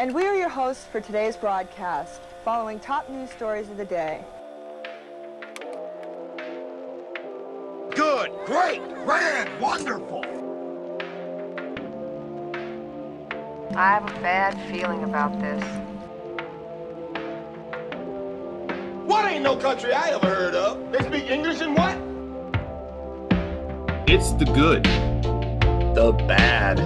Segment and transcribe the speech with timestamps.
[0.00, 4.24] And we are your hosts for today's broadcast, following top news stories of the day.
[7.94, 10.24] Good, great, grand, wonderful.
[13.76, 15.62] I have a bad feeling about this.
[19.04, 20.92] What ain't no country I ever heard of?
[20.92, 21.98] They speak English and what?
[24.08, 24.84] It's the good,
[25.94, 26.80] the bad,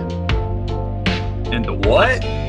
[1.53, 2.44] and the what?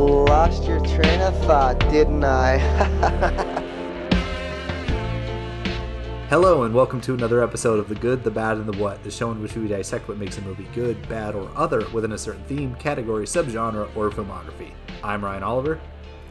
[0.00, 2.56] Lost your train of thought, didn't I?
[6.30, 9.10] Hello, and welcome to another episode of The Good, the Bad, and the What, the
[9.10, 12.18] show in which we dissect what makes a movie good, bad, or other within a
[12.18, 14.70] certain theme, category, subgenre, or filmography.
[15.04, 15.78] I'm Ryan Oliver.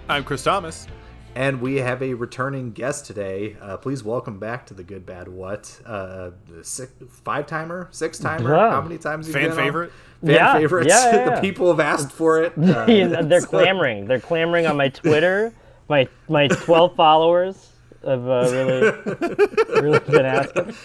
[0.07, 0.87] I'm Chris Thomas.
[1.39, 3.55] And we have a returning guest today.
[3.61, 5.79] Uh, please welcome back to The Good, Bad, What.
[5.85, 6.31] Uh,
[6.63, 6.91] six,
[7.23, 7.87] five timer?
[7.91, 8.53] Six timer?
[8.53, 8.71] Yeah.
[8.71, 9.91] How many times have Fan you been favorite?
[10.21, 10.27] On?
[10.27, 10.87] Fan Yeah, favorites.
[10.89, 12.51] yeah, yeah, the people have asked for it.
[12.59, 14.05] Uh, They're so- clamoring.
[14.05, 15.53] They're clamoring on my Twitter.
[15.87, 17.69] My my 12 followers
[18.05, 20.75] have uh, really really been asking.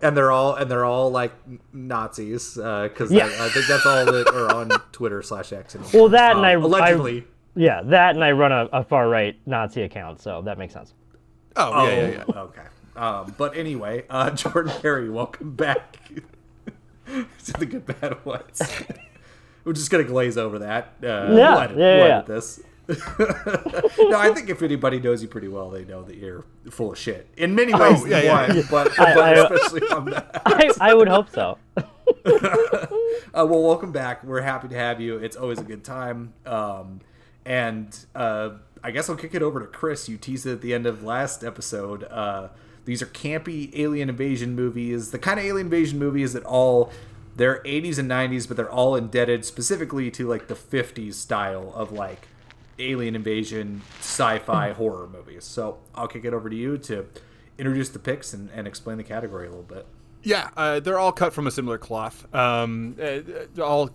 [0.00, 1.32] and they're all and they're all like
[1.74, 3.26] Nazis because Yeah.
[3.26, 5.74] I, I think that's all that are on Twitter slash X.
[5.74, 5.90] anymore.
[5.92, 7.26] Well, that and Um, I- allegedly.
[7.56, 10.72] I- Yeah, that and I run a, a far right Nazi account, so that makes
[10.74, 10.94] sense.
[11.56, 12.40] Oh, Oh, yeah, yeah, yeah.
[12.42, 12.62] okay.
[12.96, 15.98] Um, but anyway, uh, Jordan Perry, welcome back
[17.06, 18.60] to the good bad ones.
[19.64, 20.94] We're just gonna glaze over that.
[21.02, 22.14] Uh, Yeah, we'll edit, yeah, we'll yeah.
[22.16, 22.60] edit this.
[23.98, 26.98] no, I think if anybody knows you pretty well, they know that you're full of
[26.98, 28.02] shit in many ways.
[28.02, 28.62] Oh, yeah, than yeah, one, yeah.
[28.70, 30.42] but, I- but I- especially on that.
[30.46, 31.58] I, I would hope so.
[33.32, 34.24] Uh, well, welcome back.
[34.24, 35.18] We're happy to have you.
[35.18, 36.32] It's always a good time.
[36.46, 37.00] Um,
[37.50, 40.08] and uh, I guess I'll kick it over to Chris.
[40.08, 42.04] You teased it at the end of last episode.
[42.04, 42.50] Uh,
[42.84, 46.92] these are campy alien invasion movies, the kind of alien invasion movies that all
[47.34, 51.90] they're 80s and 90s, but they're all indebted specifically to like the 50s style of
[51.90, 52.28] like
[52.78, 55.42] alien invasion sci-fi horror movies.
[55.42, 57.04] So I'll kick it over to you to
[57.58, 59.86] introduce the picks and, and explain the category a little bit.
[60.22, 62.32] Yeah, uh, they're all cut from a similar cloth.
[62.32, 63.22] Um, uh,
[63.58, 63.90] uh, all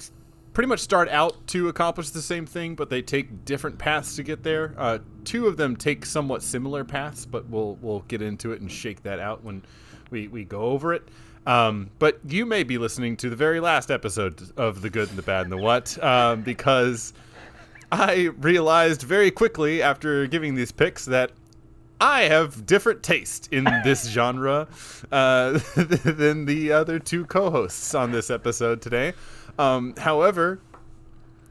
[0.56, 4.24] pretty much start out to accomplish the same thing, but they take different paths to
[4.24, 4.74] get there.
[4.78, 8.72] Uh, two of them take somewhat similar paths, but we'll we'll get into it and
[8.72, 9.62] shake that out when
[10.10, 11.08] we, we go over it.
[11.46, 15.18] Um, but you may be listening to the very last episode of The Good and
[15.18, 17.14] the Bad and the What, um, because
[17.92, 21.32] I realized very quickly after giving these picks that
[22.00, 24.68] I have different taste in this genre
[25.12, 29.14] uh, than the other two co-hosts on this episode today.
[29.58, 30.60] Um, however,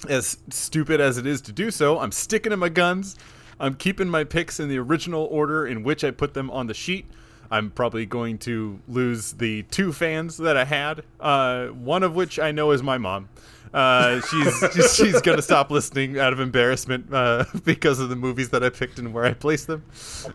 [0.09, 3.16] as stupid as it is to do so, I'm sticking to my guns.
[3.59, 6.75] I'm keeping my picks in the original order in which I put them on the
[6.75, 7.06] sheet.
[7.50, 12.38] I'm probably going to lose the two fans that I had, uh, one of which
[12.38, 13.28] I know is my mom.
[13.72, 18.62] Uh, she's she's gonna stop listening out of embarrassment uh, because of the movies that
[18.62, 19.84] I picked and where I placed them.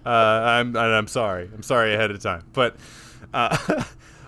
[0.06, 1.50] Uh, I'm I'm sorry.
[1.54, 2.76] I'm sorry ahead of time, but
[3.34, 3.56] uh,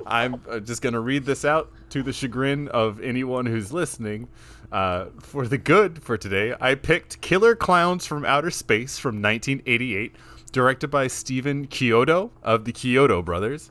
[0.05, 4.27] I'm uh, just gonna read this out to the chagrin of anyone who's listening.
[4.71, 10.15] Uh, for the good for today, I picked Killer Klowns from Outer Space from 1988,
[10.51, 13.69] directed by Stephen Chiodo of the Chiodo Brothers.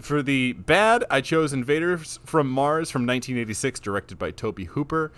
[0.00, 5.12] For the bad, I chose Invaders from Mars from 1986, directed by Tobe Hooper.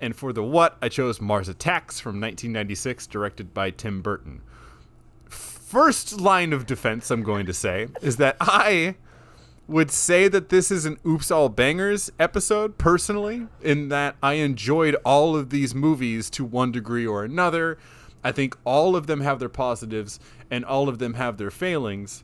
[0.00, 4.42] And for the what, I chose Mars Attacks from 1996, directed by Tim Burton.
[5.28, 8.96] First line of defense, I'm going to say, is that I
[9.68, 14.94] would say that this is an Oops All Bangers episode, personally, in that I enjoyed
[15.04, 17.78] all of these movies to one degree or another.
[18.22, 22.22] I think all of them have their positives and all of them have their failings.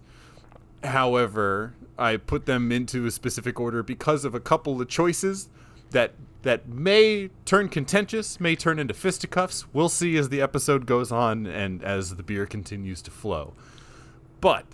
[0.85, 5.49] However, I put them into a specific order because of a couple of choices
[5.91, 9.65] that that may turn contentious, may turn into fisticuffs.
[9.73, 13.55] We'll see as the episode goes on and as the beer continues to flow.
[14.41, 14.65] But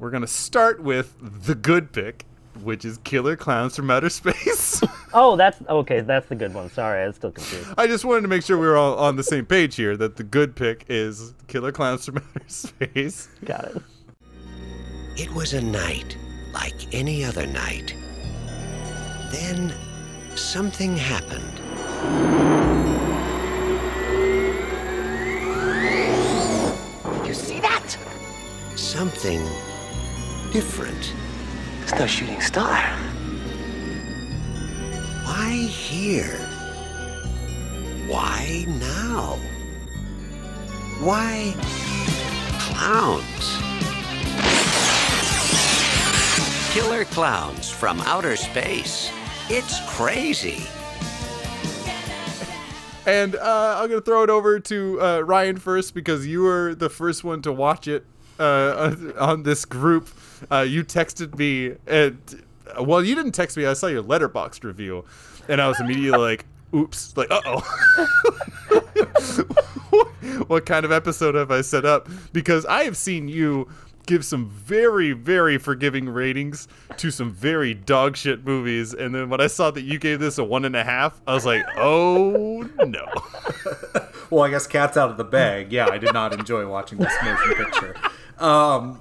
[0.00, 1.14] we're gonna start with
[1.46, 2.24] the good pick,
[2.62, 4.80] which is Killer Klowns from Outer Space.
[5.12, 6.00] Oh, that's okay.
[6.00, 6.70] That's the good one.
[6.70, 7.68] Sorry, I was still confused.
[7.78, 9.96] I just wanted to make sure we were all on the same page here.
[9.96, 13.28] That the good pick is Killer Klowns from Outer Space.
[13.44, 13.82] Got it.
[15.16, 16.16] It was a night
[16.52, 17.94] like any other night.
[19.30, 19.74] Then
[20.34, 21.60] something happened.
[27.12, 27.96] Did you see that?
[28.76, 29.40] Something
[30.52, 31.14] different.
[31.82, 32.76] It's no shooting star.
[35.24, 36.36] Why here?
[38.08, 39.38] Why now?
[41.00, 41.54] Why
[42.58, 43.56] clowns?
[46.72, 49.10] Killer clowns from outer space.
[49.48, 50.62] It's crazy.
[53.06, 56.88] and uh, I'm gonna throw it over to uh, Ryan first because you were the
[56.88, 58.04] first one to watch it
[58.38, 60.08] uh, on this group.
[60.50, 62.42] Uh, you texted me, and
[62.80, 63.66] well, you didn't text me.
[63.66, 65.04] I saw your Letterboxd review,
[65.48, 67.60] and I was immediately like, "Oops!" Like, uh oh.
[70.46, 72.08] what kind of episode have I set up?
[72.32, 73.68] Because I have seen you
[74.06, 76.66] give some very, very forgiving ratings
[76.96, 80.38] to some very dog shit movies, and then when I saw that you gave this
[80.38, 83.06] a one and a half, I was like, "Oh no."
[84.30, 85.72] well, I guess cat's out of the bag.
[85.72, 87.96] Yeah, I did not enjoy watching this motion picture.
[88.38, 89.00] Um,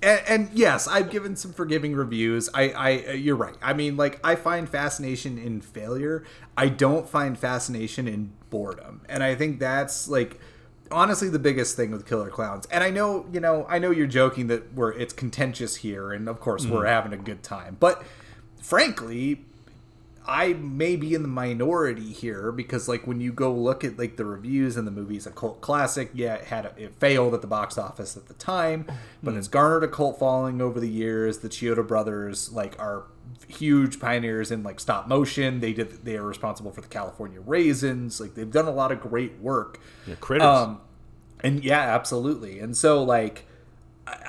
[0.00, 2.48] and, and, yes, I've given some forgiving reviews.
[2.54, 3.56] I, I, you're right.
[3.60, 6.24] I mean, like, I find fascination in failure.
[6.56, 10.40] I don't find fascination in boredom, and I think that's like
[10.90, 12.66] honestly the biggest thing with Killer Klowns.
[12.70, 16.28] And I know, you know, I know you're joking that we're it's contentious here, and
[16.28, 16.70] of course mm.
[16.70, 18.02] we're having a good time, but
[18.60, 19.44] frankly,
[20.28, 24.16] I may be in the minority here because like when you go look at like
[24.16, 27.40] the reviews and the movie's a cult classic, yeah, it had a, it failed at
[27.40, 28.84] the box office at the time,
[29.22, 29.38] but mm.
[29.38, 31.38] it's garnered a cult following over the years.
[31.38, 33.04] The Chiodo brothers like are
[33.48, 35.60] huge pioneers in like stop motion.
[35.60, 38.20] They did they are responsible for the California Raisins.
[38.20, 39.80] Like they've done a lot of great work.
[40.06, 40.46] Yeah, critters.
[40.46, 40.82] Um,
[41.40, 42.58] and yeah, absolutely.
[42.58, 43.46] And so like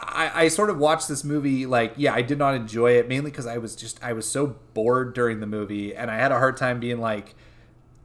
[0.02, 3.32] I, I sort of watched this movie like yeah i did not enjoy it mainly
[3.32, 6.38] because i was just i was so bored during the movie and i had a
[6.38, 7.36] hard time being like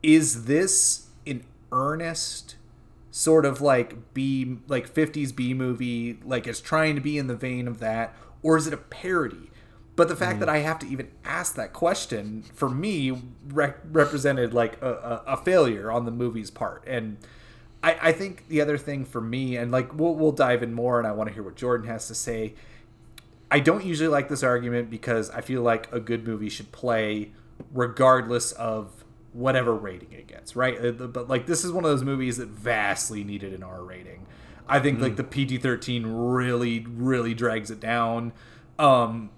[0.03, 2.57] is this in earnest
[3.11, 7.37] sort of like b like 50s b movie like it's trying to be in the
[7.37, 9.51] vein of that or is it a parody
[9.97, 10.41] but the fact mm.
[10.41, 15.33] that i have to even ask that question for me re- represented like a, a,
[15.35, 17.17] a failure on the movie's part and
[17.85, 20.99] I, I think the other thing for me, and like we'll we'll dive in more,
[20.99, 22.55] and I want to hear what Jordan has to say.
[23.51, 27.31] I don't usually like this argument because I feel like a good movie should play
[27.73, 29.05] regardless of
[29.35, 30.83] whatever rating it gets, right?
[30.83, 34.27] Uh, but like this is one of those movies that vastly needed an R rating.
[34.67, 35.03] I think mm.
[35.03, 38.33] like the PG thirteen really really drags it down.
[38.79, 39.29] Um,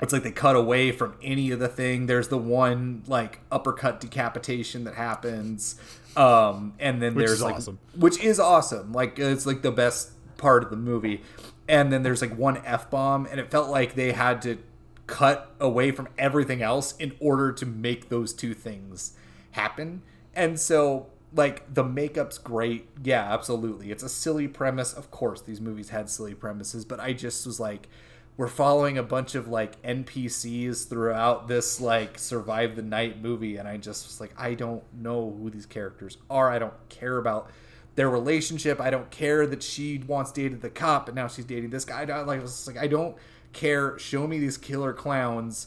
[0.00, 2.06] it's like they cut away from any of the thing.
[2.06, 5.76] There's the one like uppercut decapitation that happens.
[6.16, 7.78] Um, and then which there's like, awesome.
[7.96, 8.92] which is awesome.
[8.92, 11.22] Like it's like the best part of the movie.
[11.68, 14.58] And then there's like one f bomb, and it felt like they had to
[15.06, 19.14] cut away from everything else in order to make those two things
[19.52, 20.02] happen.
[20.34, 22.88] And so like the makeup's great.
[23.02, 23.90] Yeah, absolutely.
[23.90, 24.92] It's a silly premise.
[24.92, 27.88] Of course, these movies had silly premises, but I just was like
[28.36, 33.68] we're following a bunch of like NPCs throughout this like survive the night movie and
[33.68, 36.50] I just was like I don't know who these characters are.
[36.50, 37.50] I don't care about
[37.94, 38.80] their relationship.
[38.80, 42.02] I don't care that she once dated the cop and now she's dating this guy.
[42.02, 43.16] I like, like I don't
[43.52, 43.98] care.
[43.98, 45.66] Show me these killer clowns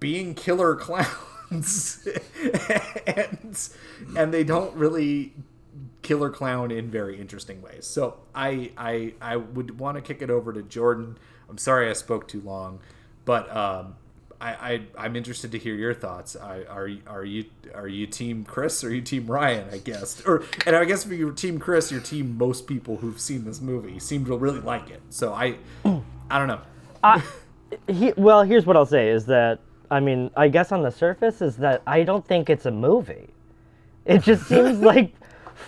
[0.00, 0.76] being killer
[1.50, 2.06] clowns.
[3.06, 3.68] and
[4.16, 5.34] and they don't really
[6.02, 7.86] killer clown in very interesting ways.
[7.86, 11.92] So I I I would want to kick it over to Jordan I'm sorry I
[11.94, 12.80] spoke too long,
[13.24, 13.94] but um,
[14.40, 16.36] I, I am interested to hear your thoughts.
[16.36, 19.68] I, are are you are you team Chris or are you team Ryan?
[19.72, 23.20] I guess, or and I guess if you're team Chris, you're team most people who've
[23.20, 25.02] seen this movie seem to really like it.
[25.10, 26.60] So I I don't know.
[27.02, 27.20] Uh,
[27.88, 29.58] he, well, here's what I'll say is that
[29.90, 33.30] I mean I guess on the surface is that I don't think it's a movie.
[34.04, 35.14] It just seems like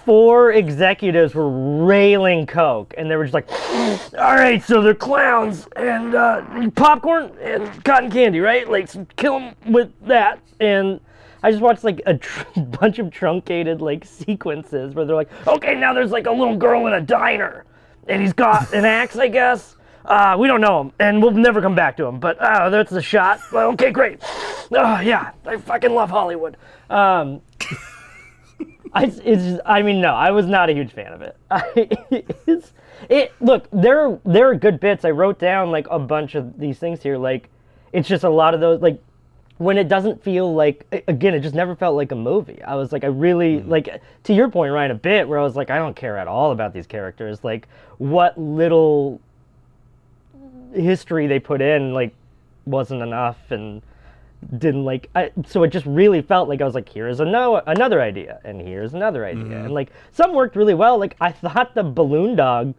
[0.05, 3.51] four executives were railing coke, and they were just like,
[4.19, 8.69] "All right, so they're clowns and uh, popcorn and cotton candy, right?
[8.69, 11.01] Like, so kill them with that." And
[11.43, 12.45] I just watched like a tr-
[12.81, 16.87] bunch of truncated like sequences where they're like, "Okay, now there's like a little girl
[16.87, 17.65] in a diner,
[18.09, 21.61] and he's got an axe, I guess." Uh, we don't know him, and we'll never
[21.61, 22.19] come back to him.
[22.19, 23.39] But uh, that's the shot.
[23.53, 24.23] Well, okay, great.
[24.73, 26.57] Oh yeah, I fucking love Hollywood.
[26.89, 27.43] Um,
[28.93, 31.37] I, it's just, I mean, no, I was not a huge fan of it.
[32.47, 32.73] it's,
[33.09, 35.05] it look, there there are good bits.
[35.05, 37.17] I wrote down like a bunch of these things here.
[37.17, 37.49] Like,
[37.93, 39.03] it's just a lot of those like
[39.59, 42.63] when it doesn't feel like again, it just never felt like a movie.
[42.63, 43.71] I was like, I really mm-hmm.
[43.71, 46.29] like to your point, Ryan, a bit where I was like, I don't care at
[46.29, 47.45] all about these characters.
[47.45, 47.69] Like,
[47.99, 49.21] what little
[50.73, 52.15] history they put in like
[52.65, 53.83] wasn't enough and
[54.57, 58.01] didn't like I, so it just really felt like I was like here's no another
[58.01, 59.65] idea and here's another idea mm-hmm.
[59.67, 62.75] and like some worked really well like I thought the balloon dog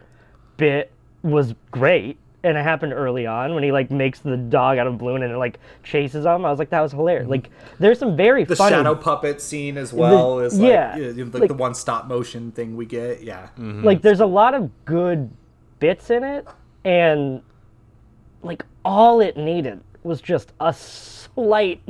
[0.57, 0.91] bit
[1.21, 4.97] was great and it happened early on when he like makes the dog out of
[4.97, 7.31] balloon and it like chases him I was like that was hilarious mm-hmm.
[7.31, 8.75] like there's some very the funny...
[8.75, 12.51] shadow puppet scene as well the, is like, yeah like, like, the one stop motion
[12.51, 13.83] thing we get yeah mm-hmm.
[13.83, 15.29] like there's a lot of good
[15.79, 16.47] bits in it
[16.83, 17.43] and
[18.41, 21.81] like all it needed was just a slight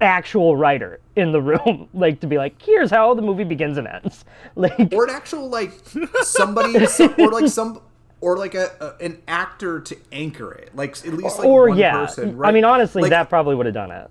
[0.00, 3.88] actual writer in the room, like to be like, here's how the movie begins and
[3.88, 4.24] ends.
[4.54, 5.72] Like, or an actual like
[6.22, 7.82] somebody, some, or like some,
[8.22, 11.78] or like a, a an actor to anchor it, like at least like or one
[11.78, 12.38] yeah, person.
[12.38, 12.48] Right?
[12.48, 14.10] I mean, honestly, Like, that probably would have done it.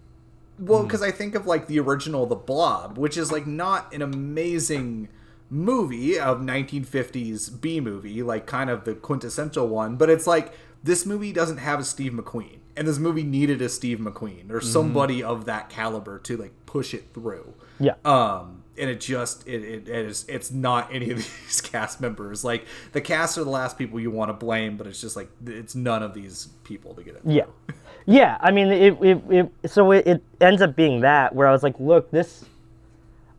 [0.59, 0.87] Well, mm.
[0.87, 5.09] because I think of like the original The Blob, which is like not an amazing
[5.49, 11.05] movie of 1950s B movie, like kind of the quintessential one, but it's like this
[11.05, 15.23] movie doesn't have a Steve McQueen, and this movie needed a Steve McQueen or somebody
[15.23, 17.53] of that caliber to like push it through.
[17.79, 17.95] Yeah.
[18.03, 22.43] Um, and it just it, it, it is it's not any of these cast members.
[22.43, 25.29] Like the cast are the last people you want to blame, but it's just like
[25.45, 27.21] it's none of these people to get it.
[27.25, 27.45] Yeah.
[28.07, 31.51] Yeah, I mean, it, it, it so it, it ends up being that where I
[31.51, 32.45] was like, look, this,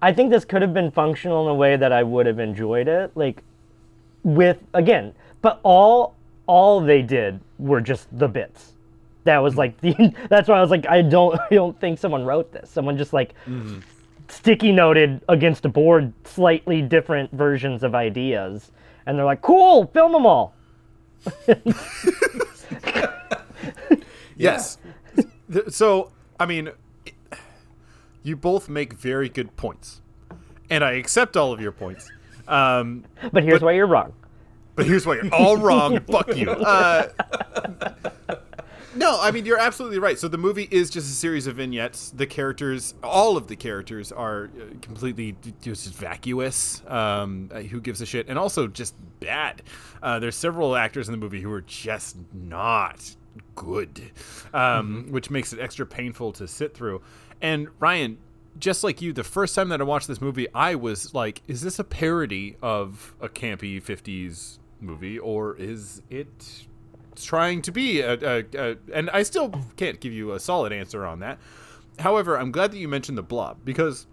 [0.02, 2.88] I think this could have been functional in a way that I would have enjoyed
[2.88, 3.44] it, like,
[4.24, 6.16] with again, but all
[6.46, 8.72] all they did were just the bits.
[9.26, 10.14] That was like the.
[10.30, 12.70] That's why I was like, I don't, I don't think someone wrote this.
[12.70, 13.34] Someone just like
[14.28, 18.72] sticky noted against a board slightly different versions of ideas,
[19.06, 20.54] and they're like, cool, film them all.
[24.38, 24.76] Yes.
[25.50, 26.70] Th- So, I mean,
[28.22, 30.02] you both make very good points,
[30.68, 32.10] and I accept all of your points.
[32.46, 34.12] Um, But here's why you're wrong.
[34.74, 36.00] but here's why you're all wrong.
[36.00, 36.50] Fuck you.
[36.50, 37.08] Uh,
[38.96, 40.18] no, I mean you're absolutely right.
[40.18, 42.10] So the movie is just a series of vignettes.
[42.10, 46.82] The characters, all of the characters, are uh, completely just vacuous.
[46.86, 48.28] Um, uh, who gives a shit?
[48.28, 49.62] And also just bad.
[50.02, 53.14] Uh, there's several actors in the movie who are just not
[53.54, 54.12] good,
[54.54, 57.02] um, which makes it extra painful to sit through.
[57.40, 58.18] And Ryan,
[58.58, 61.60] just like you, the first time that I watched this movie, I was like, "Is
[61.60, 66.66] this a parody of a campy '50s movie, or is it
[67.24, 71.04] trying to be a, a, a?" And I still can't give you a solid answer
[71.04, 71.38] on that.
[71.98, 74.06] However, I'm glad that you mentioned the Blob because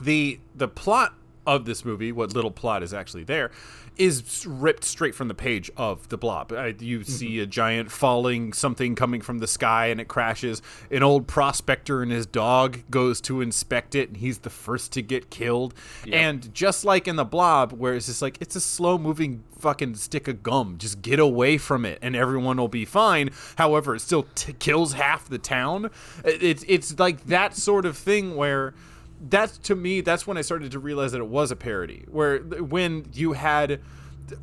[0.00, 1.14] the the plot
[1.46, 3.50] of this movie, what little plot is actually there,
[3.96, 6.50] is ripped straight from the page of the Blob.
[6.52, 7.02] You mm-hmm.
[7.02, 10.60] see a giant falling something coming from the sky, and it crashes.
[10.90, 15.02] An old prospector and his dog goes to inspect it, and he's the first to
[15.02, 15.74] get killed.
[16.12, 19.94] And just like in the Blob, where it's just like it's a slow moving fucking
[19.94, 23.30] stick of gum, just get away from it, and everyone will be fine.
[23.56, 25.90] However, it still t- kills half the town.
[26.24, 28.74] It's it's like that sort of thing where
[29.28, 32.38] that's to me that's when i started to realize that it was a parody where
[32.38, 33.80] when you had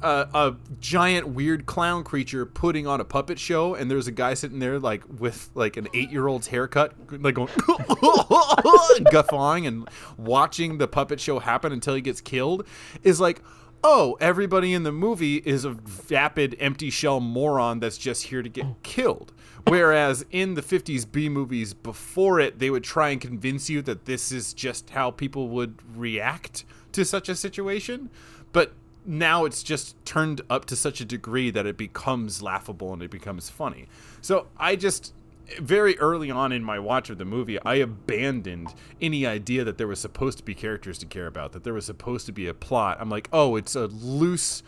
[0.01, 4.33] a, a giant weird clown creature putting on a puppet show and there's a guy
[4.33, 7.49] sitting there like with like an eight-year-old's haircut like going
[9.11, 12.65] guffawing and watching the puppet show happen until he gets killed
[13.03, 13.41] is like
[13.83, 18.49] oh everybody in the movie is a vapid empty shell moron that's just here to
[18.49, 19.33] get killed
[19.65, 24.05] Whereas in the 50s B movies before it, they would try and convince you that
[24.05, 28.09] this is just how people would react to such a situation.
[28.51, 28.73] But
[29.05, 33.11] now it's just turned up to such a degree that it becomes laughable and it
[33.11, 33.87] becomes funny.
[34.21, 35.13] So I just
[35.59, 39.87] very early on in my watch of the movie, I abandoned any idea that there
[39.87, 42.53] was supposed to be characters to care about, that there was supposed to be a
[42.53, 42.97] plot.
[42.99, 44.63] I'm like, oh, it's a loose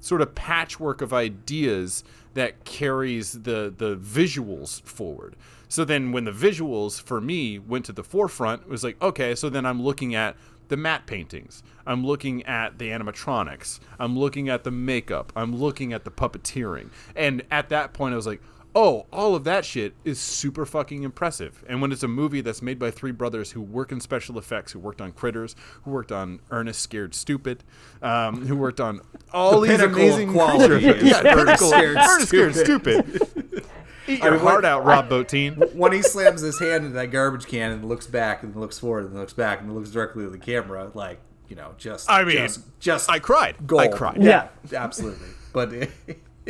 [0.00, 2.04] sort of patchwork of ideas
[2.38, 5.34] that carries the the visuals forward.
[5.68, 9.34] So then when the visuals for me went to the forefront, it was like, okay,
[9.34, 10.36] so then I'm looking at
[10.68, 11.64] the matte paintings.
[11.84, 13.80] I'm looking at the animatronics.
[13.98, 15.32] I'm looking at the makeup.
[15.34, 16.90] I'm looking at the puppeteering.
[17.16, 18.40] And at that point I was like,
[18.74, 21.64] oh, all of that shit is super fucking impressive.
[21.68, 24.72] And when it's a movie that's made by three brothers who work in special effects,
[24.72, 27.64] who worked on Critters, who worked on Ernest Scared Stupid,
[28.02, 29.00] um, who worked on
[29.32, 31.02] all The these amazing quality creatures.
[31.02, 33.04] is yeah, Ernest pinnacle- Scared Ernest Scared Stupid.
[33.16, 33.64] Stupid.
[34.06, 35.74] Eat I mean, heart what- out, Rob Bottin.
[35.74, 39.04] when he slams his hand in that garbage can and looks back and looks forward
[39.06, 42.36] and looks back and looks directly at the camera, like you know, just I mean,
[42.36, 43.56] just, just I cried.
[43.76, 44.22] I cried.
[44.22, 45.28] Yeah, absolutely.
[45.52, 45.72] But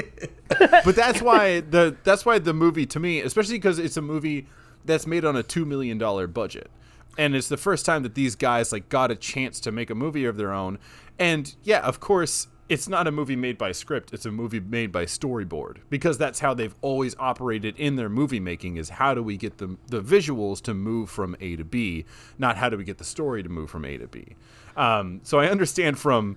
[0.49, 4.47] but that's why the that's why the movie to me, especially because it's a movie
[4.85, 6.71] that's made on a two million dollar budget,
[7.17, 9.95] and it's the first time that these guys like got a chance to make a
[9.95, 10.79] movie of their own.
[11.19, 14.91] And yeah, of course, it's not a movie made by script; it's a movie made
[14.93, 18.77] by storyboard because that's how they've always operated in their movie making.
[18.77, 22.05] Is how do we get the the visuals to move from A to B,
[22.39, 24.37] not how do we get the story to move from A to B.
[24.77, 26.37] Um, so I understand from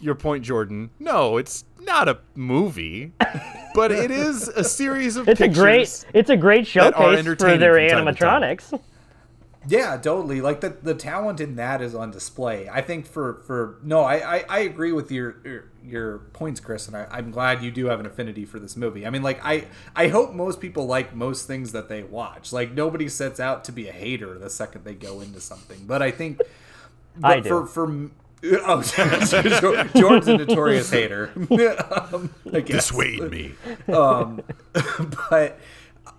[0.00, 0.90] your point, Jordan.
[0.98, 3.12] No, it's not a movie,
[3.74, 7.74] but it is a series of It's a great, it's a great showcase for their
[7.76, 8.42] from time to time.
[8.42, 8.80] animatronics.
[9.68, 10.40] Yeah, totally.
[10.40, 12.68] Like the the talent in that is on display.
[12.68, 16.86] I think for for no, I I, I agree with your, your your points, Chris,
[16.86, 19.04] and I, I'm glad you do have an affinity for this movie.
[19.06, 22.52] I mean, like I I hope most people like most things that they watch.
[22.52, 25.84] Like nobody sets out to be a hater the second they go into something.
[25.86, 26.40] But I think
[27.22, 27.48] I but do.
[27.48, 28.10] for for
[28.44, 28.82] oh,
[29.96, 31.30] Jordan's a notorious hater.
[32.10, 32.34] um.
[32.44, 33.54] Dissuade me.
[33.88, 34.42] um,
[35.30, 35.58] but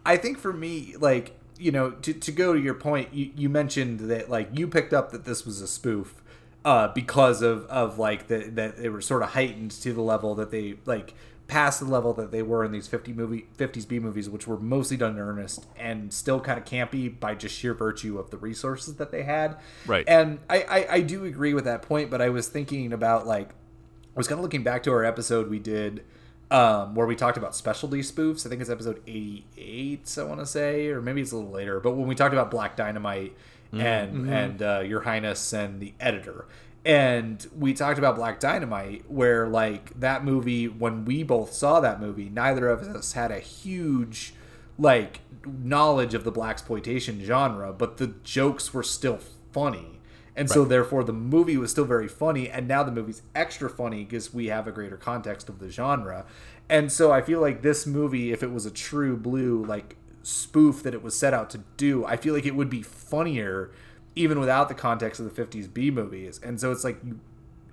[0.06, 3.50] I think for me, like you know, to, to go to your point, you, you
[3.50, 6.22] mentioned that like you picked up that this was a spoof
[6.66, 10.36] uh, because of of like the, that they were sort of heightened to the level
[10.36, 11.14] that they like
[11.48, 14.58] past the level that they were in these 50 movie 50s B movies which were
[14.58, 18.38] mostly done in earnest and still kind of campy by just sheer virtue of the
[18.38, 20.04] resources that they had Right.
[20.08, 23.50] and I, I I do agree with that point but I was thinking about like
[23.50, 26.04] I was kind of looking back to our episode we did
[26.50, 28.46] um, where we talked about specialty spoofs.
[28.46, 31.80] I think it's episode 88, I want to say, or maybe it's a little later.
[31.82, 33.36] But when we talked about Black Dynamite
[33.74, 36.46] and and uh, Your Highness and the editor,
[36.88, 42.00] and we talked about Black Dynamite, where like that movie, when we both saw that
[42.00, 44.34] movie, neither of us had a huge
[44.80, 49.20] like knowledge of the blaxploitation genre, but the jokes were still
[49.52, 50.00] funny.
[50.34, 54.04] And so, therefore, the movie was still very funny, and now the movie's extra funny
[54.04, 56.26] because we have a greater context of the genre.
[56.70, 60.84] And so, I feel like this movie, if it was a true blue like spoof
[60.84, 63.72] that it was set out to do, I feel like it would be funnier
[64.18, 66.40] even without the context of the 50s B movies.
[66.44, 66.98] And so, it's like,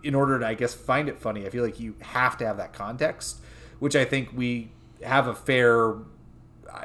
[0.02, 2.56] in order to, I guess, find it funny, I feel like you have to have
[2.58, 3.40] that context,
[3.78, 4.70] which I think we
[5.02, 5.94] have a fair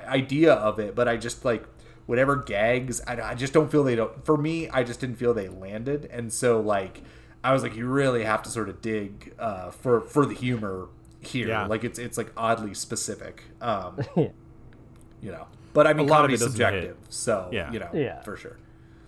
[0.07, 1.65] idea of it, but I just like
[2.05, 3.01] whatever gags.
[3.07, 4.25] I, I just don't feel they don't.
[4.25, 7.01] For me, I just didn't feel they landed, and so like
[7.43, 10.87] I was like, you really have to sort of dig uh, for for the humor
[11.21, 11.47] here.
[11.49, 11.65] Yeah.
[11.65, 13.43] Like it's it's like oddly specific.
[13.61, 14.27] Um, Yeah.
[15.21, 16.97] you know, but I mean, a lot of comedy's subjective, hit.
[17.09, 17.71] so Yeah.
[17.71, 18.21] you know, Yeah.
[18.21, 18.57] for sure.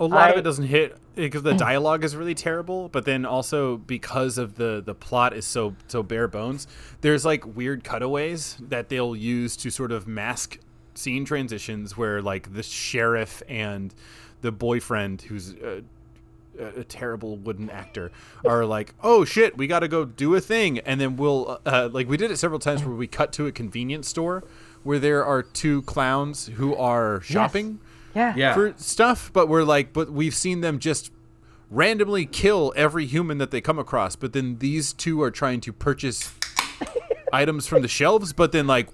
[0.01, 1.60] A lot of it doesn't hit eh, because the mm.
[1.60, 6.01] dialogue is really terrible, but then also because of the the plot is so so
[6.01, 6.67] bare bones.
[7.01, 10.58] There's like weird cutaways that they'll use to sort of mask
[10.96, 13.94] scene transitions where like the sheriff and
[14.42, 15.83] the boyfriend who's a,
[16.59, 18.11] a, terrible wooden actor
[18.44, 21.70] are like, "Oh shit, we got to go do a thing." And then we'll uh,
[21.70, 24.44] uh, like we did it several times where we cut to a convenience store
[24.81, 27.79] where there are two clowns who are shopping
[28.16, 28.34] Yeah.
[28.36, 31.12] Yeah, for stuff, but we're like, but we've seen them just
[31.70, 34.16] randomly kill every human that they come across.
[34.16, 36.34] But then these two are trying to purchase
[37.34, 38.90] items from the shelves, but then like,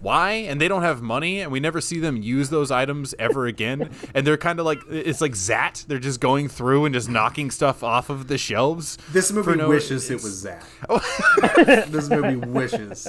[0.00, 0.32] why?
[0.32, 3.90] And they don't have money, and we never see them use those items ever again.
[4.14, 5.84] And they're kind of like, it's like Zat.
[5.88, 8.98] They're just going through and just knocking stuff off of the shelves.
[9.12, 10.64] this movie no- wishes it it's- was Zach.
[11.88, 13.08] this movie wishes.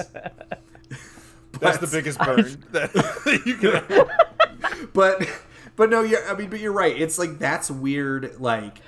[1.59, 4.07] That's the biggest burn that you can.
[4.93, 5.27] But
[5.75, 8.79] but no you're i mean but you're right it's like that's weird like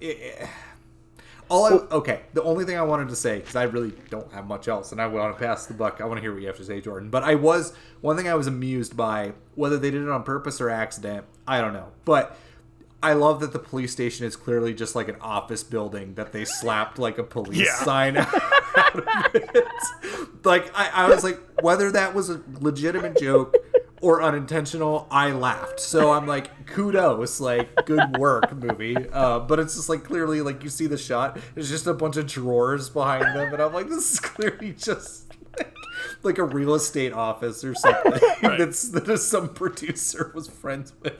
[0.00, 0.48] it,
[1.50, 4.46] all I, okay the only thing i wanted to say because i really don't have
[4.46, 6.46] much else and i want to pass the buck i want to hear what you
[6.48, 9.90] have to say jordan but i was one thing i was amused by whether they
[9.90, 12.36] did it on purpose or accident i don't know but
[13.00, 16.44] I love that the police station is clearly just like an office building that they
[16.44, 17.74] slapped like a police Yeah.
[17.84, 18.34] sign out
[18.96, 19.04] of
[19.34, 19.68] it.
[20.42, 23.54] Like I, I was like, whether that was a legitimate joke
[24.00, 25.80] or unintentional, I laughed.
[25.80, 28.96] So I'm like, kudos, like good work, movie.
[29.12, 32.16] Uh, but it's just like clearly, like you see the shot, there's just a bunch
[32.16, 35.24] of drawers behind them, and I'm like, this is clearly just.
[35.58, 35.74] Like,
[36.22, 41.14] like a real estate office or something that's that some producer was friends with.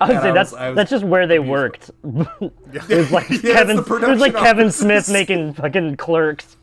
[0.00, 1.90] I would And say was- that's I was that's just where they worked.
[2.02, 2.52] it
[2.90, 3.78] was like Yeah, Kevin.
[3.78, 4.70] It was like production Kevin.
[4.72, 6.56] Smith making fucking clerks.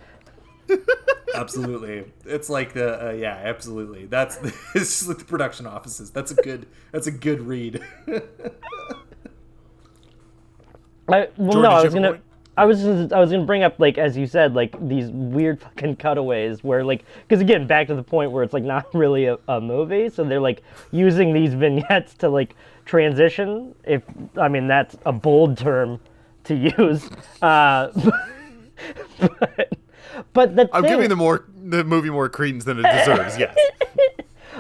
[1.36, 4.38] Absolutely it's like the uh, yeah absolutely that's
[4.76, 7.82] it's just like the production offices that's a good that's a good read
[11.12, 12.12] I, well, Jordan, no, I was gonna.
[12.12, 12.24] point?
[12.58, 15.62] I was just, I was gonna bring up like as you said like these weird
[15.62, 19.26] fucking cutaways where like because again back to the point where it's like not really
[19.26, 22.56] a, a movie so they're like using these vignettes to like
[22.86, 24.04] transition if
[24.38, 26.00] I mean that's a bold term
[26.44, 27.10] to use
[27.42, 27.88] uh,
[29.20, 29.70] but but
[30.34, 33.38] the I'm thing, giving the more the movie more credence than it deserves.
[33.38, 33.58] Yes.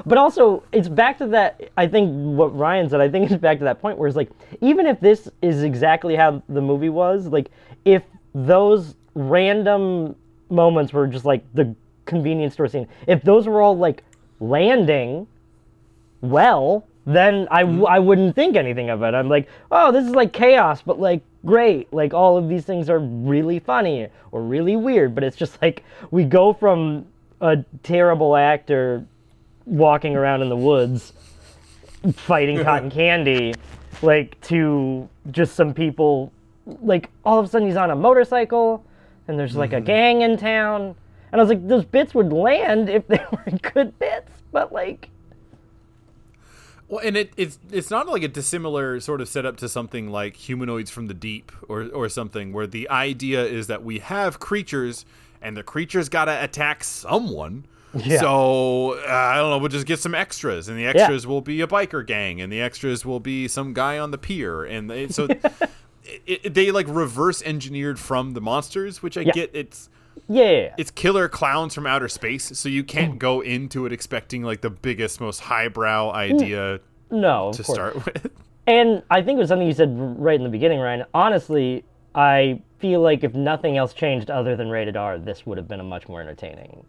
[0.06, 1.70] But also, it's back to that.
[1.78, 3.02] I think what Ryan said.
[3.02, 4.30] I think it's back to that point where it's like,
[4.62, 7.52] even if this is exactly how the movie was, like,
[7.86, 10.16] if those random
[10.50, 14.04] moments were just like the convenience store scene, if those were all like
[14.40, 15.28] landing
[16.22, 17.94] well, then I, w- mm-hmm.
[17.94, 19.14] I wouldn't think anything of it.
[19.14, 21.92] I'm like, oh, this is like chaos, but like great.
[21.94, 25.84] Like all of these things are really funny or really weird, but it's just like
[26.12, 27.06] we go from
[27.42, 29.06] a terrible actor
[29.66, 31.14] walking around in the woods
[32.14, 33.54] fighting cotton candy
[34.02, 36.32] like to just some people
[36.82, 38.84] like all of a sudden he's on a motorcycle
[39.28, 39.86] and there's like a mm-hmm.
[39.86, 40.96] gang in town
[41.32, 45.10] and i was like those bits would land if they were good bits but like
[46.92, 50.36] Well, and it, it's it's not like a dissimilar sort of setup to something like
[50.36, 55.06] humanoids from the deep or or something where the idea is that we have creatures
[55.42, 57.66] and the creatures got to attack someone.
[57.96, 58.20] Yeah.
[58.20, 59.58] So uh, I don't know.
[59.58, 62.62] We'll just get some extras, and the extras will be a biker gang, and the
[62.62, 65.26] extras will be some guy on the pier, and they, so
[66.26, 69.32] it, it, they like reverse engineered from the monsters, which I Yeah.
[69.34, 69.52] get.
[69.54, 69.90] It's
[70.32, 73.20] yeah it's killer clowns from outer space, so you can't mm.
[73.20, 76.16] go into it expecting like the biggest, most highbrow mm.
[76.16, 78.32] idea no of to start with.
[78.68, 81.04] And I think it was something you said right in the beginning, Ryan.
[81.14, 85.68] Honestly, I feel like if nothing else changed other than rated R, this would have
[85.68, 86.86] been a much more entertaining,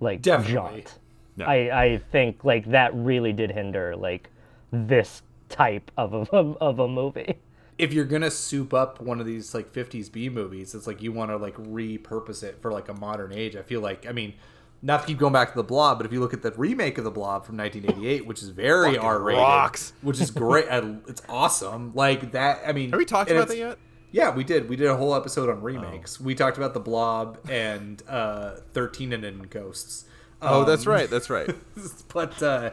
[0.00, 0.82] like Definitely.
[0.82, 0.98] jaunt.
[1.36, 1.48] Yeah.
[1.48, 4.30] I I think like that really did hinder like
[4.70, 7.36] this type of a of a movie.
[7.78, 11.12] if you're gonna soup up one of these like 50s B movies, it's like you
[11.12, 13.56] want to like repurpose it for like a modern age.
[13.56, 14.34] I feel like, I mean,
[14.82, 16.98] not to keep going back to the Blob, but if you look at the remake
[16.98, 19.92] of the Blob from 1988, which is very Fucking R rated, rocks.
[20.02, 20.66] which is great,
[21.08, 21.92] it's awesome.
[21.94, 23.78] Like that, I mean, Have we talked about that yet?
[24.12, 24.68] Yeah, we did.
[24.68, 26.20] We did a whole episode on remakes.
[26.20, 30.04] We talked about the Blob and uh, 13 and then Ghosts.
[30.40, 31.10] Oh, that's Um, right.
[31.10, 31.50] That's right.
[32.12, 32.70] but uh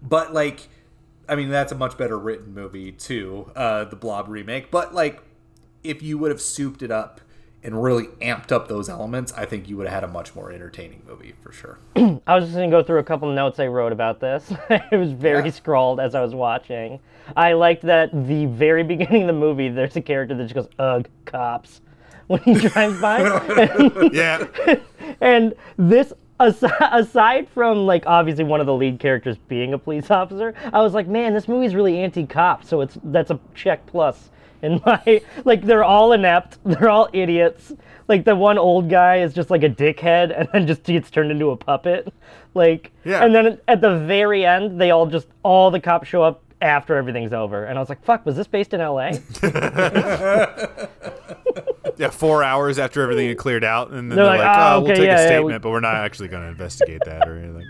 [0.00, 0.68] but like
[1.32, 5.22] i mean that's a much better written movie too uh the blob remake but like
[5.82, 7.20] if you would have souped it up
[7.64, 10.52] and really amped up those elements i think you would have had a much more
[10.52, 11.78] entertaining movie for sure
[12.26, 14.52] I was just gonna go through a couple notes I wrote about this.
[14.70, 15.50] it was very Yeah.
[15.50, 17.00] scrawled as I was watching.
[17.36, 20.68] I liked that the very beginning of the movie, there's a character that just goes,
[20.78, 21.80] "Ugh, cops,"
[22.28, 23.20] when he drives by.
[24.12, 24.46] Yeah.
[25.20, 30.54] and this aside from like obviously one of the lead characters being a police officer
[30.72, 34.30] i was like man this movie's really anti-cop so it's that's a check plus
[34.62, 37.72] in my like they're all inept they're all idiots.
[38.08, 41.30] Like the one old guy is just like a dickhead and then just gets turned
[41.30, 42.12] into a puppet.
[42.54, 43.24] Like Yeah.
[43.24, 46.96] and then at the very end they all just all the cops show up after
[46.96, 49.10] everything's over and i was like fuck was this based in la
[51.98, 54.74] Yeah, four hours after everything had cleared out, and then They're they're like, like, "Ah,
[54.74, 57.02] "Oh, we'll take yeah, a yeah, statement, we- but we're not actually going to investigate
[57.04, 57.66] that or anything."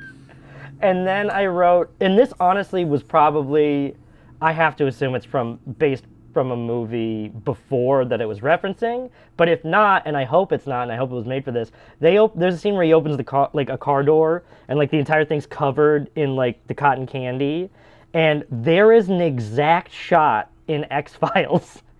[0.80, 3.94] and then I wrote, and this honestly was probably,
[4.40, 9.10] I have to assume it's from based from a movie before that it was referencing.
[9.36, 11.52] But if not, and I hope it's not, and I hope it was made for
[11.52, 14.42] this, they op- there's a scene where he opens the car like a car door,
[14.68, 17.68] and like the entire thing's covered in like the cotton candy,
[18.14, 21.82] and there is an exact shot in X Files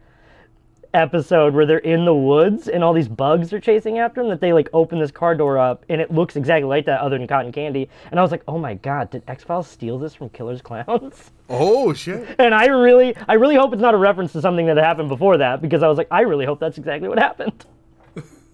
[0.95, 4.41] episode where they're in the woods and all these bugs are chasing after them that
[4.41, 7.27] they like open this car door up and it looks exactly like that other than
[7.27, 7.89] cotton candy.
[8.11, 11.31] And i was like oh my god did x-files steal this from killer's clowns?
[11.49, 12.37] Oh shit!
[12.39, 15.37] and i really i really hope it's not a reference to something that happened before
[15.39, 17.65] that because i was like i really hope that's exactly what happened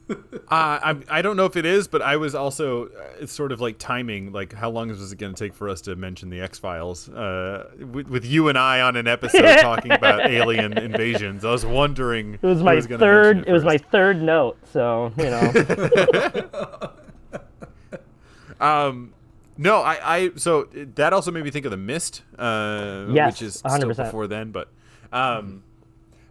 [0.50, 2.90] Uh, I I don't know if it is, but I was also uh,
[3.20, 4.32] it's sort of like timing.
[4.32, 7.06] Like, how long was it going to take for us to mention the X Files?
[7.10, 11.66] Uh, with, with you and I on an episode talking about alien invasions, I was
[11.66, 12.38] wondering.
[12.40, 16.90] it was my third it, was my third note so you know
[18.60, 19.12] Um,
[19.56, 23.42] no, I, I so that also made me think of the Mist, uh, Yes, which
[23.42, 23.76] is 100%.
[23.76, 24.68] still before then, but
[25.12, 25.62] um,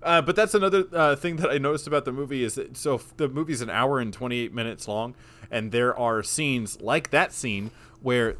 [0.07, 2.99] uh, but that's another uh, thing that I noticed about the movie is that so
[3.17, 5.13] the movie's an hour and twenty eight minutes long,
[5.51, 8.37] and there are scenes like that scene where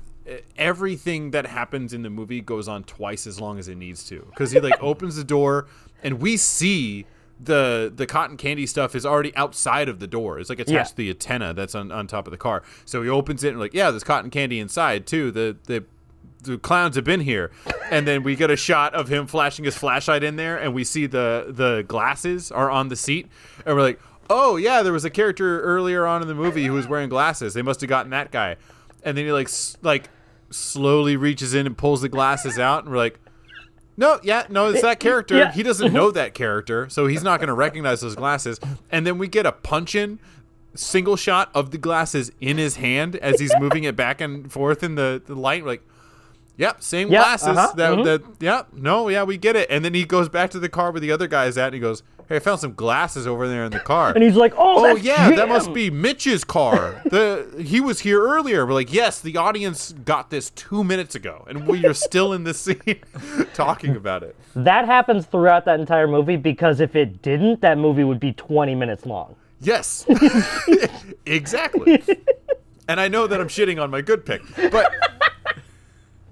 [0.57, 4.25] everything that happens in the movie goes on twice as long as it needs to
[4.29, 5.67] because he like opens the door
[6.03, 7.05] and we see
[7.39, 10.39] the the cotton candy stuff is already outside of the door.
[10.39, 10.83] It's like attached Yeah.
[10.83, 12.63] to the antenna that's on, on top of the car.
[12.83, 15.31] So he opens it and like, yeah, there's cotton candy inside too.
[15.31, 15.85] The the
[16.47, 17.51] the clowns have been here.
[17.91, 20.83] And then we get a shot of him flashing his flashlight in there and we
[20.83, 23.27] see the the glasses are on the seat
[23.65, 26.73] and we're like, "Oh, yeah, there was a character earlier on in the movie who
[26.73, 27.53] was wearing glasses.
[27.53, 28.55] They must have gotten that guy."
[29.03, 30.09] And then he like s- like
[30.49, 33.19] slowly reaches in and pulls the glasses out and we're like,
[33.99, 35.35] no, yeah, no, it's that character.
[35.35, 35.51] Yeah.
[35.51, 38.59] He doesn't know that character, so he's not going to recognize those glasses.
[38.91, 40.19] And then we get a punch in
[40.75, 44.83] single shot of the glasses in his hand as he's moving it back and forth
[44.83, 45.63] in the, the light.
[45.63, 45.87] We're like,
[46.57, 47.47] yep, same Yeah, glasses.
[47.49, 48.03] uh-huh, that, mhm.
[48.05, 49.69] that, yeah, no, yeah, we get it.
[49.69, 51.73] And then he goes back to the car where the other guy is at and
[51.75, 54.11] he goes, hey, I found some glasses over there in the car.
[54.15, 57.01] and he's like oh, Oh yeah, that must be Mitch's car.
[57.09, 58.65] The he was here earlier.
[58.65, 62.43] We're like, yes, the audience got this two minutes ago, and we are still in
[62.43, 62.99] this scene
[63.53, 64.35] talking about it.
[64.55, 68.75] that happens throughout that entire movie because if it didn't that movie would be 20
[68.75, 70.05] minutes long Yes,
[71.25, 72.03] exactly.
[72.87, 74.41] And I know that I'm shitting on my good pick,
[74.71, 74.91] but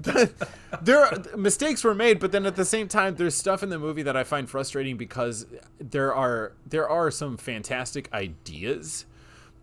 [0.81, 3.79] there are, mistakes were made, but then at the same time, there's stuff in the
[3.79, 5.45] movie that I find frustrating because
[5.79, 9.05] there are there are some fantastic ideas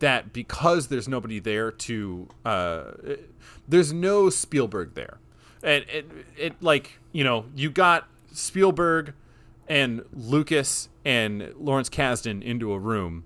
[0.00, 2.84] that because there's nobody there to uh,
[3.68, 5.18] there's no Spielberg there,
[5.62, 9.14] and it, it like you know you got Spielberg
[9.68, 13.24] and Lucas and Lawrence Kasdan into a room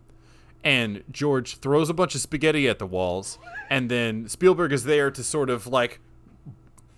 [0.66, 3.38] and George throws a bunch of spaghetti at the walls,
[3.70, 6.00] and then Spielberg is there to sort of like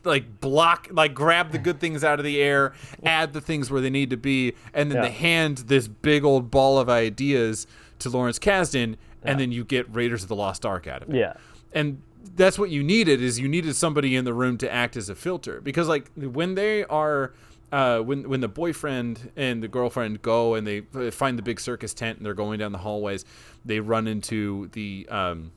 [0.04, 2.72] like block like grab the good things out of the air
[3.04, 5.02] add the things where they need to be and then Yeah.
[5.08, 7.66] they hand this big old ball of ideas
[7.98, 11.16] to lawrence kasdan and then you get raiders of the lost ark out of it
[11.16, 11.34] Yeah.
[11.72, 12.00] and
[12.36, 15.14] that's what you needed is you needed somebody in the room to act as a
[15.14, 17.32] filter because like when they are
[17.72, 21.60] uh, when when the boyfriend and the girlfriend go and they uh, find the big
[21.60, 23.24] circus tent and they're going down the hallways
[23.64, 25.50] they run into the um,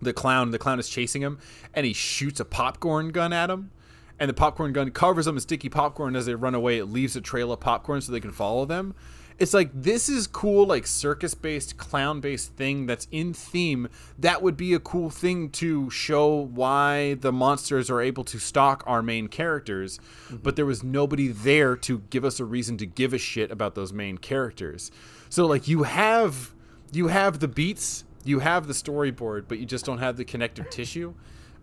[0.00, 1.38] the clown the clown is chasing him
[1.74, 3.70] and he shoots a popcorn gun at him
[4.18, 7.16] and the popcorn gun covers them in sticky popcorn as they run away it leaves
[7.16, 8.94] a trail of popcorn so they can follow them.
[9.38, 14.40] It's like this is cool like circus based clown based thing that's in theme that
[14.40, 19.02] would be a cool thing to show why the monsters are able to stalk our
[19.02, 20.36] main characters mm-hmm.
[20.36, 23.74] but there was nobody there to give us a reason to give a shit about
[23.74, 24.90] those main characters.
[25.28, 26.54] So like you have
[26.90, 30.68] you have the beats you have the storyboard but you just don't have the connective
[30.70, 31.12] tissue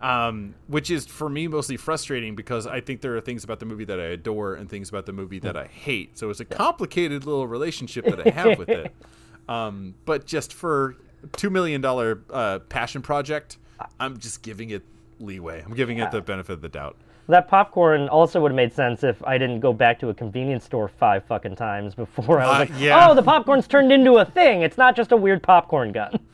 [0.02, 3.65] um, which is for me mostly frustrating because I think there are things about the
[3.65, 6.17] movie that I adore and things about the movie that I hate.
[6.17, 8.93] So it's a complicated little relationship that I have with it.
[9.47, 10.95] Um, but just for
[11.34, 13.58] two million dollar uh, passion project,
[13.99, 14.84] I'm just giving it
[15.19, 15.62] leeway.
[15.65, 16.95] I'm giving it the benefit of the doubt.
[17.28, 20.63] That popcorn also would have made sense if I didn't go back to a convenience
[20.63, 23.10] store five fucking times before I was Uh, like, yeah.
[23.10, 24.62] oh, the popcorn's turned into a thing.
[24.62, 26.19] It's not just a weird popcorn gun.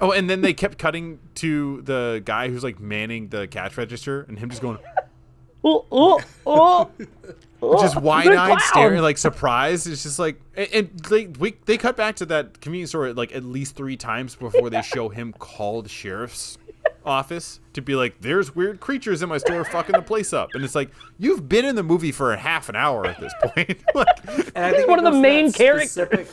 [0.00, 4.22] Oh, and then they kept cutting to the guy who's like manning the cash register,
[4.22, 4.78] and him just going,
[5.66, 6.90] Oh, oh, oh.
[7.80, 9.86] just Oh, wide-eyed staring, like surprised.
[9.86, 13.34] It's just like, and, and they we, they cut back to that convenience store like
[13.34, 16.58] at least three times before they show him call the sheriff's
[17.06, 20.62] office to be like, "There's weird creatures in my store, fucking the place up." And
[20.64, 23.78] it's like, you've been in the movie for a half an hour at this point.
[23.94, 24.06] like,
[24.54, 25.92] And I think one of the main that characters.
[25.92, 26.28] specific-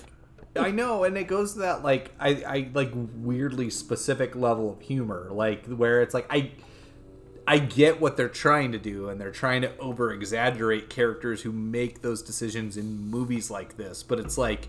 [0.55, 4.81] I know, and it goes to that like I, I like weirdly specific level of
[4.81, 6.51] humor, like where it's like I
[7.47, 11.51] I get what they're trying to do, and they're trying to over exaggerate characters who
[11.51, 14.67] make those decisions in movies like this, but it's like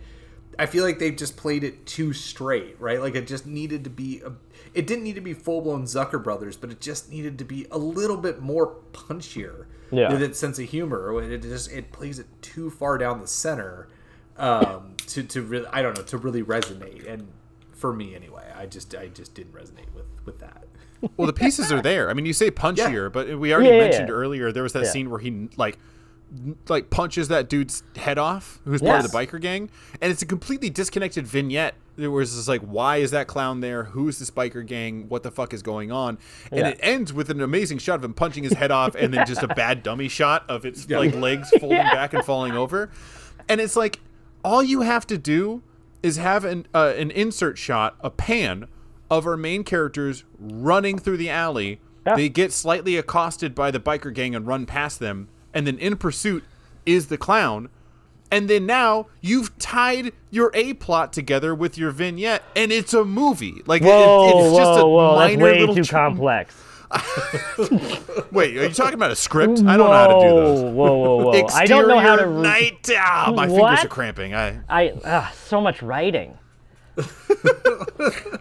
[0.59, 3.01] I feel like they've just played it too straight, right?
[3.01, 4.33] Like it just needed to be a,
[4.75, 7.67] it didn't need to be full blown Zucker Brothers, but it just needed to be
[7.71, 10.13] a little bit more punchier Yeah.
[10.13, 11.21] with its sense of humor.
[11.23, 13.89] It just it plays it too far down the center
[14.43, 17.11] um, to to really I don't know to really resonate.
[17.11, 17.29] And
[17.73, 20.65] for me anyway, I just I just didn't resonate with with that.
[21.17, 22.11] well, the pieces are there.
[22.11, 24.15] I mean, you say punchier, but we already Yeah, yeah, mentioned yeah.
[24.15, 24.91] earlier there was that Yeah.
[24.91, 25.79] scene where he like
[26.69, 29.69] like punches that dude's head off, who's part of the biker gang,
[30.01, 31.75] and it's a completely disconnected vignette.
[31.97, 33.85] There was just like, why is that clown there?
[33.85, 35.11] Who's this biker gang?
[35.11, 36.17] What the fuck is going on?
[36.51, 36.69] And Yeah.
[36.69, 39.43] it ends with an amazing shot of him punching his head off, and then just
[39.43, 42.89] a bad dummy shot of its like legs folding back and falling over.
[43.47, 44.01] And it's like,
[44.45, 45.63] all you have to do
[46.03, 48.67] is have an uh, an insert shot, a pan
[49.11, 51.81] of our main characters running through the alley.
[52.07, 52.17] Yeah.
[52.17, 55.97] They get slightly accosted by the biker gang and run past them, and then in
[55.97, 56.43] pursuit
[56.85, 57.69] is the clown.
[58.31, 63.05] And then now you've tied your A plot together with your vignette, and it's a
[63.05, 63.63] movie.
[63.67, 65.19] Like it- Whoa, just whoa, a whoa.
[65.19, 66.57] That's way little too complex.
[68.33, 69.61] Wait, are you talking about a script?
[69.61, 70.61] I don't know how to do those.
[70.63, 71.47] Whoa, whoa, whoa, whoa.
[71.55, 72.23] I don't know how to.
[72.23, 72.91] Exterior night.
[72.97, 74.35] Ah, my fingers are cramping.
[74.35, 76.39] I, I ah, so much writing.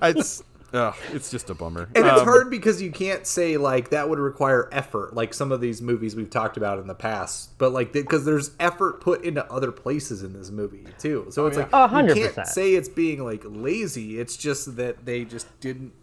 [0.04, 1.88] It's, ugh, it's just a bummer.
[1.96, 5.52] And it's Um, hard because you can't say like that would require effort, like some
[5.52, 7.58] of these movies we've talked about in the past.
[7.60, 11.58] But like because there's effort put into other places in this movie too, so it's
[11.58, 14.20] like A you can't say it's being like lazy.
[14.20, 15.94] It's just that they just didn't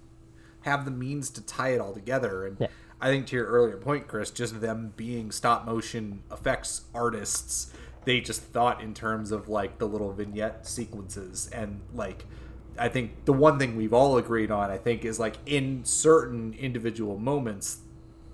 [0.69, 2.47] have the means to tie it all together.
[2.47, 2.69] And Yeah.
[3.01, 7.73] I think to your earlier point, Chris, just them being stop motion effects artists,
[8.05, 12.25] they just thought in terms of like the little vignette sequences and like
[12.79, 16.55] I think the one thing we've all agreed on, I think, is like in certain
[16.55, 17.79] individual moments,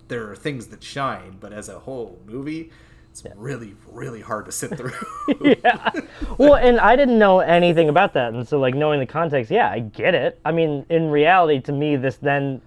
[0.08, 2.70] there are things that shine, but as a whole movie,
[3.14, 4.92] it's really, really hard to sit through.
[5.40, 5.90] yeah.
[6.36, 9.70] Well, and I didn't know anything about that, and so like knowing the context, yeah,
[9.70, 10.40] I get it.
[10.44, 12.60] I mean, in reality, to me, this then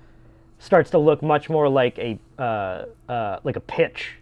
[0.59, 4.13] starts to look much more like a uh, uh, like a pitch.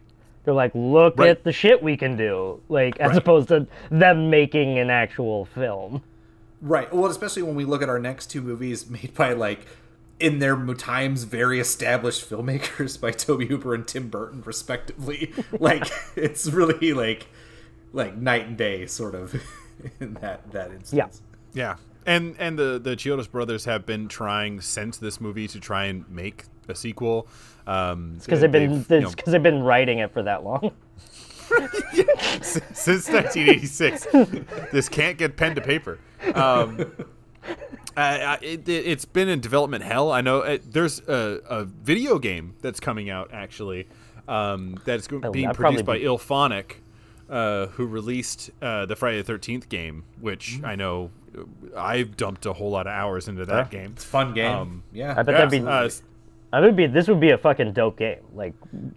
[0.44, 1.30] They're like, look Right.
[1.30, 6.02] at the shit we can do, like as opposed to them making an actual film.
[6.62, 6.92] Right.
[6.94, 9.66] Well, especially when we look at our next two movies made by like
[10.20, 15.34] in their times very established filmmakers by Tobe Hooper and Tim Burton respectively.
[15.60, 17.28] like it's really like
[17.94, 19.34] like night and day sort of
[20.00, 20.94] in that that instance.
[20.94, 21.08] Yeah,
[21.54, 21.76] Yeah.
[22.06, 26.10] and and the the Chiodos brothers have been trying since this movie to try and
[26.10, 27.28] make a sequel.
[27.68, 30.72] Um, Because they've been they've, you know, because they've been writing it for that long.
[32.42, 34.08] since 1986.
[34.72, 36.00] this can't get pen to paper.
[36.34, 36.92] Um,
[37.98, 40.12] I, I, it, it's been in development hell.
[40.12, 43.88] I know it, there's a, a video game that's coming out actually
[44.28, 46.72] um, that's go- Oh, being that'd produced by be- IllFonic,
[47.30, 50.66] uh, who released uh, the Friday the 13th game, which Mm.
[50.68, 53.92] I know uh, I've dumped a whole lot of hours into that game.
[53.96, 54.52] It's a fun game.
[54.52, 55.12] Um, yeah.
[55.18, 55.60] I bet Yeah, that'd be.
[56.56, 56.88] I would be.
[56.88, 58.20] This would be a fucking dope game.
[58.34, 58.54] Like,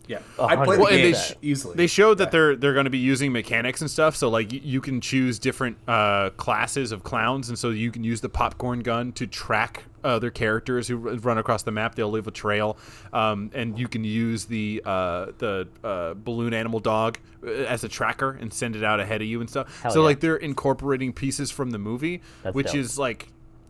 [0.06, 0.18] yeah.
[0.38, 1.74] a I played hundred the Well, and game they sh- easily.
[1.76, 4.14] They showed that they're they're going to be using mechanics and stuff.
[4.14, 8.04] So like y- you can choose different uh, classes of clowns, and so you can
[8.04, 11.96] use the popcorn gun to track other characters who r- run across the map.
[11.96, 12.78] They'll leave a trail,
[13.12, 17.88] um, and you can use the uh, the uh, balloon animal dog uh, as a
[17.88, 19.82] tracker and send it out ahead of you and stuff.
[19.82, 20.04] Hell so yeah.
[20.04, 22.76] like they're incorporating pieces from the movie, That's which dope.
[22.76, 23.28] is like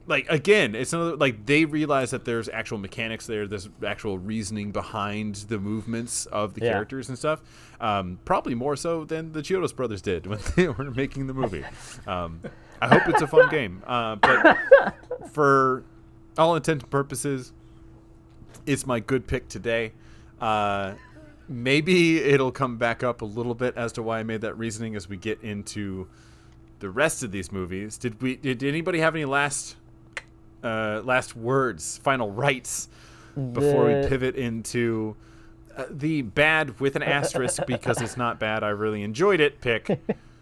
[0.09, 4.73] like again it's another like they realize that there's actual mechanics there there's actual reasoning
[4.73, 6.73] behind the movements of the Yeah.
[6.73, 7.40] characters and stuff
[7.81, 11.64] um, probably more so than the Chiodos brothers did when they were making the movie.
[12.07, 12.40] Um,
[12.81, 14.59] i hope it's a fun game uh, but
[15.31, 15.85] for
[16.37, 17.53] all intents and purposes
[18.66, 19.92] it's my good pick today.
[20.40, 20.94] Uh,
[21.49, 24.94] maybe it'll come back up a little bit as to why i made that reasoning
[24.97, 26.07] as we get into
[26.81, 27.99] the rest of these movies.
[27.99, 29.75] Did we did anybody have any last
[30.62, 32.88] uh, last words, final rights
[33.53, 35.16] before we pivot into
[35.77, 38.64] uh, the bad with an asterisk because it's not bad.
[38.64, 39.61] I really enjoyed it.
[39.61, 40.01] Pick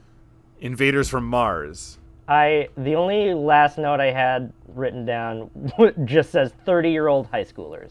[0.60, 1.98] Invaders from Mars.
[2.28, 5.50] I the only last note I had written down
[6.04, 7.90] just says thirty-year-old high schoolers.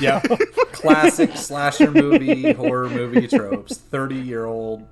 [0.00, 0.20] yeah.
[0.72, 3.76] Classic slasher movie, horror movie tropes.
[3.76, 4.86] Thirty year old.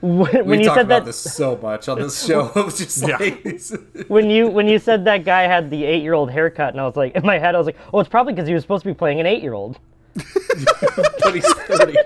[0.00, 2.50] When, We you talked said about that, this so much on this show.
[2.56, 3.16] It was just Yeah.
[3.16, 3.44] like
[4.08, 7.14] when you when you said that guy had the eight-year-old haircut, and I was like,
[7.14, 8.94] in my head, I was like, oh, it's probably because he was supposed to be
[8.94, 9.78] playing an eight-year-old.
[10.14, 11.96] but he's thirty.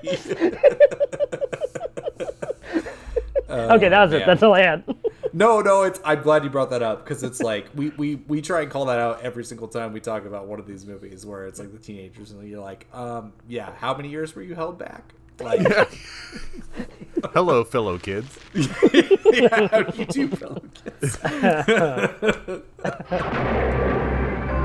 [3.48, 4.26] okay, that was it.
[4.26, 4.84] That's all I had.
[5.32, 6.00] No, no, it's.
[6.04, 8.84] I'm glad you brought that up because it's like we, we we try and call
[8.86, 11.72] that out every single time we talk about one of these movies where it's like
[11.72, 15.14] the teenagers and you're like, um, yeah, how many years were you held back?
[15.40, 15.88] Like,
[17.32, 18.38] Hello, fellow kids.
[18.54, 21.18] yeah, how do you do, fellow kids?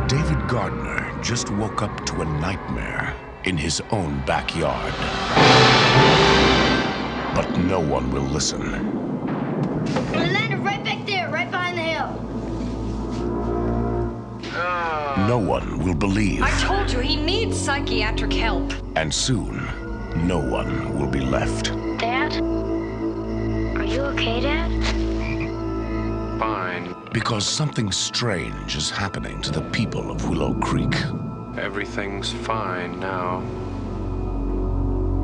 [0.08, 4.94] David Gardner just woke up to a nightmare in his own backyard.
[7.36, 8.62] But no one will listen.
[10.12, 12.22] We landed right back there, right behind the hill.
[15.28, 16.42] No one will believe.
[16.42, 18.72] I told you he needs psychiatric help.
[18.96, 19.60] And soon,
[20.16, 21.66] no one will be left.
[22.00, 22.34] Dad?
[23.78, 24.72] Are you okay, Dad?
[26.40, 26.96] Fine.
[27.14, 30.96] Because something strange is happening to the people of Willow Creek.
[31.58, 33.40] Everything's fine now.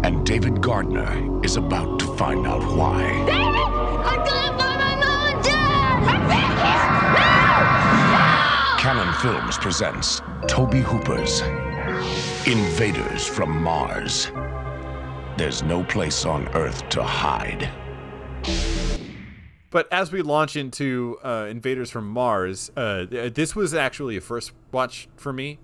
[0.03, 3.01] And David Gardner is about to find out why.
[3.25, 3.35] David!
[3.35, 6.03] I'm gonna find my mom and dad!
[6.03, 6.51] I'm back!
[8.79, 11.41] Cannon Films presents Tobe Hooper's
[12.47, 14.31] Invaders from Mars.
[15.37, 17.69] There's no place on Earth to hide.
[19.71, 24.51] But as we launch into uh, Invaders from Mars, uh, this was actually a first
[24.71, 25.59] watch for me.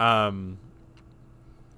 [0.00, 0.58] Um,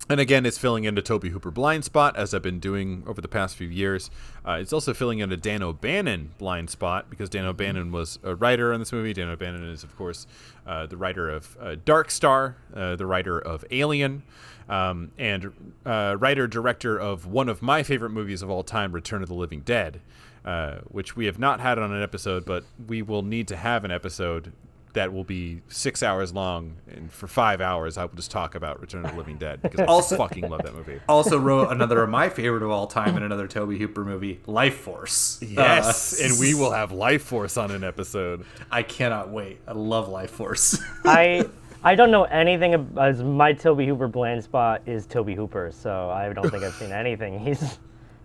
[0.09, 3.21] and again, it's filling in a Tobe Hooper blind spot, as I've been doing over
[3.21, 4.11] the past few years.
[4.47, 8.35] Uh, it's also filling in a Dan O'Bannon blind spot, because Dan O'Bannon was a
[8.35, 9.15] writer on this movie.
[9.15, 10.27] Dan O'Bannon is, of course,
[10.67, 14.23] uh, the writer of uh, Dark Star, uh, the writer of Alien,
[14.69, 19.23] um, and uh, writer director of one of my favorite movies of all time, Return
[19.23, 20.01] of the Living Dead,
[20.45, 23.85] uh, which we have not had on an episode, but we will need to have
[23.85, 24.53] an episode
[24.95, 28.81] that will be six hours long, and for five hours, I will just talk about
[28.81, 31.01] Return of the Living Dead because Also- I fucking love that movie.
[31.09, 35.43] Also wrote another of my favorite of all time in another Tobe Hooper movie, Lifeforce.
[35.53, 38.45] Yes, Uh, and we will have Lifeforce on an episode.
[38.71, 39.59] I cannot wait.
[39.67, 40.81] I love Lifeforce.
[41.05, 41.49] I
[41.85, 46.33] I don't know anything as my Tobe Hooper blind spot is Tobe Hooper, so I
[46.33, 47.79] don't think I've seen anything he's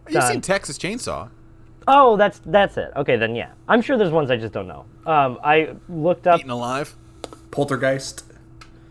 [0.07, 0.32] You've done.
[0.32, 1.30] seen Texas Chainsaw.
[1.86, 2.91] Oh, that's that's it.
[2.95, 3.51] Okay, then yeah.
[3.68, 4.86] I'm sure there's ones I just don't know.
[5.05, 6.39] Um, I looked up.
[6.39, 6.95] Eaten Alive.
[7.51, 8.24] Poltergeist.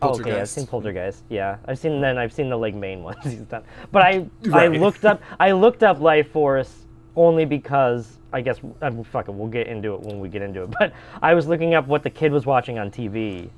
[0.01, 0.53] Oh, okay, I've Poltergeist.
[0.53, 1.23] seen Poltergeist.
[1.29, 3.63] Yeah, I've seen then I've seen the like main ones he's done.
[3.91, 6.69] But I I looked up I looked up Lifeforce
[7.15, 10.43] only because I guess I mean, fuck it, we'll get into it when we get
[10.43, 10.69] into it.
[10.77, 10.93] But
[11.23, 13.49] I was looking up what the kid was watching on TV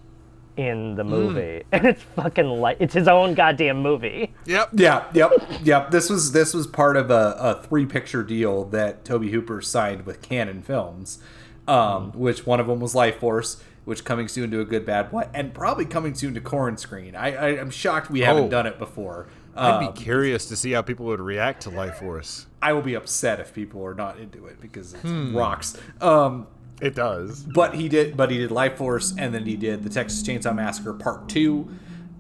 [0.68, 4.34] in the movie, and it's fucking like it's his own goddamn movie.
[4.46, 4.70] Yep.
[4.74, 5.32] Yeah, yep,
[5.64, 5.92] yep.
[5.92, 10.06] This was this was part of a, a three picture deal that Tobe Hooper signed
[10.06, 11.20] with Cannon Films,
[11.68, 15.30] um, which one of them was Lifeforce, which coming soon to a good bad what,
[15.34, 17.16] and probably coming soon to Corn Screen.
[17.16, 18.50] I, I I'm shocked we haven't Oh.
[18.50, 19.28] done it before.
[19.56, 22.46] I'd Um, be curious to see how people would react to Lifeforce.
[22.62, 25.36] I will be upset if people are not into it because it Hmm.
[25.36, 25.78] rocks.
[26.00, 26.48] Um,
[26.82, 27.44] it does.
[27.44, 28.18] But he did.
[28.18, 31.70] But he did Lifeforce, and then he did the Texas Chainsaw Massacre Part Two,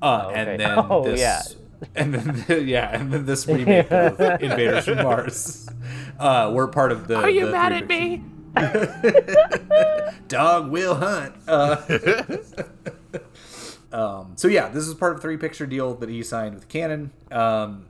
[0.01, 0.39] uh, okay.
[0.39, 1.41] and then Oh, this, yeah.
[1.95, 5.67] and then yeah, and then this remake of Invaders from Mars.
[6.19, 7.15] Uh, we're part of the.
[7.17, 8.23] Are you the mad at me?
[10.27, 11.33] Dog will hunt.
[11.47, 11.81] Uh,
[13.91, 16.67] um, so yeah, this is part of a three picture deal that he signed with
[16.67, 17.11] Cannon.
[17.31, 17.85] Um,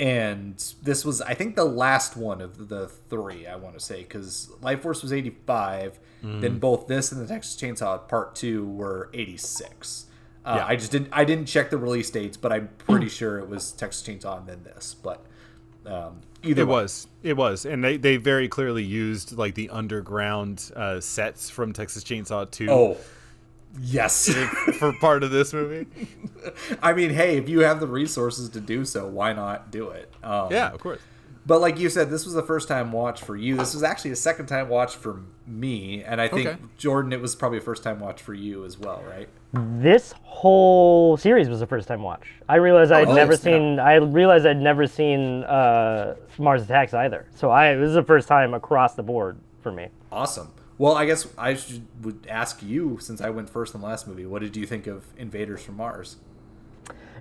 [0.00, 3.46] and this was, I think, the last one of the three.
[3.46, 5.98] I want to say because Lifeforce was eighty five.
[6.24, 6.40] Mm.
[6.40, 10.06] Then both this and the Texas Chainsaw Part Two were eighty six.
[10.42, 10.66] Uh, Yeah.
[10.66, 11.08] I just didn't.
[11.12, 14.46] I didn't check the release dates, but I'm pretty sure it was Texas Chainsaw and
[14.46, 14.94] then this.
[14.94, 15.22] But
[15.84, 16.72] um, either it way.
[16.72, 21.72] was it was and they, they very clearly used like the underground uh, sets from
[21.72, 22.96] texas chainsaw 2 Oh,
[23.80, 24.28] yes.
[24.78, 25.86] for part of this movie
[26.82, 30.10] I mean, hey, if you have the resources to do so, why not do it?
[30.22, 31.00] Um, yeah of course
[31.46, 33.56] But like you said, this was the first time watch for you.
[33.56, 36.58] This was actually a second time watch for me, and I think Okay.
[36.78, 39.28] Jordan, it was probably a first time watch for you as well, right?
[39.52, 42.28] This whole series was a first time watch.
[42.48, 43.52] I realized I'd Oh, never snap.
[43.52, 43.78] seen.
[43.80, 47.26] I realized I'd never seen uh, Mars Attacks either.
[47.34, 49.88] So I this is the first time across the board for me.
[50.12, 50.52] Awesome.
[50.80, 54.08] Well, I guess I should would ask you since I went first in the last
[54.08, 54.24] movie.
[54.24, 56.16] What did you think of Invaders from Mars?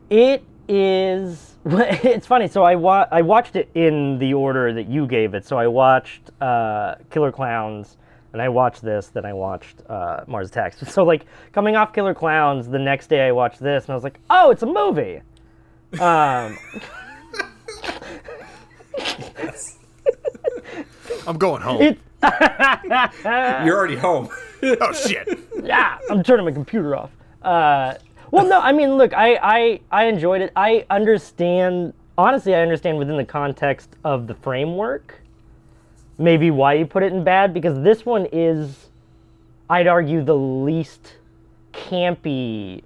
[0.10, 1.58] It is.
[1.66, 2.48] It's funny.
[2.48, 5.46] So I wa- I watched it in the order that you gave it.
[5.46, 7.98] So I watched uh, Killer Klowns,
[8.32, 9.08] and I watched this.
[9.10, 10.82] Then I watched uh, Mars Attacks.
[10.94, 14.06] So like coming off Killer Klowns, the next day I watched this, and I was
[14.06, 15.22] like, oh, it's a movie.
[16.00, 16.58] Um,
[21.28, 22.00] i'm going home it,
[23.24, 24.28] You're already home.
[24.64, 27.12] oh shit yeah, I'm turning my computer off.
[27.42, 27.96] Uh,
[28.32, 30.52] well, no, I mean, look, I, I, I enjoyed it.
[30.56, 35.22] I understand, honestly, I understand within the context of the framework,
[36.18, 38.90] maybe why you put it in bad, because this one is,
[39.70, 41.16] I'd argue, the least
[41.74, 42.84] campy.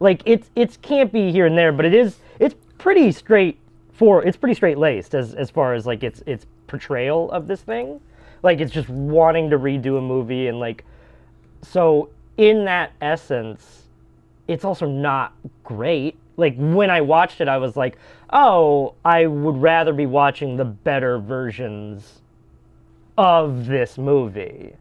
[0.00, 3.58] Like, it's, it's campy here and there, but it is, it's pretty straight
[3.92, 7.60] for, it's pretty straight laced as, as far as, like, its, its portrayal of this
[7.60, 8.00] thing.
[8.42, 10.84] Like, it's just wanting to redo a movie and, like,
[11.62, 13.82] so in that essence
[14.48, 16.16] it's also not great.
[16.36, 17.98] Like when i watched it i was like
[18.30, 22.20] oh i would rather be watching the better versions
[23.18, 24.74] of this movie.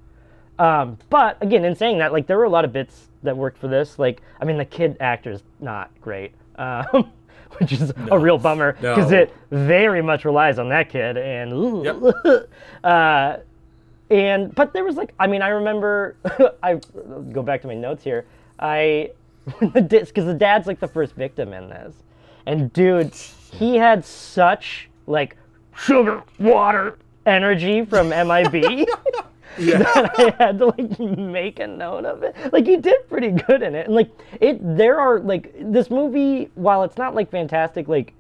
[0.58, 3.58] Um, but again in saying that like there were a lot of bits that worked
[3.58, 4.00] for this.
[4.00, 6.32] Like i mean the kid actor is not great.
[6.56, 7.12] Um,
[7.60, 9.18] which is a real bummer because No.
[9.18, 11.84] it very much relies on that kid and ooh,
[12.84, 13.38] uh,
[14.10, 16.16] and but there was like I mean I remember
[16.64, 16.80] I
[17.32, 18.26] go back to my notes here
[18.60, 19.12] I
[19.60, 21.96] because the dad's like the first victim in this.
[22.46, 23.14] And dude
[23.52, 25.36] he had such like
[25.76, 28.88] sugar water energy from MIB
[29.78, 33.62] that I had to like make a note of it like he did pretty good
[33.62, 37.88] in it and like it there are like this movie while it's not like fantastic
[37.88, 38.14] like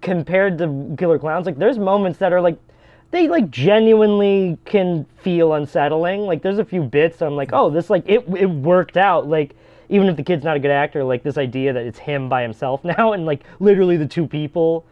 [0.00, 2.58] compared to Killer Klowns, like there's moments that are like
[3.10, 6.22] they like genuinely can feel unsettling.
[6.22, 9.28] Like there's a few bits I'm like, oh, this like it it worked out.
[9.28, 9.56] Like
[9.88, 12.42] even if the kid's not a good actor, like this idea that it's him by
[12.42, 14.84] himself now and like literally the two people,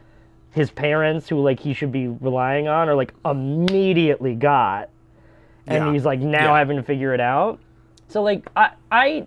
[0.52, 4.90] his parents who like he should be relying on are like immediately got.
[5.68, 5.92] And Yeah.
[5.92, 6.58] he's like now Yeah.
[6.58, 7.58] having to figure it out.
[8.08, 9.26] So like I I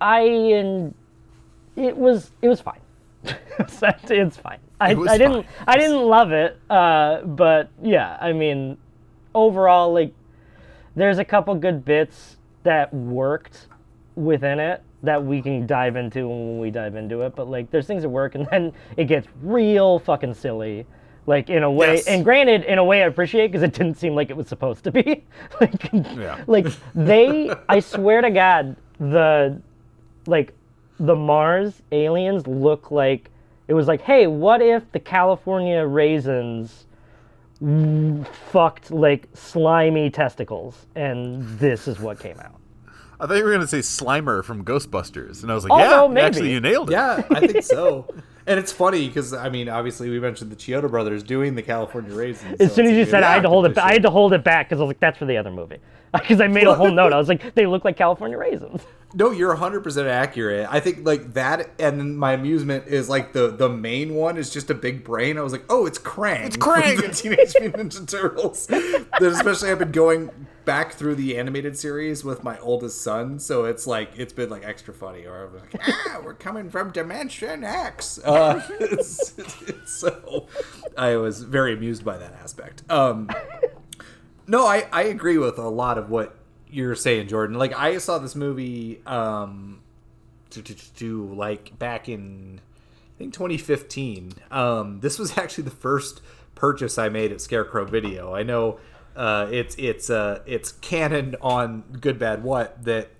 [0.00, 0.94] I and
[1.76, 2.80] it was it was fine.
[3.24, 4.58] it's fine.
[4.80, 5.64] I, It was I didn't fine.
[5.66, 8.76] I didn't love it, uh, but yeah, I mean,
[9.34, 10.12] overall, like,
[10.94, 13.68] there's a couple good bits that worked
[14.16, 17.34] within it that we can dive into when we dive into it.
[17.34, 20.84] But like, there's things that work, and then it gets real fucking silly.
[21.26, 22.06] Like in a way, Yes.
[22.06, 24.84] and granted, in a way, I appreciate because it didn't seem like it was supposed
[24.84, 25.24] to be.
[25.60, 26.44] like, Yeah.
[26.46, 29.60] like they, I swear to God, the
[30.26, 30.54] like
[31.00, 33.30] the Mars aliens look like
[33.68, 36.86] it was like, hey, what if the California raisins
[38.52, 42.60] fucked like slimy testicles, and this is what came out.
[43.18, 45.78] i thought you were going to say slimer from ghostbusters and i was like Oh,
[45.78, 46.26] yeah no, maybe.
[46.26, 48.06] actually you nailed it Yeah, I think so.
[48.46, 52.14] and it's funny because I mean, obviously, we mentioned the Chiodo brothers doing the California
[52.14, 52.60] raisins.
[52.60, 53.76] As so soon as you said, I had to hold it.
[53.78, 55.78] I had to hold it back because I was like, that's for the other movie.
[56.12, 57.12] Because I made a whole note.
[57.12, 58.80] I was like, they look like California raisins.
[59.18, 60.68] No, you're 100% accurate.
[60.70, 64.68] I think like that and my amusement is like the the main one is just
[64.68, 65.38] a big brain.
[65.38, 66.96] I was like, "Oh, it's Krang." It's Krang!
[67.00, 68.66] the Teenage Mutant Ninja Turtles.
[68.66, 73.64] that especially I've been going back through the animated series with my oldest son, so
[73.64, 77.64] it's like it's been like extra funny or I'm like, "Ah, we're coming from Dimension
[77.64, 80.46] X." Uh, it's, it's so
[80.94, 82.82] I was very amused by that aspect.
[82.90, 83.30] Um
[84.46, 86.35] no, I, I agree with a lot of what
[86.70, 87.58] you're saying, Jordan.
[87.58, 89.80] Like I saw this movie um
[90.50, 92.60] to, to, to like back in
[93.14, 94.32] I think 2015.
[94.50, 96.20] Um this was actually the first
[96.54, 98.34] purchase I made at Scarecrow Video.
[98.34, 98.78] I know
[99.14, 103.10] uh it's it's uh it's canon on Good Bad What that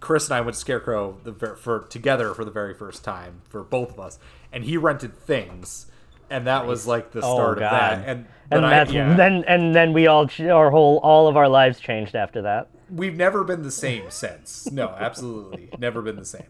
[0.00, 3.62] Chris and I went to Scarecrow the, for together for the very first time for
[3.62, 4.18] both of us,
[4.52, 5.86] and he rented things,
[6.34, 8.04] and that was like the Oh, start of that.
[8.06, 9.14] And And I- yeah.
[9.14, 12.68] then and then we all our whole all of our lives changed after that.
[12.90, 14.70] we've never been the same since.
[14.70, 16.46] No, absolutely, never been the same.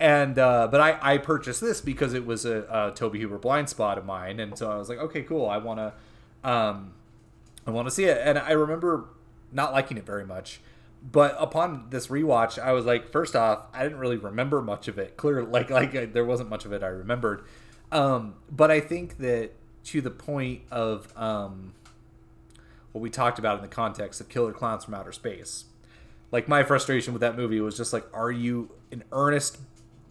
[0.00, 3.68] And uh, but I I purchased this because it was a, a Tobe Hooper blind
[3.68, 6.92] spot of mine, and so I was like, okay, cool, I want to, um,
[7.66, 8.18] I want to see it.
[8.22, 9.06] And I remember
[9.52, 10.60] not liking it very much.
[11.10, 14.98] But upon this rewatch, I was like, first off, I didn't really remember much of
[14.98, 15.16] it.
[15.16, 17.44] Clear, like, like uh, there wasn't much of it I remembered.
[17.92, 19.52] Um, but I think that
[19.84, 21.72] to the point of um,
[22.92, 25.66] what we talked about in the context of Killer Klowns from Outer Space,
[26.32, 29.58] like my frustration with that movie was just like, are you an earnest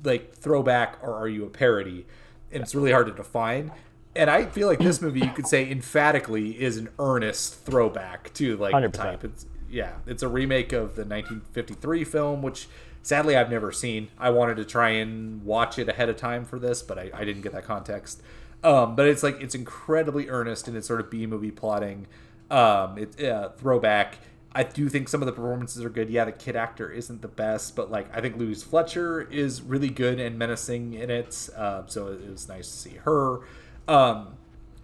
[0.03, 2.05] like throwback or are you a parody?
[2.51, 3.71] And it's really hard to define.
[4.15, 8.55] And I feel like this movie, you could say emphatically, is an earnest throwback to
[8.55, 8.93] like 100%.
[8.93, 9.23] type.
[9.25, 12.67] It's yeah, it's a remake of the 1953 film, which
[13.05, 14.09] sadly I've never seen.
[14.17, 17.23] I wanted to try and watch it ahead of time for this, but I, I
[17.23, 18.21] didn't get that context.
[18.63, 22.07] Um, but it's like it's incredibly earnest and its sort of B movie plotting.
[22.49, 24.17] Um, it's uh, throwback.
[24.53, 26.09] I do think some of the performances are good.
[26.09, 29.89] Yeah, the kid actor isn't the best, but like I think Louise Fletcher is really
[29.89, 31.49] good and menacing in it.
[31.55, 33.41] Uh, so it was nice to see her.
[33.87, 34.37] Um,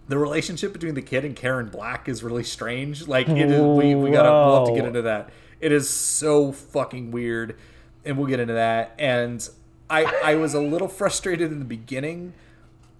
[0.06, 3.08] the relationship between the kid and Karen Black is really strange.
[3.08, 5.30] Like it is, we we gotta we'll have to get into that.
[5.60, 7.56] It is so fucking weird,
[8.04, 8.94] and we'll get into that.
[8.98, 9.46] And
[9.88, 12.34] I I was a little frustrated in the beginning,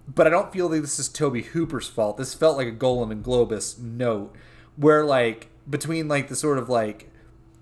[0.07, 2.17] but I don't feel that this is Tobe Hooper's fault.
[2.17, 4.35] This felt like a Golan and Globus note,
[4.75, 7.09] where like between like the sort of like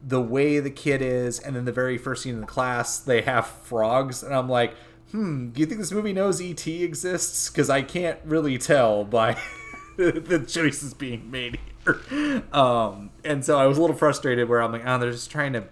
[0.03, 3.21] the way the kid is, and then the very first scene in the class, they
[3.21, 4.73] have frogs, and I'm like,
[5.11, 7.49] hmm, do you think this movie knows ET exists?
[7.49, 9.37] Because I can't really tell by
[9.97, 12.43] the choices being made here.
[12.51, 15.53] Um, and so I was a little frustrated where I'm like, oh, they're just trying
[15.53, 15.65] to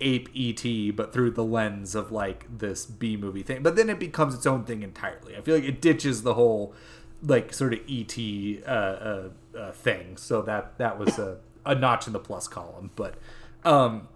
[0.00, 3.62] ape ET, but through the lens of like this B movie thing.
[3.62, 5.36] But then it becomes its own thing entirely.
[5.36, 6.74] I feel like it ditches the whole
[7.22, 8.16] like sort of ET
[8.66, 10.16] uh, uh, uh, thing.
[10.16, 12.90] So that that was a, a notch in the plus column.
[12.96, 13.14] But
[13.64, 14.08] um,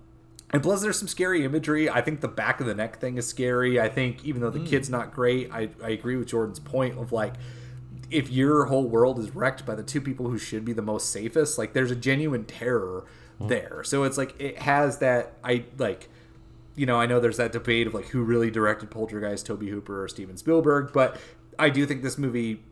[0.53, 1.89] and plus, there's some scary imagery.
[1.89, 3.81] I think the back of the neck thing is scary.
[3.81, 7.11] I think even though the kid's not great, I, I agree with Jordan's point of
[7.11, 7.35] like,
[8.11, 11.09] if your whole world is wrecked by the two people who should be the most
[11.11, 13.07] safest, like there's a genuine terror
[13.41, 13.83] there.
[13.85, 16.09] So it's like it has that I like
[16.75, 20.05] you know, I know there's that debate of like who really directed Poltergeist, Tobe Hooper
[20.05, 21.19] or Steven Spielberg, but
[21.59, 22.63] I do think this movie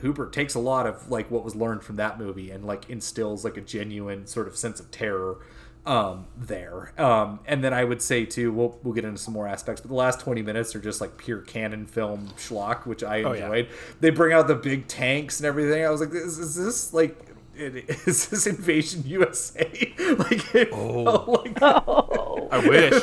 [0.00, 3.44] Hooper takes a lot of like what was learned from that movie and like instills
[3.44, 5.38] like a genuine sort of sense of terror
[5.84, 9.48] um there um and then i would say too we'll, we'll get into some more
[9.48, 13.24] aspects but the last 20 minutes are just like pure Cannon film schlock which i
[13.24, 13.46] Oh, yeah.
[13.46, 13.68] enjoyed
[14.00, 17.31] they bring out the big tanks and everything i was like is, is this like
[17.56, 23.02] it, is this invasion usa like it felt like I wish.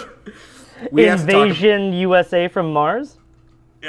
[0.92, 3.18] we have to talk Invasion USA from Mars.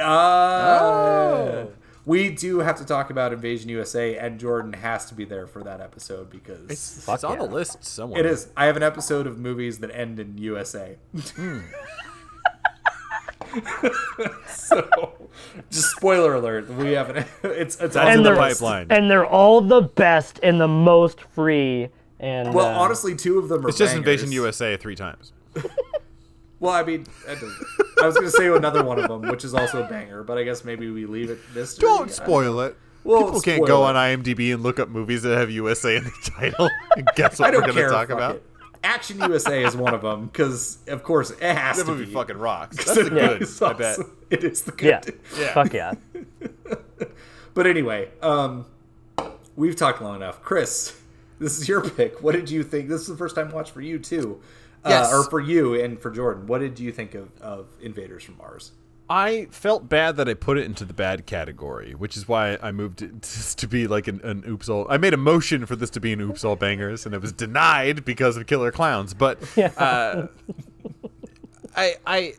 [0.01, 1.67] Uh,
[2.07, 5.63] We do have to talk about Invasion USA, and Jordan has to be there for
[5.65, 8.21] that episode because It's, it's on the list somewhere.
[8.21, 8.49] It is.
[8.57, 10.97] I have an episode of movies that end in USA.
[14.49, 15.20] so,
[15.71, 17.25] just spoiler alert: we have an.
[17.45, 21.89] It's it's on and the they're and they're all the best and the most free.
[22.19, 23.69] And Well, uh, honestly, two of them are.
[23.69, 24.23] It's just bangers.
[24.23, 25.33] Invasion USA three times.
[26.61, 29.83] Well, I mean, I was going to say another one of them, which is also
[29.83, 31.89] a banger, but I guess maybe we leave it mystery.
[31.89, 32.77] Don't spoil it.
[33.03, 33.89] Well, People can't go it.
[33.89, 37.55] on IMDb and look up movies that have USA in the title and guess what
[37.55, 38.37] we're going to talk about.
[38.37, 38.47] it.
[38.85, 42.13] Action USA is one of them because, of course, it has That to movie be.
[42.13, 42.77] fucking rocks.
[42.77, 43.99] That's the it good, is I bet.
[44.31, 44.39] Awesome.
[44.39, 45.19] It is the good.
[45.39, 45.95] yeah, fuck yeah.
[47.55, 48.65] But anyway, um,
[49.57, 50.41] we've talked long enough.
[50.43, 50.97] Chris,
[51.41, 52.23] this is your pick.
[52.23, 52.89] What did you think?
[52.89, 54.41] This is the first time watch for you too,
[54.87, 55.13] Yes.
[55.13, 56.47] uh, or for you and for Jordan.
[56.47, 58.71] What did you think of, of Invaders from Mars?
[59.13, 62.71] I felt bad that I put it into the bad category, which is why I
[62.71, 64.87] moved it to, to be like an, an oops all.
[64.89, 67.33] I made a motion for this to be an oops all bangers, and it was
[67.33, 69.13] denied because of Killer Klowns.
[69.19, 69.39] But
[69.77, 70.29] uh,
[71.77, 72.35] I, I I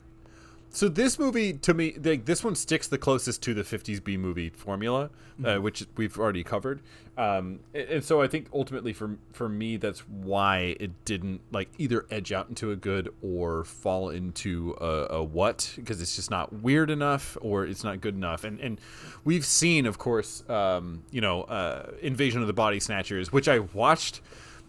[0.74, 4.16] so this movie to me like this one sticks the closest to the 50s b
[4.18, 5.10] movie formula
[5.44, 5.62] uh, Mhm.
[5.64, 6.82] which we've already covered
[7.18, 11.70] um, and, and so i think ultimately for for me that's why it didn't like
[11.78, 16.32] either edge out into a good or fall into a, a what because it's just
[16.32, 18.80] not weird enough or it's not good enough and and
[19.26, 23.60] we've seen of course um, you know uh, invasion of the body snatchers which i
[23.60, 24.22] watched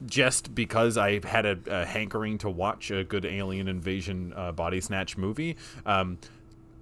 [0.07, 4.81] just because I had a, a hankering to watch a good alien invasion uh, body
[4.81, 5.57] snatch movie.
[5.87, 6.19] Um,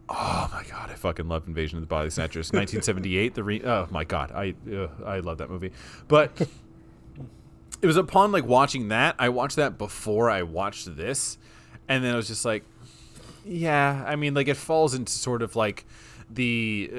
[0.08, 3.34] oh my god, I fucking love Invasion of the Body Snatchers, 1978.
[3.34, 5.72] The re- oh my god, I uh, I love that movie.
[6.08, 6.32] But
[7.82, 9.14] it was upon like watching that.
[9.18, 11.38] I watched that before I watched this,
[11.88, 12.64] and then I was just like,
[13.44, 14.04] yeah.
[14.06, 15.86] I mean, like it falls into sort of like
[16.32, 16.90] the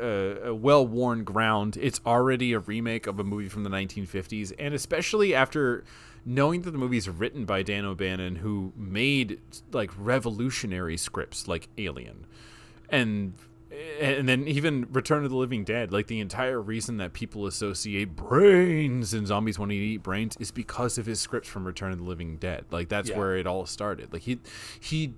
[0.00, 1.76] uh, uh, well-worn ground.
[1.80, 5.84] It's already a remake of a movie from the 1950s, and especially after
[6.24, 9.40] knowing that the movie is written by Dan O'Bannon, who made
[9.72, 12.26] like revolutionary scripts like Alien,
[12.88, 13.34] and
[14.00, 15.92] and then even Return of the Living Dead.
[15.92, 20.50] Like the entire reason that people associate brains and zombies wanting to eat brains is
[20.50, 22.64] because of his scripts from Return of the Living Dead.
[22.70, 23.18] Like that's Yeah.
[23.18, 24.12] where it all started.
[24.12, 24.38] Like he
[24.80, 25.12] he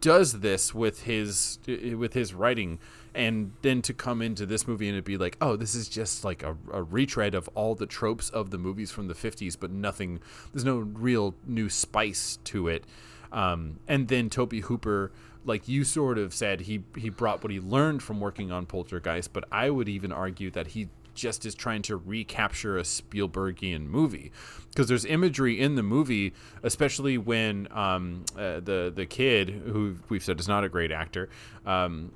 [0.00, 2.78] does this with his with his writing
[3.14, 6.24] and then to come into this movie and it be like oh this is just
[6.24, 9.70] like a, a retread of all the tropes of the movies from the 50s but
[9.70, 10.20] nothing
[10.52, 12.84] there's no real new spice to it
[13.32, 15.12] um, and then Tobe Hooper
[15.44, 19.32] like you sort of said he he brought what he learned from working on poltergeist
[19.32, 24.32] but i would even argue that he just is trying to recapture a Spielbergian movie
[24.70, 26.32] because there's imagery in the movie,
[26.62, 31.28] especially when um, uh, the the kid who we've said is not a great actor.
[31.66, 32.12] Um,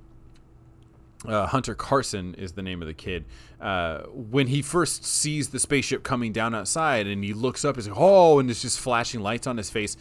[1.27, 3.25] uh, Hunter Carson is the name of the kid.
[3.61, 7.89] Uh, when he first sees the spaceship coming down outside and he looks up, he's
[7.89, 9.97] like, "Oh!" and there's just flashing lights on his face.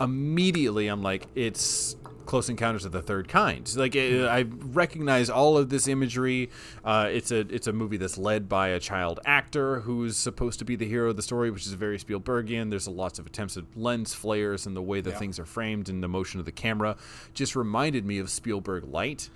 [0.00, 1.96] Immediately, I'm like, "It's
[2.26, 6.50] Close Encounters of the Third Kind." Like uh, I recognize all of this imagery.
[6.84, 10.64] Uh, it's a it's a movie that's led by a child actor who's supposed to
[10.66, 12.68] be the hero of the story, which is very Spielbergian.
[12.68, 15.18] There's lots of attempts at lens flares and the way that Yeah.
[15.18, 16.96] things are framed and the motion of the camera.
[17.32, 19.30] Just reminded me of Spielberg light.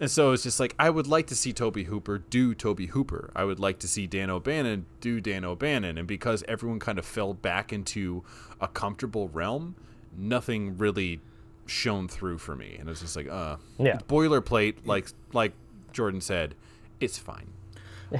[0.00, 3.30] And so it's just like I would like to see Tobe Hooper do Tobe Hooper.
[3.36, 5.98] I would like to see Dan O'Bannon do Dan O'Bannon.
[5.98, 8.24] And because everyone kind of fell back into
[8.60, 9.76] a comfortable realm,
[10.16, 11.20] nothing really
[11.66, 12.76] shone through for me.
[12.78, 13.98] And it's just like, uh, Yeah.
[14.08, 15.52] boilerplate, like like
[15.92, 16.54] Jordan said,
[17.00, 17.52] it's fine.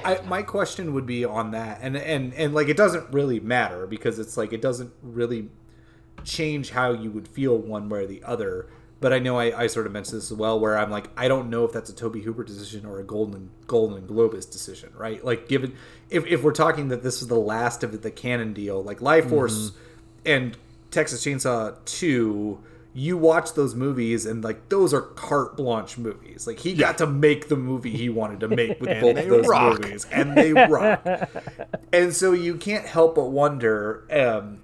[0.05, 3.87] I, my question would be on that, and and and like it doesn't really matter
[3.87, 5.51] because it's like it doesn't really
[6.25, 8.66] change how you would feel one way or the other.
[9.01, 11.28] But I know I, I sort of mentioned this as well, where I'm like, I
[11.28, 15.22] don't know if that's a Tobe Hooper decision or a Golan Golan Globus decision, right?
[15.24, 15.74] Like, given
[16.11, 19.72] if, if we're talking that this is the last of the Cannon deal, like Lifeforce
[20.24, 20.57] and
[20.90, 22.61] Texas Chainsaw Two,
[22.95, 26.47] you watch those movies and like those are carte blanche movies.
[26.47, 29.49] Like he got to make the movie he wanted to make with both of those
[29.49, 29.80] rock.
[29.82, 31.05] movies, and they rock.
[31.92, 34.61] and so you can't help but wonder um,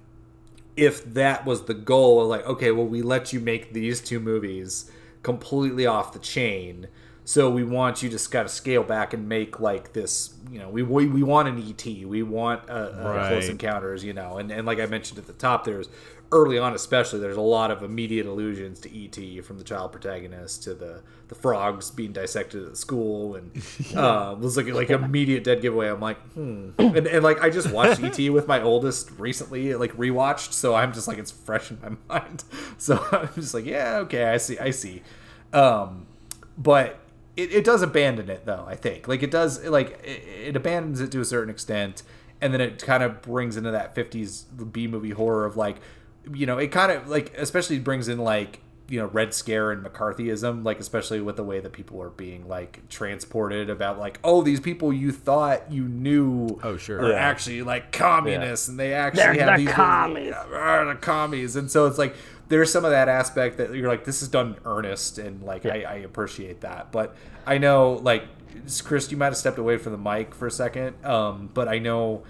[0.75, 2.25] if that was the goal.
[2.27, 4.89] Like, okay, well, we let you make these two movies
[5.23, 6.87] completely off the chain.
[7.23, 10.69] So we want you to kind of scale back and make like this, you know,
[10.69, 14.51] we we, we want an ET, we want a, a Close Encounters, you know, and,
[14.51, 15.87] and like I mentioned at the top, there's
[16.31, 20.63] early on especially there's a lot of immediate allusions to ET from the child protagonist
[20.63, 23.51] to the the frogs being dissected at school and
[23.95, 25.89] uh, was like like immediate dead giveaway.
[25.89, 29.93] I'm like, hmm, and, and like I just watched ET with my oldest recently, like
[29.93, 32.43] rewatched, so I'm just like it's fresh in my mind.
[32.77, 35.03] So I'm just like, yeah, okay, I see, I see.
[35.53, 36.05] Um,
[36.57, 37.00] but
[37.41, 38.65] it, it does abandon it though.
[38.67, 42.03] I think like it does like it, it abandons it to a certain extent,
[42.41, 45.77] and then it kind of brings into that '50s B movie horror of like,
[46.33, 49.85] you know, it kind of like especially brings in like you know Red Scare and
[49.85, 54.41] McCarthyism, like especially with the way that people are being like transported about like, oh,
[54.41, 56.99] these people you thought you knew, Oh, sure.
[57.01, 57.15] are Yeah.
[57.15, 60.33] actually like communists, and they actually They're have the these commies.
[60.33, 62.15] are the commies, and so it's like
[62.51, 65.65] there's some of that aspect that you're like, this is done in earnest, and like
[65.65, 66.91] I, I appreciate that.
[66.91, 67.15] But
[67.47, 68.25] I know like
[68.83, 71.79] Chris, you might have stepped away from the mic for a second, um, but I
[71.79, 72.23] know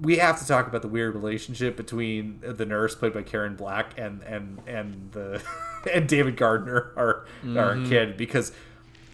[0.00, 3.94] we have to talk about the weird relationship between the nurse played by Karen Black
[3.98, 5.42] and and and the
[5.94, 7.24] and David Gardner, our
[7.56, 7.88] our Mhm.
[7.88, 8.52] kid, because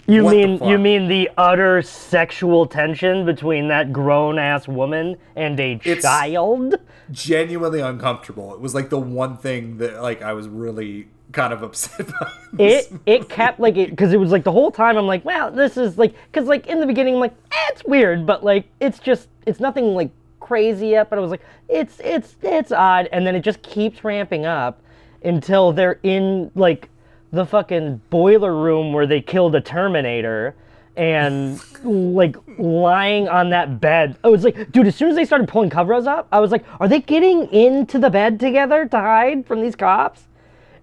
[0.06, 5.58] You what mean you mean the utter sexual tension between that grown ass woman and
[5.58, 6.76] a It's- child?
[7.10, 8.54] genuinely uncomfortable.
[8.54, 12.30] It was like the one thing that like I was really kind of upset by.
[12.58, 15.50] It it kept like it because it was like the whole time I'm like, wow,
[15.50, 18.66] this is like because like in the beginning I'm like, eh, it's weird, but like
[18.80, 21.08] it's just it's nothing like crazy yet.
[21.10, 24.80] But I was like, it's it's it's odd, and then it just keeps ramping up
[25.24, 26.88] until they're in like
[27.34, 30.54] the fucking boiler room where they killed a Terminator
[30.96, 34.16] and like lying on that bed.
[34.22, 36.64] I was like, dude, as soon as they started pulling covers up, I was like,
[36.80, 40.22] are they getting into the bed together to hide from these cops?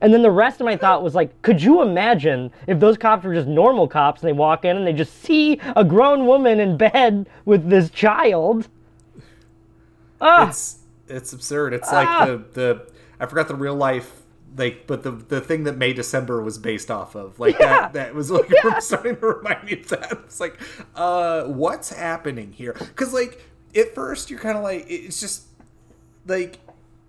[0.02, 3.24] And then the rest of my thought was like, could you imagine if those cops
[3.24, 6.60] were just normal cops and they walk in and they just see a grown woman
[6.60, 8.68] in bed with this child?
[10.20, 11.74] Ah, It's it's absurd.
[11.74, 11.95] It's Ah.
[11.95, 12.82] like the the
[13.20, 14.20] I forgot the real life
[14.58, 17.39] like but the the thing that May December was based off of.
[17.39, 17.68] Like Yeah.
[17.89, 18.49] that that was like
[18.80, 20.12] starting to remind me of that.
[20.26, 20.60] It's like
[20.95, 22.74] uh what's happening here?
[22.95, 23.41] Cuz like
[23.76, 25.43] at first you're kind of like it's just
[26.28, 26.60] like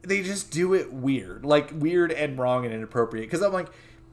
[0.03, 1.45] they just do it weird.
[1.45, 3.69] Like weird and wrong and inappropriate cuz I'm like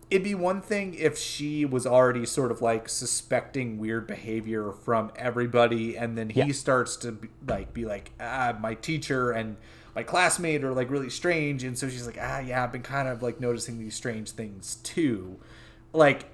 [0.10, 5.12] it'd be one thing if she was already sort of like suspecting weird behavior from
[5.16, 6.52] everybody and then he Yeah.
[6.52, 9.56] starts to be, like be like ah my teacher and
[10.00, 13.10] my classmate are like really strange and so she's like ah yeah i've been kind
[13.10, 15.38] of like noticing these strange things too.
[15.92, 16.28] Like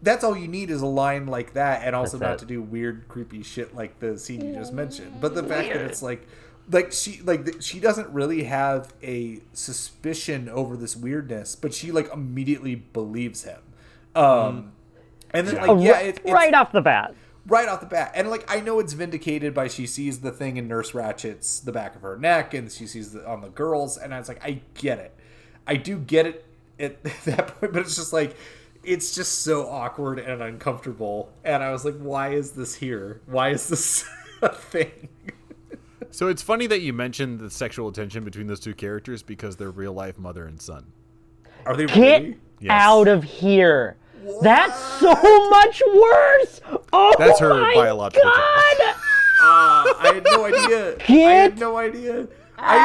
[0.00, 2.38] that's all you need is a line like that and also That's not it.
[2.40, 5.20] to do weird creepy shit like the scene you just mentioned.
[5.20, 6.26] But the fact that it's like
[6.70, 12.10] like she like she doesn't really have a suspicion over this weirdness but she like
[12.14, 13.60] immediately believes him.
[14.14, 14.72] Um
[15.32, 17.14] and then like yeah ri- it, it's, right off the bat.
[17.46, 18.12] Right off the bat.
[18.14, 21.72] And like I know it's vindicated by she sees the thing in Nurse Ratched's the
[21.72, 24.44] back of her neck, and she sees it on the girls, and I was like,
[24.44, 25.14] I get it,
[25.66, 26.44] I do get it
[26.80, 28.36] at that point, but it's just like
[28.82, 33.20] it's just so awkward and uncomfortable, and I was like, why is this here?
[33.26, 34.04] Why is this
[34.42, 35.08] a thing?
[36.10, 39.70] So it's funny that you mentioned the sexual tension between those two characters because they're
[39.70, 40.86] real life mother and son.
[41.66, 42.38] Are they Get really?
[42.60, 42.70] Yes.
[42.72, 43.96] out of here.
[44.42, 45.12] That's so
[45.50, 46.60] much worse.
[46.92, 48.76] Oh That's her my biological God.
[49.38, 50.96] Uh, I had no idea.
[50.98, 52.28] I had no idea.
[52.58, 52.82] I, no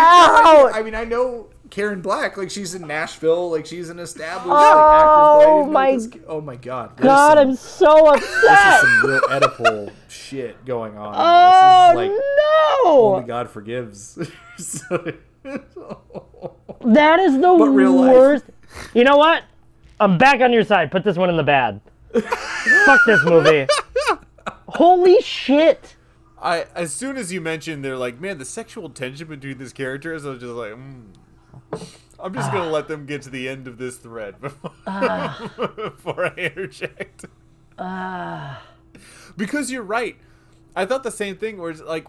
[0.66, 0.66] out.
[0.70, 0.80] idea.
[0.80, 2.36] I mean, I know Karen Black.
[2.36, 3.50] Like she's in Nashville.
[3.52, 5.66] Like she's an established Oh, like, actress.
[5.66, 6.98] But I my this, oh my god.
[6.98, 8.42] There's God, some- I'm so upset.
[8.42, 11.16] This is some real Oedipal shit going on.
[11.18, 12.22] Oh this is like
[12.86, 13.16] no.
[13.16, 14.18] only God forgives.
[14.58, 15.14] So-
[16.82, 18.14] That is the But real life.
[18.16, 18.46] worst.
[18.94, 19.44] You know what?
[20.02, 20.90] I'm back on your side.
[20.92, 21.80] Put this one in the bad.
[22.86, 23.68] Fuck this movie.
[24.68, 25.96] Holy shit.
[26.42, 30.26] I as soon as you mentioned they're like, man, the sexual tension between these characters,
[30.26, 31.06] I was just like, mm.
[32.20, 34.72] I'm just gonna let them get to the end of this thread before,
[35.76, 37.26] before I interject.
[39.38, 40.18] because you're right.
[40.76, 41.60] I thought the same thing.
[41.60, 42.08] Where it's like,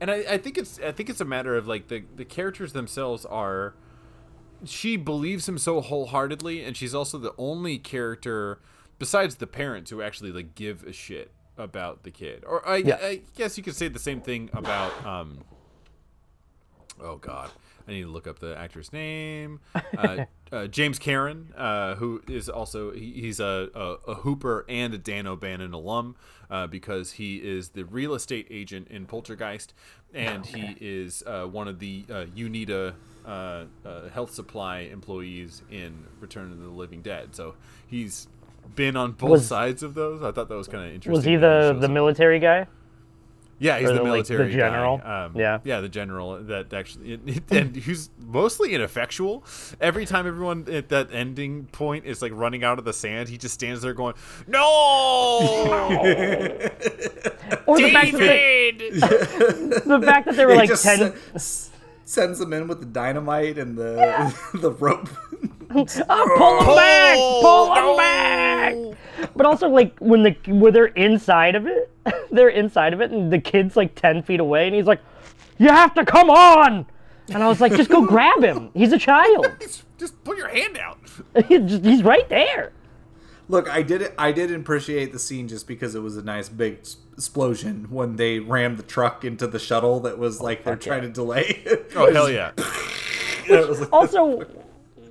[0.00, 2.72] and I, I think it's I think it's a matter of like the the characters
[2.72, 3.74] themselves are.
[4.64, 8.58] She believes him so wholeheartedly, and she's also the only character
[8.98, 12.44] besides the parents who actually like give a shit about the kid.
[12.46, 12.98] Or I, Yeah.
[13.00, 15.44] I guess you could say the same thing about um.
[16.98, 17.50] Oh God,
[17.86, 19.60] I need to look up the actor's name.
[19.74, 24.94] Uh, uh, James Karen, uh, who is also he, he's a, a, a Hooper and
[24.94, 26.16] a Dan O'Bannon alum,
[26.50, 29.74] uh, because he is the real estate agent in Poltergeist,
[30.14, 32.94] and he is uh, one of the uh, Uneeda
[33.26, 37.34] uh, uh, health supply employees in Return of the Living Dead.
[37.34, 37.54] So
[37.86, 38.28] he's
[38.74, 40.22] been on both Was- sides of those.
[40.22, 41.12] I thought that was kind of interesting.
[41.12, 42.66] Was he the shows the military guy?
[43.58, 44.58] Yeah, he's Or the the, like, the military guy.
[44.58, 45.00] general?
[45.02, 45.60] Um, Yeah.
[45.64, 47.14] yeah, the general that actually,
[47.50, 49.44] and who's mostly ineffectual.
[49.80, 53.38] Every time everyone at that ending point is like running out of the sand, he
[53.38, 54.12] just stands there going,
[54.46, 54.60] "No,
[57.66, 60.98] Or the fact that they, David!" the fact that they were He like just ten.
[60.98, 61.70] sen- s-
[62.06, 65.08] sends them in with the dynamite and the the rope.
[65.68, 65.84] Oh,
[66.38, 67.16] pull them oh, back!
[67.42, 69.30] Pull them back!
[69.34, 71.90] But also, like when the when they're inside of it,
[72.30, 75.00] they're inside of it, and the kid's like ten feet away, and he's like,
[75.58, 76.86] "You have to come on!"
[77.28, 78.70] And I was like, "Just go grab him.
[78.72, 79.54] He's a child.
[79.98, 80.98] just, put your hand out.
[81.46, 82.72] He's right there."
[83.48, 84.14] Look, I did it.
[84.16, 86.86] I did appreciate the scene just because it was a nice big
[87.16, 91.02] explosion when they rammed the truck into the shuttle that was oh, like they're trying
[91.02, 91.64] to delay.
[91.96, 92.52] Oh hell yeah!
[93.48, 94.44] It was like- Also,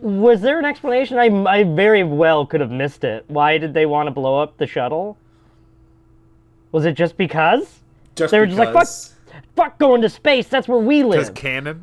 [0.01, 1.17] was there an explanation?
[1.17, 3.25] I I very well could have missed it.
[3.27, 5.17] Why did they want to blow up the shuttle?
[6.71, 7.79] Was it just because?
[8.15, 8.87] just they were just like, fuck,
[9.55, 10.47] fuck going to space.
[10.47, 11.11] That's where we live.
[11.11, 11.81] Because live.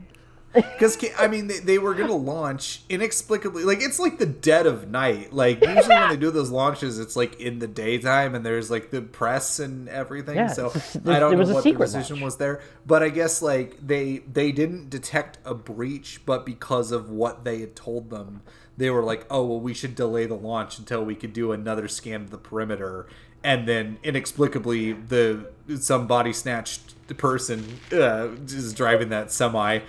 [0.52, 3.64] Because I mean, they, they were gonna launch inexplicably.
[3.64, 5.32] Like it's like the dead of night.
[5.32, 8.90] Like usually when they do those launches, it's like in the daytime, and there's like
[8.90, 10.36] the press and everything.
[10.36, 10.72] Yeah, so
[11.06, 12.24] I don't know what the decision launch.
[12.24, 12.60] was there.
[12.86, 17.60] But I guess like they they didn't detect a breach, but because of what they
[17.60, 18.42] had told them,
[18.76, 21.88] they were like, oh well, we should delay the launch until we could do another
[21.88, 23.06] scan of the perimeter.
[23.44, 25.50] And then inexplicably, the
[25.80, 29.80] some body snatched person uh, just driving that semi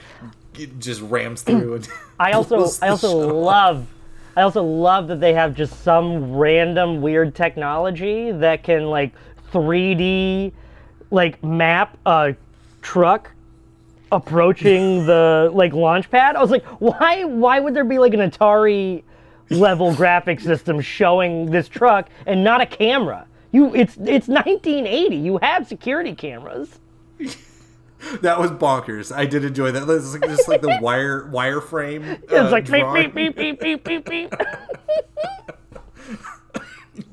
[0.79, 1.87] just rams through and
[2.19, 3.87] I also I also love
[4.35, 9.13] I also love that they have just some random weird technology that can like
[9.51, 10.51] 3D
[11.11, 12.35] like map a
[12.81, 13.31] truck
[14.11, 16.35] approaching the like launch pad.
[16.35, 19.03] I was like, why why would there be like an Atari
[19.49, 23.27] level graphic system showing this truck and not a camera?
[23.51, 25.15] You it's it's 1980.
[25.15, 26.79] You have security cameras.
[28.21, 29.15] That was bonkers.
[29.15, 29.87] I did enjoy that.
[29.89, 32.21] It's like just like the wire wireframe.
[32.23, 33.11] It's uh, like beep drawing.
[33.11, 34.33] beep beep beep beep beep beep.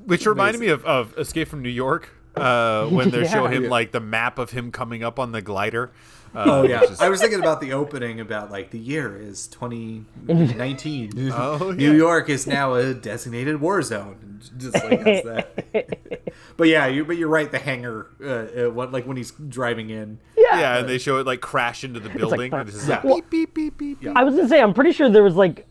[0.05, 3.71] Which reminded me of, of Escape from New York, uh, when they show him Yeah.
[3.71, 5.91] like the map of him coming up on the glider.
[6.35, 9.47] Uh, Oh yeah, is- I was thinking about the opening about like the year is
[9.49, 11.31] 2019.
[11.33, 11.93] Oh, New.
[11.95, 14.41] York is now a designated war zone.
[14.57, 16.33] Just like that's that.
[16.57, 17.51] but yeah, you but you're right.
[17.51, 18.27] The hangar, uh,
[18.67, 20.19] uh, what like when he's driving in.
[20.59, 22.53] Yeah, and they show it like crash into the building.
[22.53, 23.15] and it's just like, Yeah.
[23.15, 24.01] beep beep beep beep.
[24.01, 24.13] beep.
[24.17, 25.67] I was gonna say, I'm pretty sure there was like,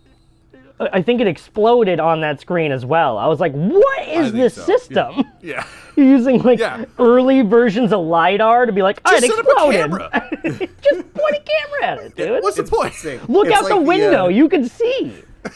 [0.80, 3.18] I I think it exploded on that screen as well.
[3.18, 5.26] I was like, what is this so, system?
[5.42, 5.66] Yeah.
[5.96, 6.86] You're using like Yeah.
[6.98, 9.80] early versions of lidar to be like, oh, Just it set up a exploded.
[9.82, 10.70] camera.
[10.82, 12.42] Just point a camera at it, dude.
[12.44, 12.94] What's the point?
[13.30, 14.26] Look It's out like the window.
[14.26, 15.14] uh, you can see.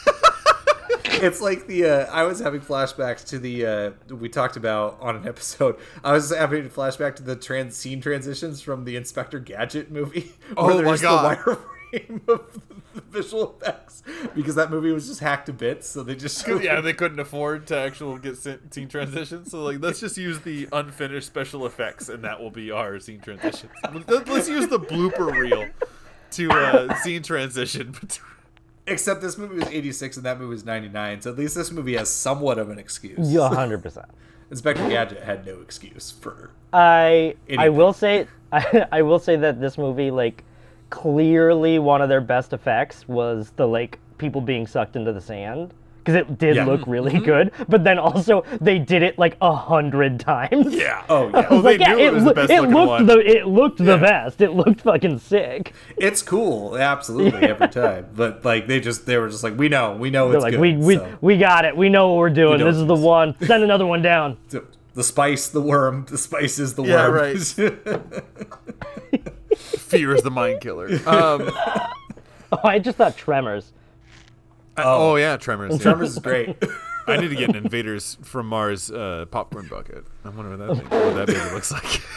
[1.06, 5.16] it's like the uh, I was having flashbacks to the uh, we talked about on
[5.16, 5.78] an episode.
[6.04, 10.32] I was having a flashback to the trans scene transitions from the Inspector Gadget movie.
[10.58, 11.38] Oh my there's God.
[11.94, 12.60] The wireframe of
[12.96, 14.02] the visual effects
[14.36, 15.88] because that movie was just hacked to bits.
[15.88, 19.80] So they just showed yeah, they couldn't afford to actually get scene transitions, so like
[19.80, 23.72] let's just use the unfinished special effects, and that will be our scene transitions.
[24.08, 25.68] Let- Let's use the blooper reel
[26.32, 27.96] to uh, scene transition.
[28.86, 31.22] Except this movie was 86 and that movie was 99.
[31.22, 33.32] So at least this movie has somewhat of an excuse.
[33.32, 34.08] Yeah, hundred percent.
[34.52, 36.52] Inspector Gadget had no excuse for.
[36.74, 40.44] I I will say I, I will say that this movie like
[40.90, 45.74] clearly one of their best effects was the like people being sucked into the sand
[46.04, 46.66] because it did Yeah.
[46.66, 47.52] look really good.
[47.70, 50.74] But then also they did it like a hundred times.
[50.74, 51.04] Yeah.
[51.10, 51.38] Oh yeah.
[51.50, 53.06] I was like, yeah, it, was the it looked one.
[53.06, 54.42] the it looked the best.
[54.42, 55.74] It looked fucking sick.
[55.98, 58.08] It's cool, absolutely every time.
[58.16, 60.52] But like they just they were just like we know, we know They're it's like,
[60.52, 60.60] good.
[60.60, 61.18] we we so.
[61.22, 61.76] we got it.
[61.78, 62.60] We know what we're doing.
[62.60, 63.36] know This is the one.
[63.42, 64.38] Send another one down.
[64.96, 67.14] The spice, the worm, the spice is the Yeah, worm.
[67.16, 67.38] right.
[69.58, 70.90] Fear is the mind killer.
[71.08, 71.50] Um,
[72.52, 73.72] Oh, I just thought Tremors.
[74.78, 75.16] I- oh.
[75.16, 75.74] yeah, Tremors.
[75.78, 75.82] yeah.
[75.84, 76.56] Tremors is great.
[77.08, 80.06] I need to get an Invaders from Mars uh, popcorn bucket.
[80.24, 82.02] I wonder what that thing, what that baby looks like.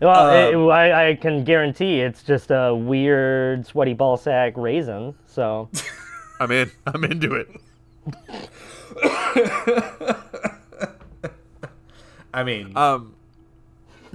[0.00, 5.14] Well, Um, it- I, I can guarantee it's just a weird sweaty ball sack raisin.
[5.26, 5.68] So
[6.40, 6.72] I'm in.
[6.86, 7.48] I'm into it.
[12.34, 13.14] I mean, Um,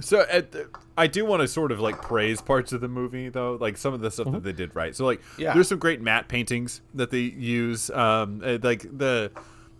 [0.00, 0.68] so at the,
[0.98, 3.94] I do want to sort of like praise parts of the movie though, like some
[3.94, 4.94] of the stuff that they did right.
[4.94, 5.54] So like, Yeah.
[5.54, 7.88] there's some great matte paintings that they use.
[7.90, 9.30] Um, uh, like the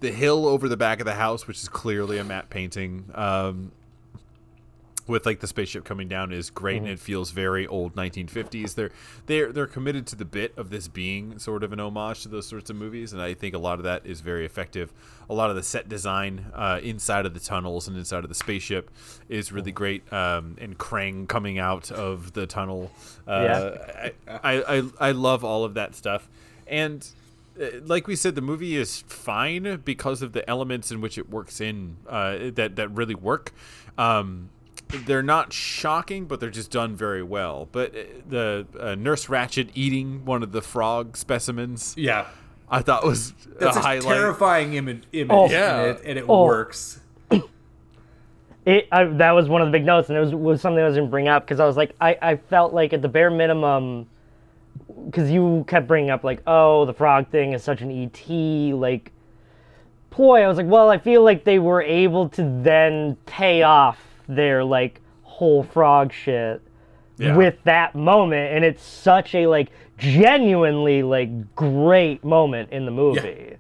[0.01, 3.11] the hill over the back of the house, which is clearly a matte painting.
[3.15, 3.73] Um,
[5.09, 8.75] with like the spaceship coming down is great and it feels very old 1950s.
[8.75, 8.91] They're
[9.27, 12.47] they're they're committed to the bit of this being sort of an homage to those
[12.47, 14.93] sorts of movies, and I think a lot of that is very effective.
[15.31, 18.35] A lot of the set design uh, inside of the tunnels and inside of the
[18.35, 18.91] spaceship
[19.29, 20.11] is really great.
[20.13, 22.91] Um, and Krang coming out of the tunnel,
[23.27, 26.29] uh, I, I, I I love all of that stuff,
[26.67, 27.07] and
[27.61, 31.29] uh, like we said, the movie is fine because of the elements in which it
[31.29, 33.53] works in uh, that that really work.
[33.97, 34.51] Um,
[34.89, 37.69] they're not shocking, but they're just done very well.
[37.71, 42.27] But uh, the uh, Nurse Ratched eating one of the frog specimens, yeah,
[42.71, 44.03] I thought was that's a a, highlight.
[44.17, 45.49] terrifying image, image Oh.
[45.51, 45.79] Yeah.
[45.81, 46.45] and it, and it Oh.
[46.45, 47.01] works.
[48.65, 50.87] it I, that was one of the big notes, and it was, was something I
[50.87, 53.31] was gonna bring up because I was like, I, I felt like at the bare
[53.31, 54.07] minimum,
[55.07, 58.29] because you kept bringing up like, oh, the frog thing is such an ET
[58.75, 59.13] like
[60.11, 60.43] ploy.
[60.43, 63.99] I was like, well, I feel like they were able to then pay off
[64.29, 66.61] their like whole frog shit
[67.19, 67.37] Yeah.
[67.37, 73.57] with that moment, and it's such a like genuinely like great moment in the movie.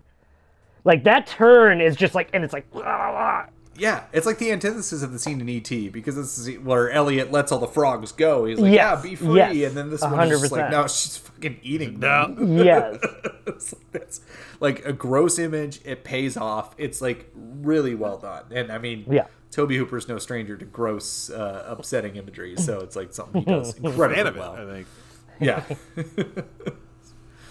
[0.84, 3.44] Like that turn is just like, and it's like, blah, blah, blah.
[3.76, 7.30] Yeah, it's like the antithesis of the scene in ET because this is where Elliot
[7.30, 8.44] lets all the frogs go.
[8.44, 10.70] He's like, Yes, "Yeah, be free," yes, and then this one is just like, 100%.
[10.72, 12.98] "No, she's fucking eating them." yes.
[13.46, 14.20] it's, like, that's
[14.58, 15.80] like a gross image.
[15.84, 16.74] It pays off.
[16.76, 19.26] It's like really well done, and I mean, Yeah.
[19.50, 23.74] Tobe Hooper's no stranger to gross, uh, upsetting imagery, so it's like something he does
[23.82, 24.52] incredibly Fan of it, well.
[24.52, 24.86] I think.
[25.40, 25.62] Yeah,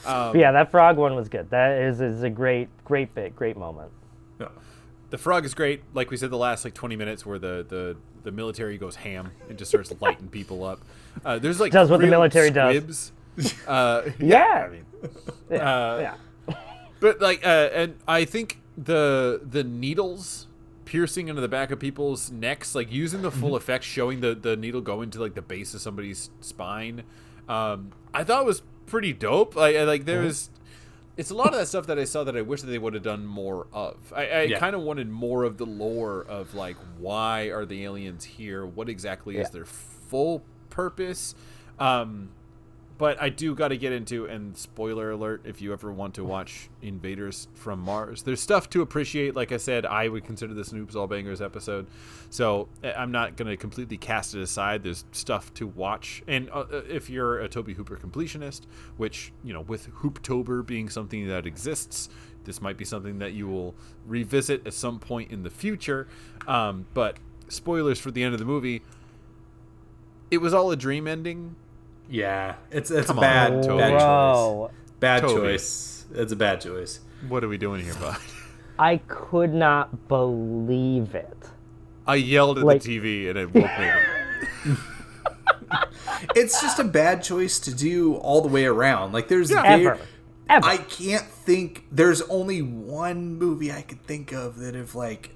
[0.04, 1.50] But yeah, that frog one was good.
[1.50, 3.92] That is is a great, great bit, great moment.
[4.40, 4.50] No.
[5.10, 5.82] The frog is great.
[5.94, 9.32] Like we said, the last like 20 minutes where the the, the military goes ham
[9.50, 10.80] and just starts lighting people up.
[11.26, 12.76] Uh, there's like Does what the real military does.
[12.76, 13.12] squibs.
[13.68, 14.66] Uh, Yeah.
[14.68, 14.86] I mean,
[15.52, 16.16] Yeah, uh,
[16.48, 16.56] yeah.
[17.00, 20.47] But like, uh, and I think the the needles
[20.88, 24.56] piercing into the back of people's necks, like using the full effect, showing the the
[24.56, 27.04] needle go into like the base of somebody's spine.
[27.50, 29.56] Um, I thought was pretty dope.
[29.56, 30.26] Like, I- like there Mhm.
[30.28, 30.50] was.
[31.18, 32.94] It's a lot of that stuff that I saw that I wish that they would
[32.94, 34.14] have done more of.
[34.16, 34.60] I, I Yeah.
[34.60, 38.66] kind of wanted more of the lore of like why are the aliens here?
[38.66, 41.36] What exactly is their full purpose?
[41.80, 42.30] Um,
[42.98, 46.24] but I do got to get into and spoiler alert if you ever want to
[46.24, 48.24] watch Invaders from Mars.
[48.24, 49.36] There's stuff to appreciate.
[49.36, 51.88] Like I said, I would consider this an Oops All Bangers episode,
[52.30, 54.84] so I- I'm not going to completely cast it aside.
[54.84, 58.62] There's stuff to watch, and uh, uh, if you're a Tobe Hooper completionist,
[58.98, 62.10] which you know, with Hooptober being something that exists.
[62.46, 63.76] This might be something that you will
[64.06, 66.08] revisit at some point in the future.
[66.48, 67.18] Um, but
[67.50, 68.84] spoilers for the end of the movie.
[70.32, 71.58] It was all a dream ending.
[72.10, 73.78] Yeah, it's it's Come a bad on, Tobe.
[73.80, 74.70] bad Bro.
[74.72, 75.00] choice.
[75.00, 75.38] Bad Tobe.
[75.42, 76.06] choice.
[76.14, 77.00] It's a bad choice.
[77.28, 78.18] What are we doing here, bud?
[78.80, 81.38] I could not believe it.
[82.06, 84.78] I yelled at Like- the TV and it woke me up.
[86.36, 89.12] It's just a bad choice to do all the way around.
[89.14, 89.62] Like there's Yeah.
[89.64, 90.00] very- Ever.
[90.50, 90.66] Ever.
[90.66, 91.86] I can't think.
[91.92, 95.32] There's only one movie I could think of that if like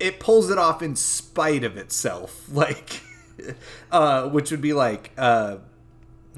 [0.00, 3.02] it pulls it off in spite of itself, like
[3.92, 5.56] uh, which would be like uh,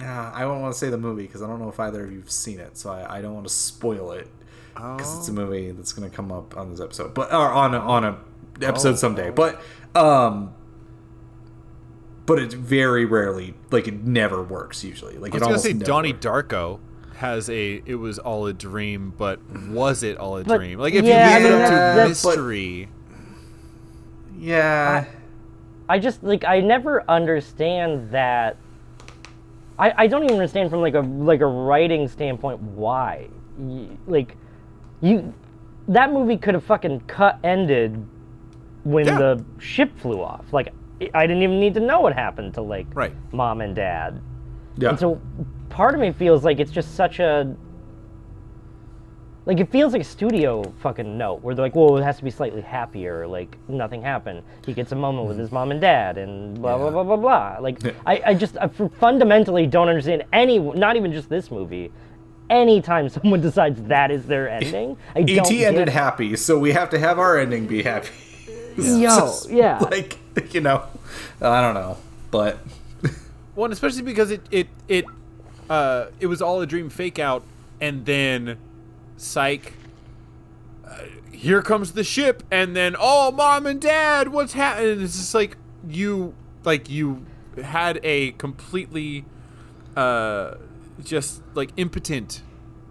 [0.01, 2.31] I don't want to say the movie because I don't know if either of you've
[2.31, 4.29] seen it, so I, I don't want to spoil it
[4.75, 7.75] because it's a movie that's going to come up on this episode, but or on
[7.75, 8.19] a, on a
[8.61, 8.97] episode Oh.
[8.97, 9.31] someday.
[9.31, 9.61] But
[9.95, 10.53] um,
[12.27, 15.17] but it's very rarely like it never works usually.
[15.19, 16.81] Like I was it gonna say never Donnie Darko
[17.19, 19.39] has a it was all a dream, but
[19.69, 20.79] was it all a But- dream?
[20.81, 22.89] Like if yeah, you leave it I up to that's- but- mystery,
[24.39, 25.05] Yeah.
[25.07, 25.24] I
[25.99, 28.57] just like I never understand that.
[29.79, 33.29] I, I don't even understand from like a like a writing standpoint why,
[33.59, 34.37] Y- like,
[35.01, 35.33] you,
[35.89, 38.05] that movie could have fucking cut ended
[38.85, 39.19] when Yeah.
[39.19, 40.45] the ship flew off.
[40.53, 40.73] Like
[41.13, 43.13] I didn't even need to know what happened to like Right.
[43.33, 44.21] mom and dad.
[44.77, 44.91] Yeah.
[44.91, 45.21] And so
[45.71, 47.55] part of me feels like it's just such a
[49.47, 52.25] like it feels like a studio fucking note where they're like, well, it has to
[52.25, 54.43] be slightly happier, like nothing happened.
[54.65, 57.59] He gets a moment with his mom and dad, and blah blah blah blah blah.
[57.61, 61.93] Like I, I just I f- fundamentally don't understand any, not even just this movie.
[62.49, 65.93] Anytime someone decides that is their ending, I don't ET ended it.
[65.93, 68.09] happy, so we have to have our ending be happy.
[68.79, 69.79] Yo, yeah.
[69.79, 70.19] like
[70.55, 70.85] you know,
[71.41, 71.99] I don't know,
[72.31, 72.59] but
[73.55, 75.05] Well, and especially because it it it
[75.69, 77.45] uh it was all a dream fake out,
[77.81, 78.57] and then
[79.17, 79.75] psych.
[80.87, 80.99] Uh,
[81.33, 85.01] here comes the ship, and then oh, mom and dad, what's happening?
[85.03, 85.57] It's just like
[85.89, 86.35] you
[86.65, 87.25] like you
[87.63, 89.25] had a completely
[89.97, 90.55] uh
[91.05, 92.43] just like impotent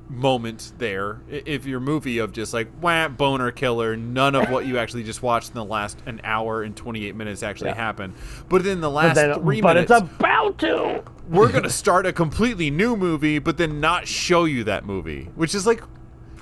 [0.10, 4.78] moment there if your movie of just like wham boner killer none of what you
[4.78, 7.76] actually just watched in the last an hour and 28 minutes actually Yeah.
[7.76, 8.14] happened
[8.48, 11.02] but in the But, last then- three but minutes it's about to.
[11.30, 15.56] we're gonna start a completely new movie, but then not show you that movie, which
[15.56, 15.82] is like,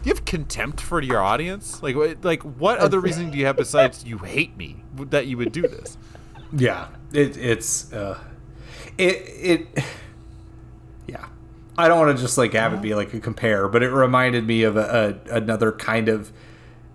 [0.03, 1.81] you have contempt for your audience.
[1.83, 5.37] Like, what- like what other reason do you have besides you hate me that you
[5.37, 5.97] would do this?
[6.53, 8.19] yeah, it, it's uh,
[8.97, 9.23] it
[9.77, 9.83] it
[11.07, 11.25] yeah.
[11.77, 14.45] I don't want to just like have it be like a compare, but it reminded
[14.45, 16.31] me of a, a another kind of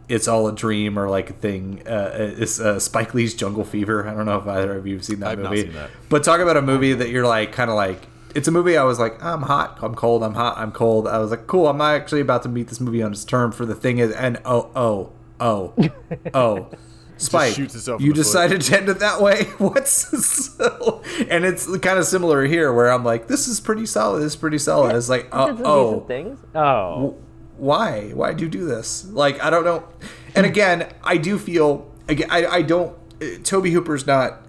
[0.08, 1.82] it's all a dream or like a thing.
[1.86, 4.06] Uh, it's uh, Spike Lee's Jungle Fever.
[4.06, 5.62] I don't know if either of you have seen that I've movie.
[5.62, 5.90] seen that.
[6.08, 8.02] But talk about a movie that you're like kind of like
[8.36, 11.08] it's a movie I was like I'm hot, I'm cold, I'm hot, I'm cold.
[11.08, 11.66] I was like cool.
[11.68, 13.52] I'm not actually about to meet this movie on its term.
[13.52, 15.74] For the thing is, and oh oh oh
[16.34, 16.70] oh.
[17.18, 18.14] Spike, shoots you the foot.
[18.14, 19.44] decided to end it that way.
[19.58, 19.90] What's
[20.26, 21.02] so?
[21.30, 24.18] And it's kind of similar here, where I'm like, this is pretty solid.
[24.20, 24.94] This is pretty solid.
[24.94, 26.38] It's like, Did uh, some oh, things.
[26.54, 27.16] Oh,
[27.56, 28.10] wh- why?
[28.10, 29.06] Why do you do this?
[29.06, 29.88] Like, I don't know.
[30.34, 32.94] And again, I do feel again, I, I don't.
[33.22, 34.42] uh, Tobe Hooper's not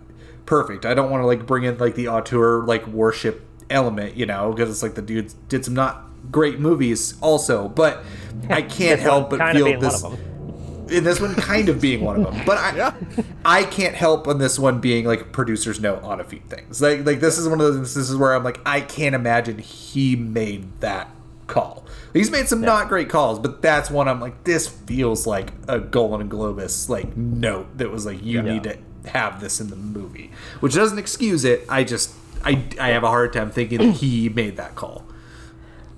[0.46, 0.86] perfect.
[0.86, 4.52] I don't want to like bring in like the auteur like worship element, you know,
[4.54, 8.04] because it's like the dude did some not great movies also, but
[8.50, 10.04] I can't help but feel this.
[10.90, 12.94] In this one, kind of being one of them, but I,
[13.44, 16.82] I can't help on this one being like producer's note on a few things.
[16.82, 17.94] Like, like this is one of those.
[17.94, 21.10] This is where I'm like, I can't imagine he made that
[21.48, 21.86] call.
[22.14, 25.78] He's made some not great calls, but that's one I'm like, this feels like a
[25.80, 28.54] Golan Globus like note that was like, you Yeah.
[28.54, 28.78] need to
[29.10, 31.66] have this in the movie, which doesn't excuse it.
[31.70, 32.14] I just,
[32.44, 35.06] I, I have a hard time thinking that he made that call.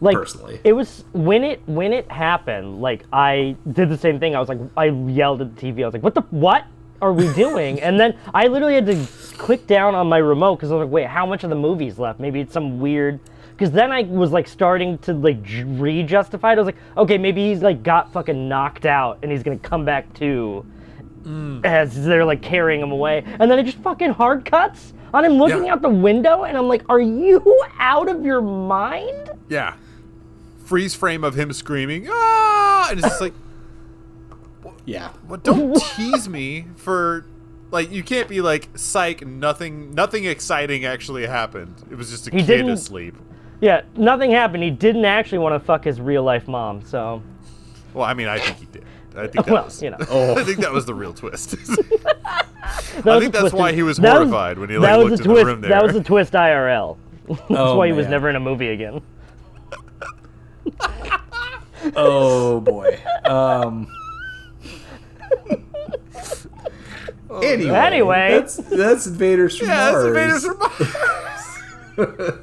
[0.01, 0.59] like personally.
[0.63, 2.81] it was when it when it happened.
[2.81, 4.35] Like I did the same thing.
[4.35, 5.83] I was like, I yelled at the TV.
[5.83, 6.65] I was like, what the what
[7.01, 7.81] are we doing?
[7.81, 10.93] and then I literally had to click down on my remote because I was like,
[10.93, 12.19] wait, how much of the movie's left?
[12.19, 13.19] Maybe it's some weird
[13.51, 16.53] because then I was like starting to like re-justify it.
[16.53, 19.83] I was like, okay, maybe he's like got fucking knocked out and he's gonna come
[19.85, 20.65] back to
[21.23, 21.65] mm.
[21.65, 25.33] as they're like carrying him away, and then it just fucking hard cuts on him
[25.33, 25.73] looking Yeah.
[25.73, 27.41] out the window, and I'm like, are you
[27.79, 29.29] out of your mind?
[29.49, 29.73] Yeah.
[30.65, 32.87] Freeze frame of him screaming, ah!
[32.91, 33.33] And it's just like,
[34.85, 35.09] yeah.
[35.27, 37.25] well, don't tease me for,
[37.71, 41.75] like, you can't be like, psych, nothing, nothing exciting actually happened.
[41.91, 43.15] It was just a He kid didn't- asleep.
[43.61, 44.63] Yeah, nothing happened.
[44.63, 47.21] He didn't actually want to fuck his real life mom, so.
[47.93, 48.85] Well, I mean, I think he did.
[49.19, 49.97] I think that Well, was, you know.
[50.37, 51.55] I think that was the real twist.
[53.05, 55.23] I think that's why he was that horrified when he, like, that was looked a
[55.23, 56.97] in the twist, room That was a twist IRL.
[57.27, 58.11] That's Oh, why he was man.
[58.11, 59.01] never in a movie again.
[61.95, 62.99] Oh boy.
[63.25, 63.87] Um.
[67.43, 68.29] Anyway, Anyway.
[68.39, 70.43] that's that's Invaders from yeah, Mars.
[70.43, 70.57] that's Invaders from
[72.07, 72.39] Mars.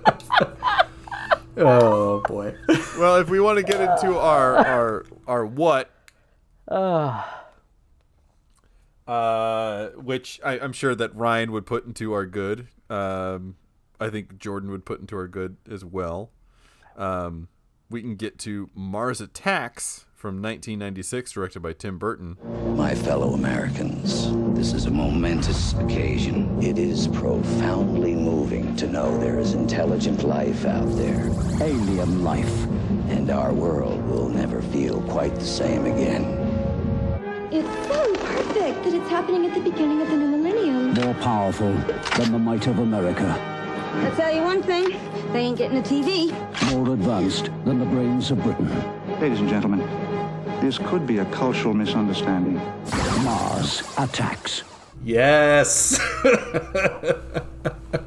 [1.59, 2.55] Oh boy.
[2.99, 5.91] well, if we want to get into our our our what,
[6.69, 7.23] Uh,
[9.07, 12.69] uh, which I, I'm sure that Ryan would put into our good.
[12.91, 13.57] Um,
[14.01, 16.31] I think Jordan would put into our good as well.
[16.97, 17.49] Um,
[17.89, 22.37] we can get to Mars Attacks from 1996, directed by Tim Burton.
[22.77, 26.61] My fellow Americans, this is a momentous occasion.
[26.63, 31.31] It is profoundly moving to know there is intelligent life out there.
[31.61, 32.65] Alien life.
[33.09, 36.46] And our world will never feel quite the same again.
[37.53, 40.95] It's so perfect that it's happening at the beginning of the new millennium.
[40.95, 41.73] More powerful
[42.19, 43.25] than the might of America.
[43.25, 44.99] I'll tell you one thing,
[45.33, 46.33] they ain't getting a TV.
[46.73, 48.69] More advanced than the brains of Britain.
[49.21, 49.81] Ladies and gentlemen,
[50.61, 52.57] this could be a cultural misunderstanding.
[53.23, 54.65] Mars attacks.
[55.05, 56.01] Yes.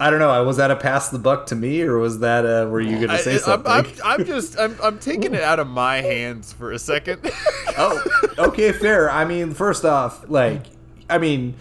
[0.00, 0.30] I don't know.
[0.30, 2.96] I Was that a pass the buck to me, or was that uh, were you
[2.96, 3.70] going to say I, something?
[3.70, 7.20] I'm, I'm, I'm just I'm, I'm taking it out of my hands for a second.
[7.76, 8.02] oh,
[8.38, 9.10] okay, fair.
[9.10, 10.62] I mean, first off, like,
[11.10, 11.54] I mean,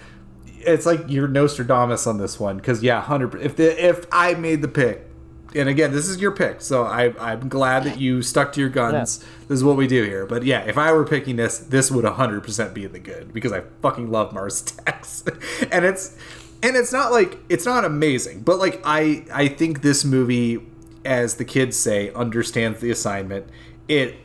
[0.45, 3.41] it's like you're Nostradamus on this one because yeah, hundred.
[3.41, 5.05] If the if I made the pick,
[5.53, 8.69] and again, this is your pick, so I I'm glad that you stuck to your
[8.69, 9.17] guns.
[9.49, 10.25] This is what we do here.
[10.25, 13.33] But yeah, if I were picking this, this would hundred percent be in the good
[13.33, 15.25] because I fucking love Mars Attacks,
[15.71, 16.15] and it's
[16.61, 20.59] and it's not like it's not amazing, but like I I think this movie,
[21.05, 23.47] as the kids say, understands the assignment.
[23.87, 24.15] It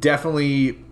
[0.00, 0.84] definitely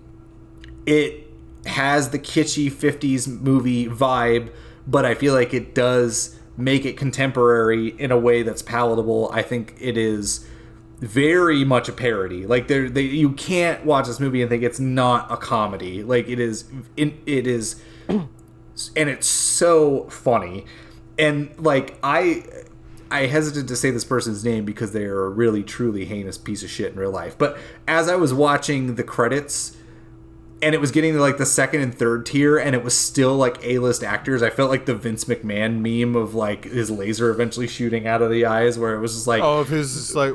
[0.86, 1.28] it
[1.66, 4.52] has the kitschy 50s movie vibe,
[4.86, 9.30] but I feel like it does make it contemporary in a way that's palatable.
[9.32, 10.46] I think it is
[10.98, 12.46] very much a parody.
[12.46, 16.02] Like there they you can't watch this movie and think it's not a comedy.
[16.02, 16.64] Like it is
[16.96, 20.64] it, it is and it's so funny.
[21.22, 22.42] And like I
[23.08, 26.64] I hesitate to say this person's name because they are a really truly heinous piece
[26.64, 27.38] of shit in real life.
[27.38, 27.56] But
[27.86, 29.76] as I was watching the credits
[30.60, 33.36] and it was getting to like the second and third tier and it was still
[33.36, 37.68] like A-list actors, I felt like the Vince McMahon meme of like his laser eventually
[37.68, 40.34] shooting out of the eyes where it was just like oh, if his just like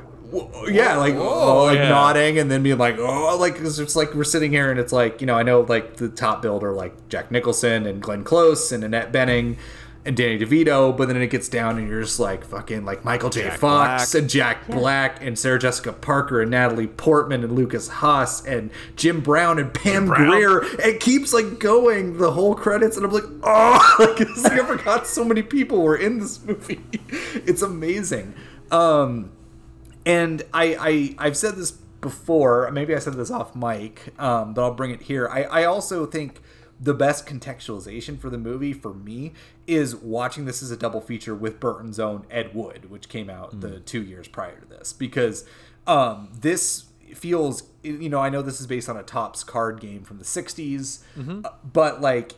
[0.70, 1.90] yeah, like Whoa, oh, like yeah.
[1.90, 4.94] nodding and then being like, oh, like it's just like we're sitting here and it's
[4.94, 8.24] like you know I know like the top build are like Jack Nicholson and Glenn
[8.24, 9.58] Close and Annette Bening
[10.08, 13.30] and Danny DeVito, but then it gets down and you're just like fucking like Michael
[13.30, 13.44] J.
[13.44, 14.22] Jack Fox Black.
[14.22, 19.20] and Jack Black and Sarah Jessica Parker and Natalie Portman and Lukas Haas and Jim
[19.20, 20.30] Brown and Pam Brown.
[20.30, 20.62] Grier.
[20.80, 24.66] It keeps like going the whole credits and I'm like, oh, like it's like I
[24.66, 26.80] forgot so many people were in this movie.
[27.48, 28.34] It's amazing.
[28.72, 29.32] Um,
[30.06, 32.70] and I, I I've said this before.
[32.72, 35.28] Maybe I said this off mic, um, but I'll bring it here.
[35.30, 36.42] I, I also think
[36.80, 39.34] the best contextualization for the movie for me
[39.66, 43.62] is watching this as a double feature with Burton's own Ed Wood, which came out
[43.62, 45.44] the two years prior to this, because
[45.88, 46.86] um, this
[47.16, 50.26] feels you know I know this is based on a Topps card game from the
[50.26, 51.00] 60s,
[51.46, 52.34] uh, but like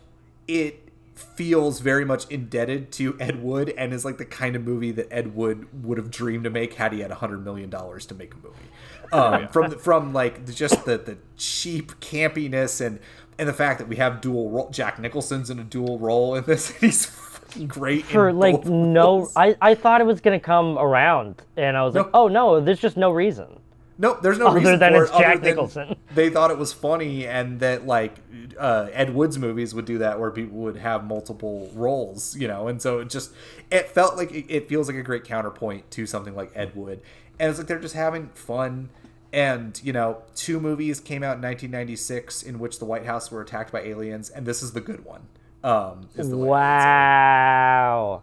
[0.47, 0.85] it
[1.15, 5.11] feels very much indebted to Ed Wood and is like the kind of movie that
[5.11, 8.15] Ed Wood would have dreamed to make had he had a hundred million dollars to
[8.15, 8.55] make a movie.
[9.11, 12.99] Um, From from like the- just the the cheap campiness and
[13.39, 14.69] and the fact that we have dual role.
[14.69, 16.69] Jack Nicholson's in a dual role in this.
[16.79, 19.33] And he's fucking great for like no, roles.
[19.35, 22.79] I, I thought it was gonna come around, and I was like, oh no, there's
[22.79, 23.59] just no reason.
[23.97, 25.95] Nope, there's no Other reason than for it's it Jack Nicholson.
[26.15, 28.15] They thought it was funny, and that like
[28.57, 32.67] uh, Ed Wood's movies would do that, where people would have multiple roles, you know.
[32.67, 33.33] And so it just
[33.69, 37.01] it felt like it, it feels like a great counterpoint to something like Ed Wood,
[37.39, 38.89] and it's like they're just having fun.
[39.31, 43.41] And you know, two movies came out in 1996 in which the White House were
[43.41, 45.27] attacked by aliens, and this is the good one.
[45.63, 48.21] Um, is the Wow.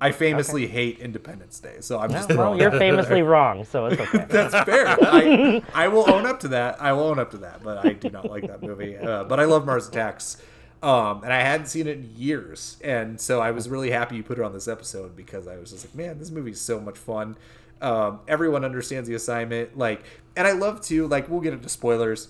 [0.00, 3.24] I famously hate Independence Day, so I'm just well, you're famously there.
[3.24, 4.26] wrong, so it's okay.
[4.28, 4.88] That's fair.
[4.88, 6.82] I, I will own up to that.
[6.82, 8.98] I will own up to that, but I do not like that movie.
[8.98, 10.36] Uh, but I love Mars Attacks.
[10.82, 14.22] Um, and I hadn't seen it in years, and so I was really happy you
[14.22, 16.78] put it on this episode because I was just like, man, this movie is so
[16.78, 17.38] much fun.
[17.80, 20.02] Um, everyone understands the assignment, like,
[20.36, 22.28] and I love to like we'll get into spoilers.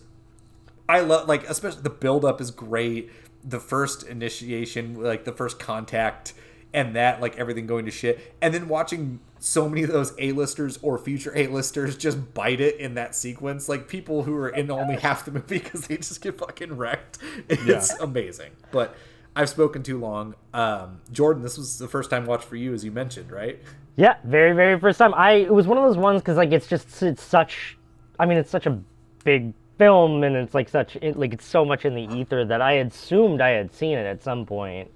[0.89, 3.11] I love like especially the build up is great.
[3.45, 6.33] The first initiation, like the first contact,
[6.73, 10.79] and that like everything going to shit, and then watching so many of those A-listers
[10.81, 14.97] or future A-listers just bite it in that sequence, like people who are in only
[14.97, 17.19] half the movie because they just get fucking wrecked.
[17.51, 17.97] It's Yeah.
[18.05, 18.53] amazing.
[18.73, 18.97] But
[19.37, 20.35] I've spoken too long.
[20.55, 23.61] Um, Jordan, this was the first time watch for you, as you mentioned, right?
[23.97, 25.15] Yeah, very, very first time.
[25.15, 27.79] I it was one of those ones because like it's just it's such,
[28.19, 28.79] I mean it's such a
[29.25, 32.61] big film and it's like such it, like it's so much in the ether that
[32.61, 34.91] I assumed I had seen it at some point,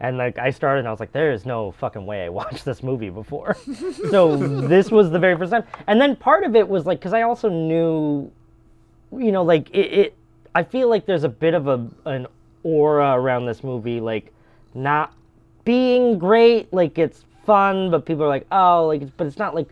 [0.00, 2.64] and like I started and I was like, there is no fucking way I watched
[2.64, 3.56] this movie before,
[4.10, 4.36] so
[4.66, 5.64] this was the very first time.
[5.86, 8.32] And then part of it was like because I also knew,
[9.16, 10.16] you know, like it, it.
[10.56, 12.26] I feel like there's a bit of a an
[12.64, 14.32] aura around this movie, like
[14.74, 15.14] not
[15.64, 16.72] being great.
[16.72, 19.68] Like it's fun, but people are like, oh, like, it's, but it's not like,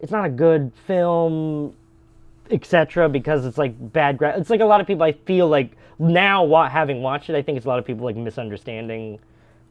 [0.00, 1.72] it's not a good film,
[2.50, 3.08] etc.
[3.08, 4.18] Because it's like bad.
[4.18, 5.04] Gra- it's like a lot of people.
[5.04, 5.70] I feel like
[6.00, 9.20] now, wa- having watched it, I think it's a lot of people like misunderstanding,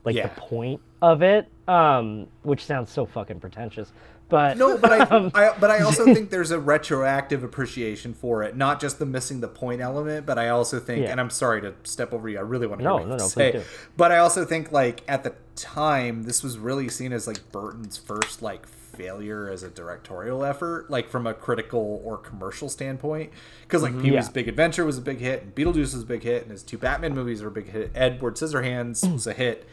[0.06, 0.28] like Yeah.
[0.28, 1.48] the point of it.
[1.68, 3.92] Um, which sounds so fucking pretentious,
[4.32, 8.42] but No, but I, um, I but I also think there's a retroactive appreciation for
[8.42, 11.12] it, not just the missing the point element, but I also think, Yeah.
[11.12, 13.62] and I'm sorry to step over you, I really want to No, no, no, say,
[13.98, 17.98] but I also think like at the time this was really seen as like Burton's
[17.98, 23.32] first like failure as a directorial effort, like from a critical or commercial standpoint,
[23.64, 24.02] because like Mhm.
[24.02, 24.32] Pee Wee's Yeah.
[24.34, 26.78] Big Adventure was a big hit, and Beetlejuice was a big hit, and his two
[26.78, 27.92] Batman movies were a big hit.
[27.96, 29.66] Edward Scissorhands was a hit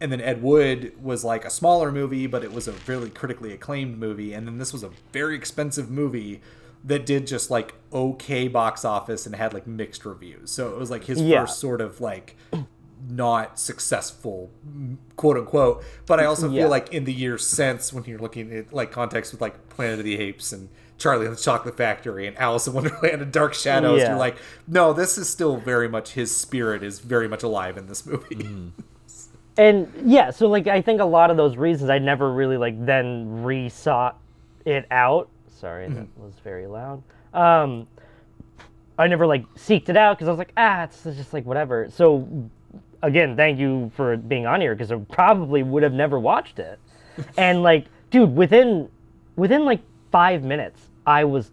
[0.00, 3.52] and then Ed Wood was like a smaller movie, but it was a really critically
[3.52, 4.32] acclaimed movie.
[4.32, 6.40] And then this was a very expensive movie
[6.84, 10.50] that did just like okay box office and had like mixed reviews.
[10.50, 11.40] So it was like his Yeah.
[11.42, 12.36] first sort of like
[13.08, 16.62] not successful mm, quote unquote but i also Yeah.
[16.62, 20.00] feel like in the years since when you're looking at like context with like planet
[20.00, 20.68] of the apes and
[20.98, 24.10] charlie and the chocolate factory and alice in wonderland and dark shadows Yeah.
[24.10, 24.36] you're like
[24.68, 28.34] no this is still very much his spirit is very much alive in this movie
[28.36, 28.70] mm.
[29.56, 32.84] And yeah, so like I think a lot of those reasons I never really like
[32.84, 34.18] then re-sought
[34.64, 35.28] it out.
[35.58, 37.02] Sorry, that was very loud.
[37.34, 37.86] Um,
[38.98, 41.88] I never like seeked it out because I was like, ah, it's just like whatever.
[41.90, 42.50] So
[43.02, 46.78] again, thank you for being on here because I probably would have never watched it.
[47.36, 48.88] and like, dude, within
[49.36, 51.50] within like five minutes, I was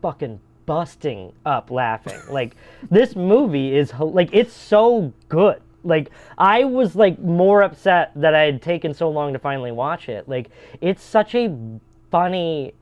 [0.00, 2.20] fucking busting up laughing.
[2.30, 2.56] Like
[2.90, 5.62] this movie is like it's so good.
[5.84, 10.08] Like I was like more upset that I had taken so long to finally watch
[10.08, 10.28] it.
[10.28, 10.50] Like
[10.80, 11.54] it's such a
[12.10, 12.74] funny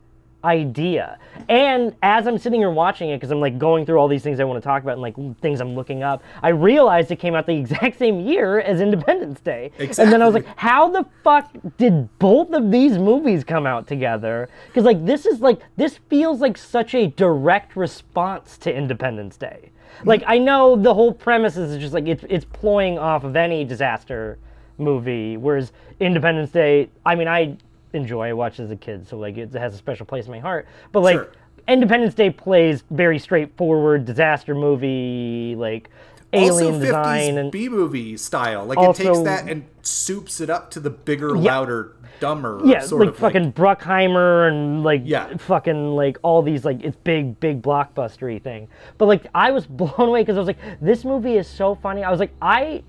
[0.43, 1.19] idea.
[1.49, 4.39] And as I'm sitting here watching it, because I'm like going through all these things
[4.39, 7.35] I want to talk about and like things I'm looking up, I realized it came
[7.35, 9.71] out the exact same year as Independence Day.
[9.77, 13.87] And then I was like, how the fuck did both of these movies come out
[13.87, 14.49] together?
[14.67, 19.71] Because like this is like this feels like such a direct response to Independence Day.
[20.05, 23.63] Like I know the whole premise is just like it's it's ploying off of any
[23.63, 24.37] disaster
[24.77, 27.57] movie, whereas Independence Day, I mean I
[27.93, 30.39] enjoy I watched as a kid, so like it has a special place in my
[30.39, 30.67] heart.
[30.91, 31.31] But like Sure.
[31.67, 35.89] Independence Day plays very straightforward disaster movie, like
[36.33, 38.65] alien also design 50s and B movie style.
[38.65, 41.53] Like Also- it takes that and soups it up to the bigger, Yeah.
[41.57, 45.35] louder, dumber yeah, sort like of fucking Bruckheimer and like Yeah.
[45.37, 48.67] fucking like all these like it's big big blockbustery thing.
[48.97, 52.03] But like I was blown away because I was like, this movie is so funny.
[52.03, 52.83] I was like, I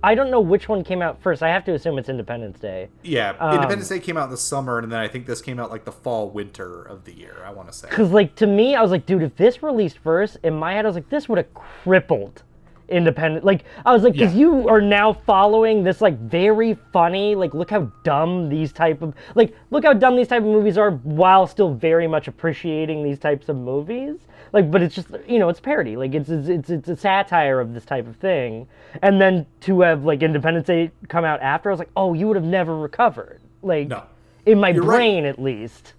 [0.00, 1.42] I don't know which one came out first.
[1.42, 2.88] I have to assume it's Independence Day.
[3.02, 5.58] Yeah, Um, Independence Day came out in the summer, and then I think this came
[5.58, 7.38] out like the fall winter of the year.
[7.44, 7.88] I want to say.
[7.90, 10.84] Because like to me, I was like, dude, if this released first, in my head,
[10.86, 12.42] I was like, this would have crippled
[12.88, 13.44] independent.
[13.44, 17.70] Like I was like, because you are now following this like very funny, like look
[17.70, 21.46] how dumb these type of like look how dumb these type of movies are, while
[21.46, 24.16] still very much appreciating these types of movies.
[24.52, 25.96] Like, but it's just you know, it's parody.
[25.96, 28.66] Like it's it's it's, it's a satire of this type of thing.
[29.02, 32.26] And then to have like Independence Day come out after, I was like, oh, you
[32.28, 33.40] would have never recovered.
[33.62, 34.04] Like No.
[34.46, 34.96] in my You're right.
[34.96, 35.92] brain at least.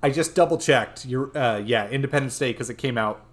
[0.00, 1.04] I just double checked.
[1.06, 3.24] You're, uh, yeah, Independence Day because it came out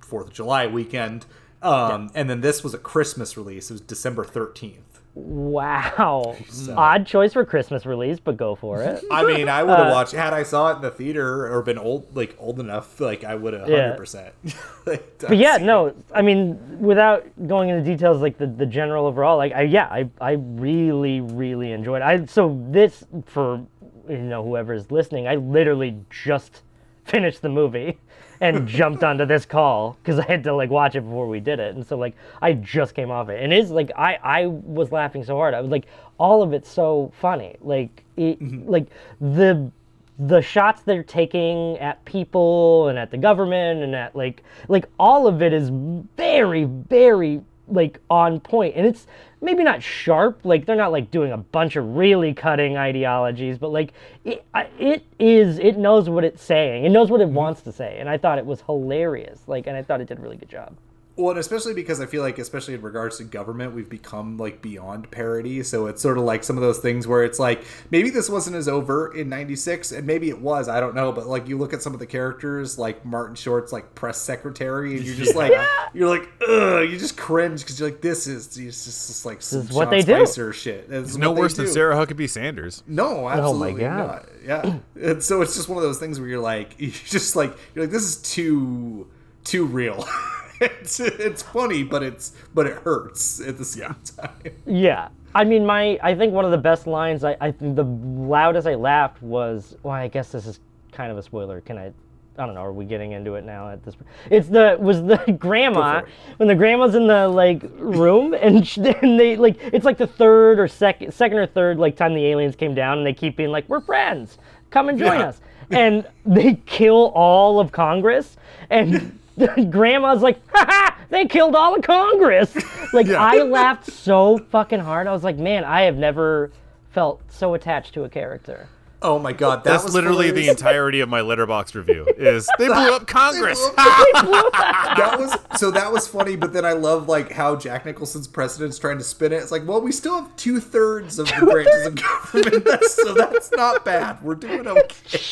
[0.00, 1.24] Fourth of July weekend,
[1.62, 3.70] um, and then this was a Christmas release.
[3.70, 4.84] It was December thirteenth.
[5.14, 6.36] Wow.
[6.76, 9.02] Odd choice for Christmas release, but go for it.
[9.10, 11.60] I mean, I would have Uh, watched had I saw it in the theater or
[11.62, 13.00] been old, like old enough.
[13.00, 13.82] Like I would have Yeah.
[13.82, 14.34] hundred percent.
[14.84, 19.52] But yeah, no, I mean, without going into details, like the, the general overall, like
[19.52, 22.00] I yeah, I I really really enjoyed.
[22.00, 22.04] It.
[22.04, 23.60] I so this for
[24.08, 26.62] you know whoever's listening, I literally just
[27.04, 27.98] finished the movie
[28.40, 31.60] and jumped onto this call because I had to like watch it before we did
[31.60, 34.92] it, and so like I just came off it, and it's like I I was
[34.92, 35.54] laughing so hard.
[35.54, 35.86] I was like
[36.18, 38.68] all of it's so funny, like it, mm-hmm.
[38.68, 38.86] like
[39.20, 39.70] the
[40.18, 45.26] the shots they're taking at people and at the government and at like like all
[45.26, 45.70] of it is
[46.16, 48.74] very very like on point.
[48.76, 49.06] And it's
[49.40, 53.70] maybe not sharp like they're not like doing a bunch of really cutting ideologies but
[53.70, 53.92] like
[54.24, 54.44] it,
[54.78, 56.84] it is it knows what it's saying.
[56.84, 57.34] It knows what it mm-hmm.
[57.34, 60.18] wants to say and i thought it was hilarious like and i thought it did
[60.18, 60.76] a really good job
[61.18, 64.62] Well, and especially because I feel like, especially in regards to government, we've become like
[64.62, 65.64] beyond parody.
[65.64, 68.54] So it's sort of like some of those things where it's like maybe this wasn't
[68.54, 70.68] as overt in '96, and maybe it was.
[70.68, 71.10] I don't know.
[71.10, 74.96] But like you look at some of the characters, like Martin Short's like press secretary,
[74.96, 75.52] and you're just like,
[75.92, 79.42] you're like, ugh, you just cringe because you're like, this is it's just, just like
[79.42, 80.24] some is what Sean they do.
[80.24, 80.88] Spicer shit.
[80.88, 81.66] This It's is no what they worse than.
[81.66, 82.84] Sarah Huckabee Sanders.
[82.86, 84.06] No, Oh my absolutely God.
[84.06, 84.28] not.
[84.46, 84.78] Yeah,
[85.10, 87.84] and so it's just one of those things where you're like, you just like, you're
[87.86, 89.08] like, this is too,
[89.42, 90.06] too real.
[90.80, 94.30] it's it's funny, but it's but it hurts at the same time.
[94.66, 95.08] Yeah.
[95.34, 98.74] I mean, my I think one of the best lines I, I the loudest I
[98.74, 100.58] laughed was well, I guess this is
[100.92, 101.60] kind of a spoiler.
[101.60, 101.92] Can I?
[102.40, 102.62] I don't know.
[102.62, 103.68] Are we getting into it now?
[103.68, 103.94] At this,
[104.30, 106.02] it's the was the grandma
[106.38, 110.58] when the grandma's in the like room and, then they like it's like the third
[110.60, 113.50] or second second or third like time the aliens came down and they keep being
[113.50, 114.38] like we're friends,
[114.70, 115.28] come and join Yeah.
[115.28, 115.40] us,
[115.70, 118.36] and they kill all of Congress
[118.70, 119.18] and.
[119.70, 122.56] grandma's like, ha ha, they killed all of Congress.
[122.90, 125.06] Like, I laughed so fucking hard.
[125.06, 126.50] I was like, man, I have never
[126.90, 128.66] felt so attached to a character.
[129.00, 132.04] Oh my god, that That's was literally the entirety of my Letterboxd review.
[132.16, 133.60] Is they blew up Congress?
[133.76, 138.76] that was so that was funny, but then I love like how Jack Nicholson's president's
[138.76, 139.36] trying to spin it.
[139.36, 143.14] It's like, well, we still have two thirds of the branches of government, that's, so
[143.14, 144.20] that's not bad.
[144.20, 145.22] We're doing okay.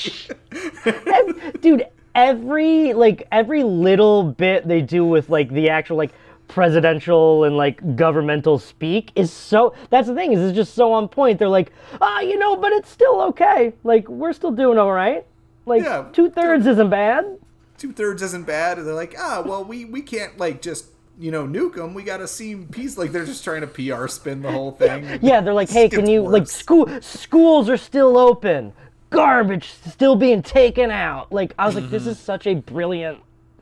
[1.61, 6.13] Dude, every like every little bit they do with like the actual like
[6.49, 11.09] presidential and like governmental speak is so that's the thing is it's just so on
[11.09, 14.93] point they're like ah you know but it's still okay like we're still doing all
[14.93, 15.27] right
[15.67, 17.39] like Yeah, two-thirds isn't bad
[17.79, 18.79] Two thirds isn't bad.
[18.79, 20.87] And they're like, ah, well, we we can't like just
[21.19, 21.93] you know nuke them.
[21.93, 22.97] We got to seem peace.
[22.97, 25.19] Like they're just trying to PR spin the whole thing.
[25.23, 28.73] Yeah, they're like, hey, can you like school schools are still open,
[29.11, 31.33] garbage still being taken out.
[31.33, 33.19] Like I was like, this is such a brilliant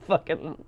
[0.07, 0.62] fucking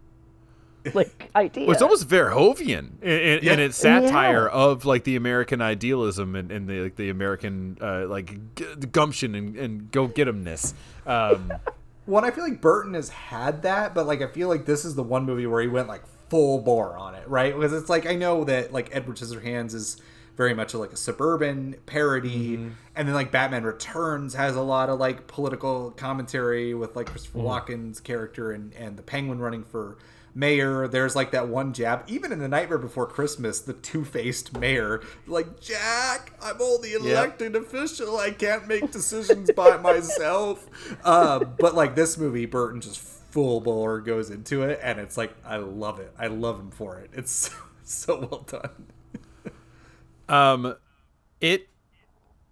[0.95, 1.65] like idea.
[1.67, 3.53] Well, it's almost Verhoeven in, in, Yeah.
[3.55, 4.51] in its satire Yeah.
[4.59, 9.35] of like the American idealism and, and the like the American uh, like g- gumption
[9.35, 10.75] and, and go get 'emness.
[11.07, 11.53] Um,
[12.09, 14.85] Well, and I feel like Burton has had that, but like I feel like this
[14.85, 17.53] is the one movie where he went like full bore on it, right?
[17.53, 20.01] Because it's like I know that like Edward Scissorhands is
[20.37, 22.55] very much like a suburban parody,
[22.95, 27.39] and then like Batman Returns has a lot of like political commentary with like Christopher
[27.39, 27.45] Mhm.
[27.45, 29.97] Walken's character and and the Penguin running for
[30.35, 30.87] mayor.
[30.87, 35.01] There's like that one jab, even in the Nightmare Before Christmas, the two faced mayor,
[35.27, 37.13] like Jack, I'm only an Yep.
[37.17, 38.19] elected official.
[38.19, 40.67] I can't make decisions by myself.
[41.03, 45.35] Uh, but like this movie, Burton just full bore goes into it, and it's like
[45.45, 46.13] I love it.
[46.19, 47.11] I love him for it.
[47.15, 47.53] It's so,
[47.85, 48.87] so well done.
[50.29, 50.75] Um,
[51.41, 51.69] it,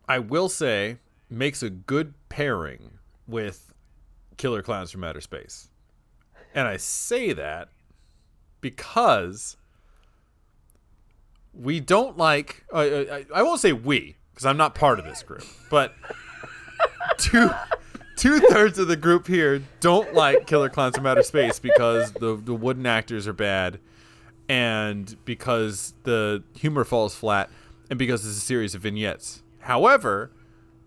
[0.09, 0.99] I will say,
[1.31, 3.73] makes a good pairing with
[4.37, 5.69] Killer Klowns from Outer Space,
[6.55, 7.69] and I say that
[8.61, 9.57] because
[11.53, 12.65] we don't like.
[12.73, 15.95] I I, I won't say we because I'm not part of this group, but
[17.19, 17.51] two
[18.17, 22.37] two thirds of the group here don't like Killer Klowns from Outer Space because the
[22.37, 23.79] the wooden actors are bad,
[24.49, 27.51] and because the humor falls flat,
[27.91, 29.43] and because it's a series of vignettes.
[29.61, 30.31] However,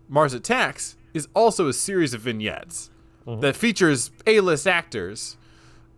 [0.08, 2.90] Mars Attacks is also a series of vignettes
[3.26, 3.40] mm-hmm.
[3.40, 5.36] that features A-list actors,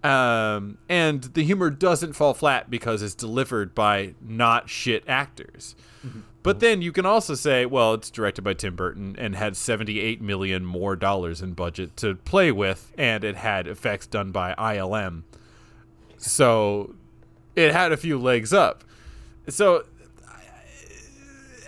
[0.02, 5.77] um, and the humor doesn't fall flat because it's delivered by not shit actors.
[6.05, 6.20] Mm-hmm.
[6.43, 6.60] But mm-hmm.
[6.60, 10.64] then you can also say, well, it's directed by Tim Burton and had 78 million
[10.64, 15.22] more dollars in budget to play with, and it had effects done by ILM.
[16.16, 16.94] So
[17.56, 18.85] it had a few legs up.
[19.48, 19.85] So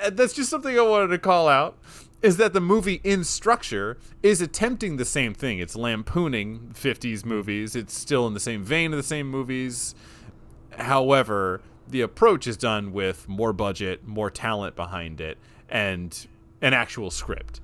[0.03, 1.79] Uh, that's just something I wanted to call out
[2.23, 5.59] is that the movie in structure is attempting the same thing.
[5.59, 7.75] It's lampooning 50s movies.
[7.75, 9.95] It's still in the same vein of the same movies.
[10.79, 15.37] However, the approach is done with more budget, more talent behind it,
[15.69, 16.27] and
[16.61, 17.61] an actual script.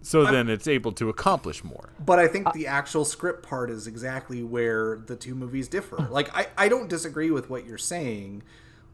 [0.00, 1.90] So then it's able to accomplish more.
[1.98, 5.96] But I think the actual script part is exactly where the two movies differ.
[6.10, 8.42] Like I, I don't disagree with what you're saying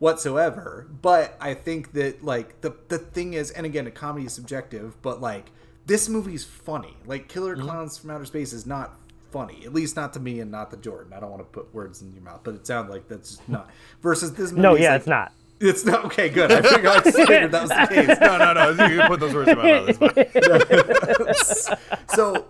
[0.05, 4.35] whatsoever, but I think that like the the thing is and again a comedy is
[4.35, 5.51] subjective, but like
[5.87, 6.97] this movie's funny.
[7.07, 7.67] Like Killer Mm-hmm.
[7.69, 8.99] Klowns from Outer Space is not
[9.33, 9.63] funny.
[9.65, 11.13] At least not to me and not to Jordan.
[11.15, 13.71] I don't want to put words in your mouth, but it sounds like that's not.
[14.03, 15.33] Versus this movie No, yeah, like- it's not.
[15.61, 16.29] It's not okay.
[16.29, 16.51] Good.
[16.53, 18.19] I figured, I figured that was the case.
[18.21, 18.87] No, no, no.
[18.87, 19.89] You can put those words in my mouth.
[19.89, 21.77] It's fine.
[22.15, 22.47] so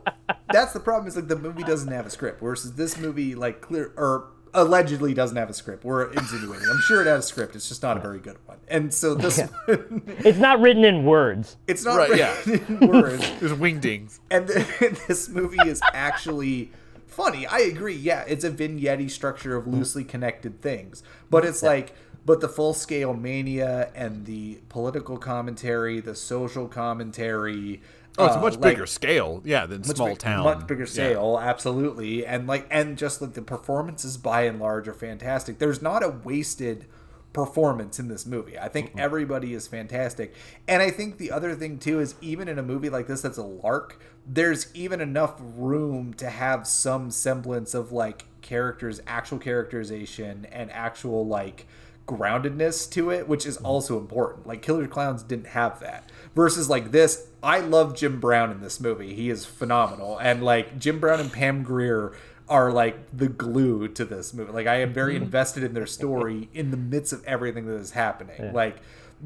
[0.53, 3.61] that's the problem is like the movie doesn't have a script versus this movie like
[3.61, 5.85] clear or allegedly doesn't have a script.
[5.85, 6.67] We're insinuating.
[6.71, 7.57] I'm sure it has a script.
[7.57, 8.59] It's just not a very good one.
[8.69, 11.57] And so this It's not written in words.
[11.67, 12.11] it's not Right,
[12.47, 13.31] written in words.
[13.41, 14.21] There's wingdings.
[14.31, 16.71] and this movie is actually
[17.07, 17.47] funny.
[17.47, 17.97] I agree.
[17.97, 21.03] Yeah it's a vignette structure of loosely connected things.
[21.31, 21.95] But it's like
[22.27, 27.83] but the full scale mania and the political commentary the social commentary
[28.17, 30.45] Oh, it's a uh, much like- bigger scale, yeah, than small big- town.
[30.45, 30.89] much bigger Yeah.
[30.91, 35.83] scale absolutely and like and just like the performances by and large are fantastic there's
[35.83, 36.87] not a wasted
[37.33, 40.33] performance in this movie i think everybody is fantastic
[40.69, 43.39] and i think the other thing too is even in a movie like this that's
[43.39, 50.47] a lark there's even enough room to have some semblance of like characters actual characterization
[50.53, 51.67] and actual like
[52.07, 54.47] groundedness to it, which is also important.
[54.47, 56.11] Like Killer Klowns didn't have that.
[56.35, 59.15] Versus like this, I love Jim Brown in this movie.
[59.15, 60.19] He is phenomenal.
[60.19, 62.13] And like Jim Brown and Pam Grier
[62.49, 64.53] are like the glue to this movie.
[64.53, 65.25] Like I am very mm-hmm.
[65.25, 68.53] invested in their story in the midst of everything that is happening.
[68.53, 68.79] Like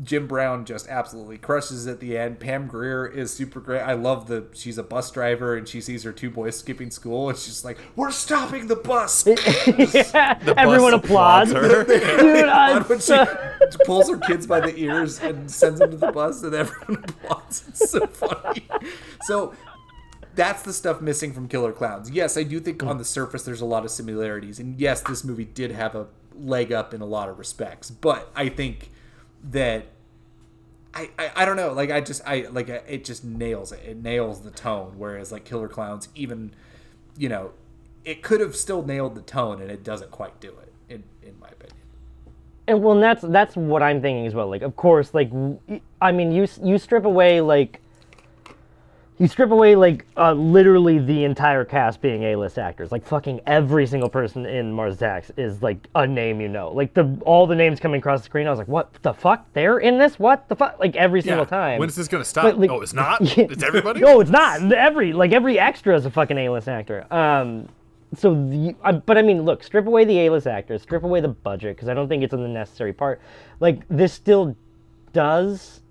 [0.03, 2.39] Jim Brown just absolutely crushes at the end.
[2.41, 3.81] Pam Grier is super great.
[3.81, 7.29] I love the she's a bus driver and she sees her two boys skipping school
[7.29, 11.53] and she's like, "We're stopping the bus." yeah, The everyone bus applauds.
[11.53, 11.85] her.
[11.85, 13.17] Dude, applaud when she
[13.85, 17.65] pulls her kids by the ears and sends them to the bus, and everyone applauds.
[17.69, 18.67] It's so funny.
[19.23, 19.55] So
[20.35, 22.11] that's the stuff missing from Killer Klowns.
[22.13, 25.25] Yes, I do think on the surface there's a lot of similarities, and yes, this
[25.25, 27.91] movie did have a leg up in a lot of respects.
[27.91, 28.91] But I think
[29.43, 29.87] that
[30.95, 33.97] I, I, I don't know like I just I like it just nails it it
[34.03, 36.55] nails the tone whereas like Killer Klowns even
[37.17, 37.53] you know
[38.05, 41.39] it could have still nailed the tone and it doesn't quite do it in in
[41.39, 41.79] my opinion
[42.69, 44.49] and well, and that's that's what I'm thinking as well.
[44.49, 45.33] Like, of course, like
[46.03, 47.81] I mean, you you strip away like
[49.19, 52.93] you strip away like uh, literally the entire cast being A-list actors.
[52.93, 56.71] Like fucking every single person in Mars Attacks is like a name you know.
[56.71, 59.45] Like the all the names coming across the screen, I was like, what the fuck?
[59.55, 60.19] They're in this?
[60.19, 60.79] What the fuck?
[60.79, 61.49] Like every single Yeah.
[61.51, 61.79] time.
[61.81, 62.45] When is this gonna stop?
[62.45, 63.21] But, like- oh, it's not.
[63.39, 64.01] It's everybody.
[64.01, 64.73] no, it's not.
[64.73, 67.07] Every like every extra is a fucking A-list actor.
[67.13, 67.69] Um,
[68.15, 71.29] so the, uh, but I mean, look, strip away the A-list actors, strip away the
[71.29, 73.21] budget because I don't think it's in the necessary part.
[73.61, 74.57] Like this still
[75.13, 75.83] does.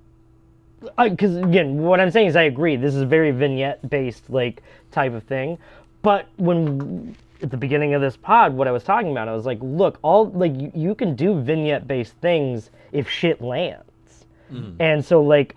[0.82, 2.76] Because again, what I'm saying is I agree.
[2.76, 5.58] This is a very vignette-based like type of thing.
[6.02, 9.46] But when at the beginning of this pod, what I was talking about, I was
[9.46, 14.26] like, look, all like you, you can do vignette-based things if shit lands.
[14.52, 14.76] Mm.
[14.80, 15.56] And so like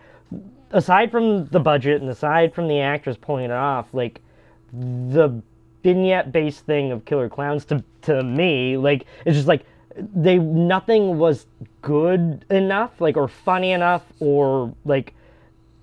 [0.73, 4.21] aside from the budget and aside from the actors pulling it off, like
[4.73, 5.43] the
[5.83, 9.65] vignette based thing of Killer Klowns to to me, like it's just like
[9.97, 11.47] they nothing was
[11.83, 15.15] good enough, like or funny enough or like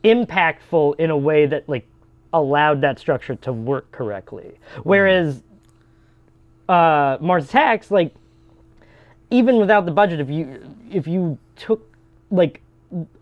[0.04, 1.88] impactful in a way that like
[2.34, 4.58] allowed that structure to work correctly.
[4.84, 5.44] Whereas
[6.70, 8.14] uh Mars Attacks, like
[9.30, 11.94] even without the budget, if you if you took
[12.32, 12.62] like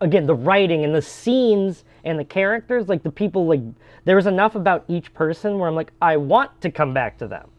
[0.01, 3.61] again the writing and the scenes and the characters, like the people, like
[4.05, 7.27] there was enough about each person where I'm like, I want to come back to
[7.27, 7.49] them.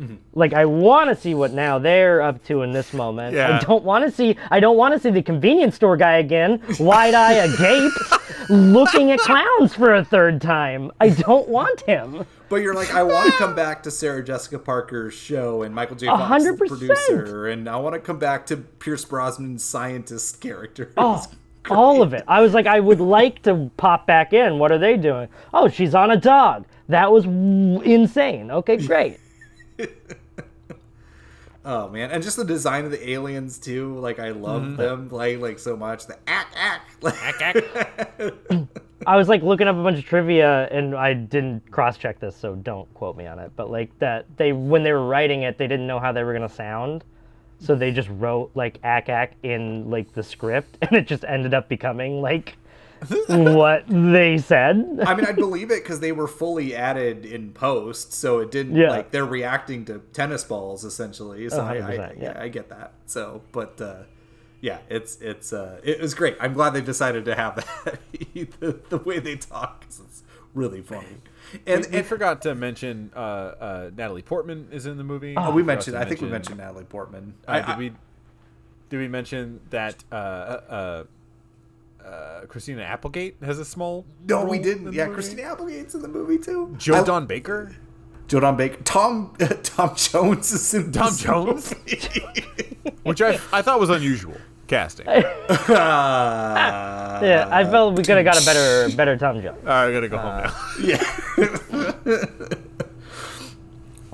[0.00, 0.16] Mm-hmm.
[0.34, 3.34] Like I want to see what now they're up to in this moment.
[3.34, 3.58] Yeah.
[3.58, 4.36] I don't want to see.
[4.50, 7.92] I don't want to see the convenience store guy again, wide eye agape,
[8.48, 10.90] looking at clowns for a third time.
[11.00, 12.24] I don't want him.
[12.48, 15.96] But you're like, I want to come back to Sarah Jessica Parker's show and Michael
[15.96, 16.06] J.
[16.06, 20.92] Fox, the producer, and I want to come back to Pierce Brosnan's scientist character.
[20.98, 21.24] Oh,
[21.70, 22.24] all of it.
[22.28, 24.58] I was like, I would like to pop back in.
[24.58, 25.28] What are they doing?
[25.54, 26.66] Oh, she's on a dog.
[26.88, 28.50] That was w- insane.
[28.50, 29.18] Okay, great.
[31.64, 33.96] Oh man, and just the design of the aliens too.
[33.98, 34.76] Like I love Mhm.
[34.78, 36.06] them like like so much.
[36.08, 36.82] The ack ack
[39.06, 42.34] I was like looking up a bunch of trivia and I didn't cross check this,
[42.36, 43.52] so don't quote me on it.
[43.54, 46.32] But like that they when they were writing it, they didn't know how they were
[46.32, 47.04] gonna sound.
[47.60, 51.54] So they just wrote like ack ack in like the script and it just ended
[51.54, 52.56] up becoming like
[53.28, 55.00] what they said.
[55.04, 58.76] I mean, I believe it because they were fully added in post, so it didn't
[58.76, 58.90] Yeah.
[58.90, 61.48] like they're reacting to tennis balls essentially.
[61.48, 62.38] So I, I, 100%, yeah.
[62.40, 62.92] I get that.
[63.06, 64.02] So, but uh,
[64.60, 66.36] yeah, it's it's uh, it was great.
[66.40, 67.98] I'm glad they decided to have that
[68.60, 70.22] the, the way they talk 'cause it's
[70.54, 71.06] really funny.
[71.66, 75.34] And, we, we and forgot to mention uh, uh, Natalie Portman is in the movie.
[75.36, 75.94] oh, we forgot mentioned.
[75.94, 77.34] to I think we mentioned Natalie Portman.
[77.48, 77.92] Uh, I, did I- we?
[78.90, 81.04] Did we mention that uh, uh,
[82.06, 84.04] uh, Christina Applegate has a small?
[84.28, 84.92] No, role we didn't.
[84.92, 85.14] Yeah, movie?
[85.14, 86.74] Christina Applegate's in the movie too.
[86.78, 87.74] Joe I- Don Baker.
[88.28, 88.82] Joe Don Baker.
[88.84, 91.74] Tom Tom Jones is in Tom this Jones?
[91.74, 92.36] movie.
[93.02, 94.36] which I I thought was unusual
[94.68, 95.06] casting.
[95.08, 95.14] All
[97.22, 99.58] Yeah, I felt we could have got a better better Tom Jones.
[99.64, 100.52] right, I gotta go home now.
[100.80, 101.02] Yeah.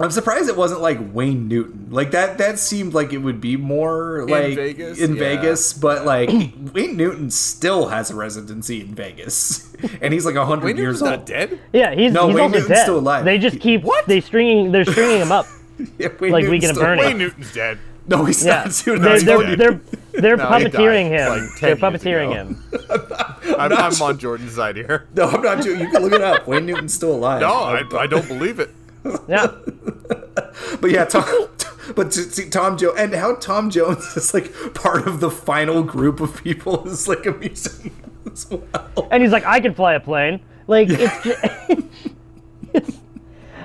[0.00, 1.88] I'm surprised it wasn't like Wayne Newton.
[1.90, 5.00] Like that that seemed like it would be more like Vegas?
[5.00, 5.18] in Yeah.
[5.18, 6.30] Vegas, but like
[6.72, 9.64] Wayne Newton still has a residency in Vegas.
[10.00, 11.10] And he's like 100 Wayne years Newton's old.
[11.20, 11.60] not dead.
[11.72, 12.82] Yeah, he's No, he's Wayne Newton's dead.
[12.82, 13.24] still alive.
[13.24, 14.06] They just keep what?
[14.06, 15.46] they stringing they're stringing him up
[15.98, 17.00] Yeah, Wayne like Newton's Weekend at still Bernie's.
[17.04, 17.10] alive.
[17.14, 17.78] Wayne Newton's dead.
[18.08, 18.82] No, he's Yeah, not.
[18.84, 19.80] Dude, they're they're, they're
[20.12, 21.28] they're No, he died, puppeteering him.
[21.28, 22.34] like, they're years puppeteering ago.
[23.44, 23.54] him.
[23.60, 25.06] I'm, I'm on Jordan's side here.
[25.14, 25.64] No, I'm not.
[25.64, 26.46] You can look it up.
[26.48, 27.40] Wayne Newton's still alive.
[27.40, 28.70] No, I, I don't believe it.
[29.28, 29.52] Yeah,
[30.80, 31.24] But yeah, Tom,
[31.94, 35.82] but to see Tom Jones and how Tom Jones is like part of the final
[35.82, 37.94] group of people is like amusing
[38.30, 39.08] as well.
[39.10, 40.40] and he's like, I can fly a plane.
[40.66, 41.44] Like it's, just,
[42.74, 42.98] it's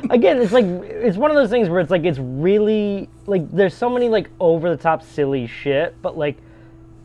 [0.09, 3.73] again, it's like it's one of those things where it's like it's really like there's
[3.73, 6.37] so many like over the top silly shit, but like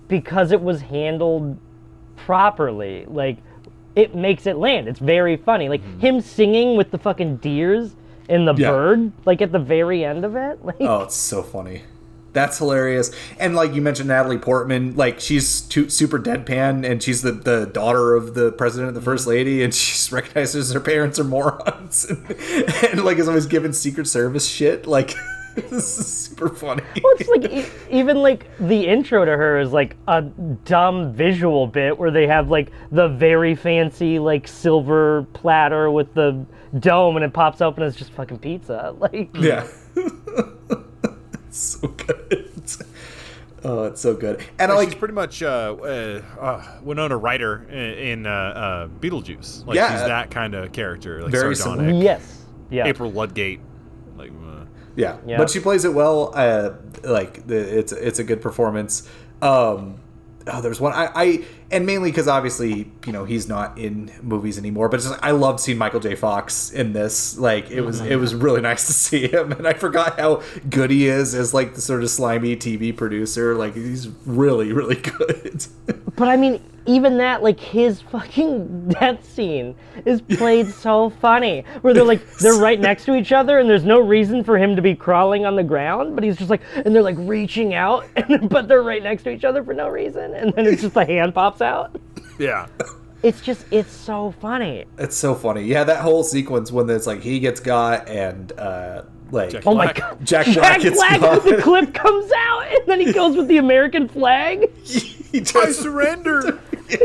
[0.06, 1.59] because it was handled
[2.16, 3.38] properly, like
[3.96, 4.86] it makes it land.
[4.86, 5.68] It's very funny.
[5.68, 5.98] Like mm-hmm.
[5.98, 7.96] him singing with the fucking deers
[8.28, 8.70] and the Yeah.
[8.70, 10.59] bird, like at the very end of it.
[10.64, 11.82] Like Oh, it's so funny.
[12.34, 13.10] That's hilarious.
[13.38, 17.66] And like you mentioned, Natalie Portman, like she's too, super deadpan, and she's the, the
[17.66, 19.30] daughter of the president and the first mm-hmm.
[19.30, 22.30] lady, and she recognizes her parents are morons, and,
[22.84, 24.86] and like is always giving Secret Service shit.
[24.86, 25.14] Like
[25.57, 26.83] this is super funny.
[27.03, 31.66] Well, it's like e- even like the intro to her is like a dumb visual
[31.66, 36.45] bit where they have like the very fancy like silver platter with the
[36.79, 38.95] dome and it pops open and it's just fucking pizza.
[38.99, 39.66] Like Yeah.
[41.49, 42.45] it's so good.
[43.65, 44.41] Oh, it's so good.
[44.61, 47.77] And I Like, like she's pretty much uh, uh, uh, Winona Ryder in,
[48.20, 49.66] in uh, uh, Beetlejuice.
[49.66, 49.91] Like Yeah.
[49.91, 51.87] she's that kind of character, like Very sardonic.
[51.89, 52.03] similar.
[52.05, 52.87] yes, yeah.
[52.87, 53.61] April Ludgate.
[54.16, 54.57] Like, uh,
[54.99, 55.39] Yeah, Yeah.
[55.39, 56.33] but she plays it well.
[56.35, 56.70] Uh,
[57.05, 59.09] like the, it's it's a good performance.
[59.41, 60.01] Um,
[60.49, 64.59] oh, there's one I, I and mainly because obviously you know he's not in movies
[64.59, 64.89] anymore.
[64.89, 66.15] But just, I loved seeing Michael J.
[66.15, 67.39] Fox in this.
[67.39, 68.43] Like it was it was mm-hmm.
[68.43, 71.81] really nice to see him, and I forgot how good he is as like the
[71.81, 73.55] sort of slimy TV producer.
[73.55, 75.66] Like he's really really good.
[76.16, 79.74] But I mean, even that, like his fucking death scene
[80.07, 81.65] is played so funny.
[81.82, 84.74] Where they're like, they're right next to each other, and there's no reason for him
[84.74, 88.07] to be crawling on the ground, but he's just like, and they're like reaching out,
[88.16, 90.95] and but they're right next to each other for no reason, and then it's just
[90.95, 92.01] the hand pops out.
[92.39, 92.66] yeah.
[93.22, 94.85] It's just, it's so funny.
[94.97, 95.64] it's so funny.
[95.64, 99.02] Yeah, that whole sequence when it's like he gets got and uh,
[99.32, 100.24] like Jack Oh my god.
[100.24, 101.43] Jack Black gets Black, got.
[101.44, 104.70] the clip comes out, and then he goes with the American flag.
[104.85, 106.60] he I just surrender.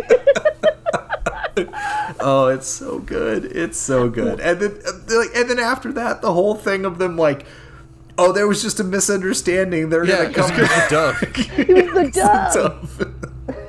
[2.19, 3.45] Oh, it's so good.
[3.45, 4.39] It's so good.
[4.39, 7.45] And then like and then after that, the whole thing of them like
[8.17, 9.89] Oh, there was just a misunderstanding.
[9.89, 10.89] They're yeah, gonna come because back.
[11.47, 12.97] the dove.
[12.97, 13.62] the dove.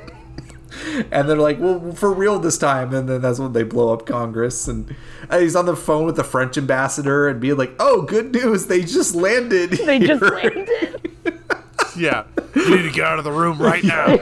[0.85, 1.05] Dove.
[1.11, 4.05] and they're like, "Well, for real this time." And then that's when they blow up
[4.05, 4.67] Congress.
[4.67, 4.95] And
[5.29, 8.67] uh, he's on the phone with the French ambassador and being like, "Oh, good news!
[8.67, 9.79] They just landed.
[9.85, 11.11] They just landed.
[11.95, 12.23] yeah.
[12.55, 14.17] You need to get out of the room right now.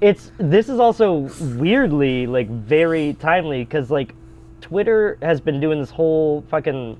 [0.00, 4.14] it's this is also weirdly like very timely because like
[4.60, 6.98] Twitter has been doing this whole fucking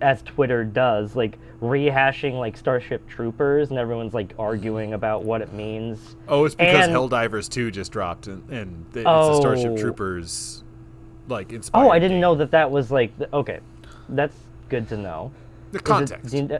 [0.00, 5.52] as Twitter does like rehashing like Starship Troopers and everyone's like arguing about what it
[5.52, 6.16] means.
[6.28, 9.76] Oh, it's because And- Helldivers 2 just dropped, and, and it's a Starship Oh.
[9.76, 10.64] Troopers
[11.28, 11.84] like inspired.
[11.86, 13.60] Oh, I didn't know that that was like the, okay.
[14.08, 14.36] That's
[14.68, 15.30] good to know.
[15.70, 16.30] The Is it- context.
[16.32, 16.58] do you-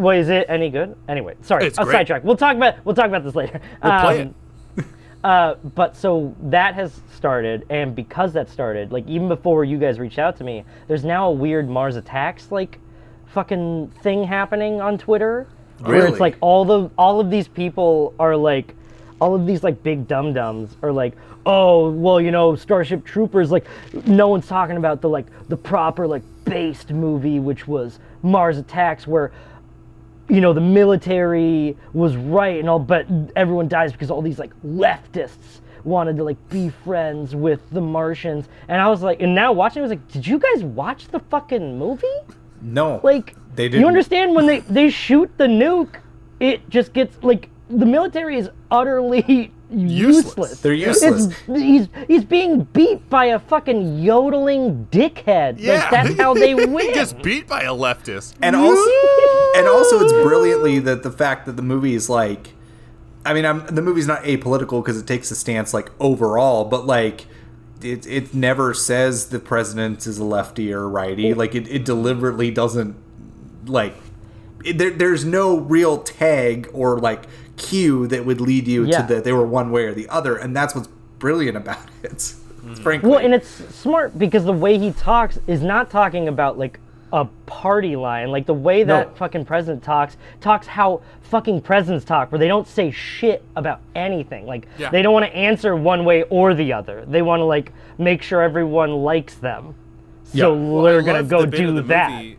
[0.00, 0.96] well, is it any good?
[1.08, 1.94] Anyway, sorry, It's I'll great.
[1.94, 2.24] sidetrack.
[2.24, 3.60] We'll talk about we'll talk about this later.
[3.82, 4.34] We'll play Um,
[5.24, 9.98] Uh, but so that has started, and because that started, like even before you guys
[9.98, 12.78] reached out to me, there's now a weird Mars attacks like
[13.28, 15.46] fucking thing happening on Twitter,
[15.78, 18.74] where it's like all the all of these people are like,
[19.18, 21.14] all of these like big dum dums are like,
[21.46, 23.66] oh well, you know, Starship Troopers, like
[24.06, 29.06] no one's talking about the like the proper like based movie, which was Mars Attacks,
[29.06, 29.32] where
[30.28, 33.06] you know the military was right and all but
[33.36, 38.48] everyone dies because all these like leftists wanted to like be friends with the Martians,
[38.68, 41.20] and I was like, and now watching, I was like, did you guys watch the
[41.20, 42.06] fucking movie?
[42.62, 43.00] No.
[43.02, 43.82] Like, They didn't.
[43.82, 45.96] you understand when they they shoot the nuke,
[46.40, 50.60] it just gets like the military is utterly useless.
[50.60, 51.26] They're useless.
[51.26, 55.56] It's, he's he's being beat by a fucking yodeling dickhead.
[55.58, 56.92] Yeah, Like, that's how they he win.
[56.94, 58.34] gets beat by a leftist.
[58.42, 58.80] and also
[59.56, 62.54] and also it's brilliantly that the fact that the movie is like
[63.24, 66.86] i mean I'm, the movie's not apolitical because it takes a stance like overall but
[66.86, 67.26] like
[67.82, 71.84] it, it never says the president is a lefty or a righty like it, it
[71.84, 72.96] deliberately doesn't
[73.66, 73.94] like
[74.64, 77.24] it, there, there's no real tag or like
[77.56, 79.02] cue that would lead you Yeah.
[79.06, 82.12] to that they were one way or the other and that's what's brilliant about it
[82.18, 82.78] mm.
[82.80, 86.80] frankly Well, and it's smart because the way he talks is not talking about like
[87.12, 88.32] a party line.
[88.32, 89.14] Like the way that No.
[89.14, 94.46] fucking president talks, talks how fucking presidents talk, where they don't say shit about anything.
[94.46, 94.90] Like Yeah.
[94.90, 97.04] they don't want to answer one way or the other.
[97.06, 99.76] They want to like make sure everyone likes them.
[100.24, 102.10] So Well, we're I gonna go the bit of do that.
[102.10, 102.36] movie-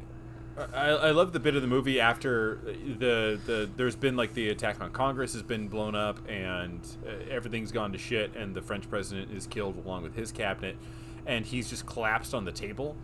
[0.73, 4.49] I, I love the bit of the movie after the the there's been like the
[4.49, 8.61] attack on Congress has been blown up and uh, everything's gone to shit and the
[8.61, 10.77] French president is killed along with his cabinet
[11.26, 12.95] and he's just collapsed on the table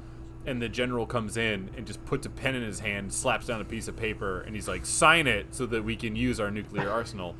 [0.45, 3.61] and the general comes in and just puts a pen in his hand, slaps down
[3.61, 6.49] a piece of paper, and he's like, "Sign it so that we can use our
[6.49, 7.35] nuclear arsenal."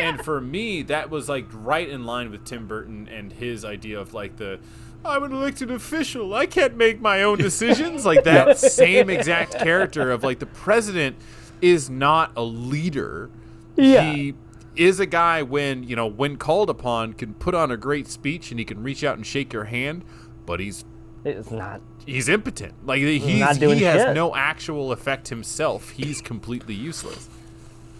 [0.00, 4.00] And for me, that was like right in line with Tim Burton and his idea
[4.00, 4.60] of like the
[5.04, 6.34] I'm an elected official.
[6.34, 8.04] I can't make my own decisions.
[8.04, 11.16] like that same exact character of like the president
[11.62, 13.30] is not a leader.
[13.76, 14.12] Yeah.
[14.12, 14.34] He
[14.76, 18.50] is a guy when, you know, when called upon can put on a great speech
[18.50, 20.04] and he can reach out and shake your hand,
[20.46, 20.84] but he's
[21.24, 21.80] It's not.
[22.06, 22.74] he's impotent.
[22.86, 24.14] Like he's doing he has shit.
[24.14, 25.90] no actual effect himself.
[25.90, 27.28] He's completely useless.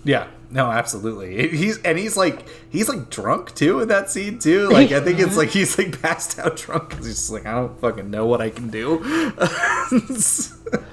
[0.09, 1.48] Yeah, no, absolutely.
[1.55, 4.70] He's and he's like he's like drunk too in that scene too.
[4.70, 7.52] Like I think it's like he's like passed out drunk because he's just like I
[7.52, 8.97] don't fucking know what I can do.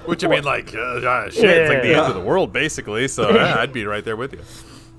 [0.04, 2.02] Which I mean, like uh, uh, shit, it's like the Yeah.
[2.02, 3.08] end of the world basically.
[3.08, 4.40] So yeah, I'd be right there with you.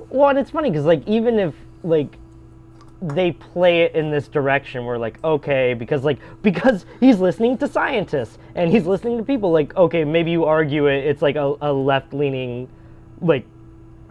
[0.09, 1.53] Well, and it's funny because like even if
[1.83, 2.17] like
[2.99, 7.67] they play it in this direction, we're like okay because like because he's listening to
[7.67, 11.53] scientists and he's listening to people like okay maybe you argue it it's like a,
[11.61, 12.67] a left leaning
[13.21, 13.45] like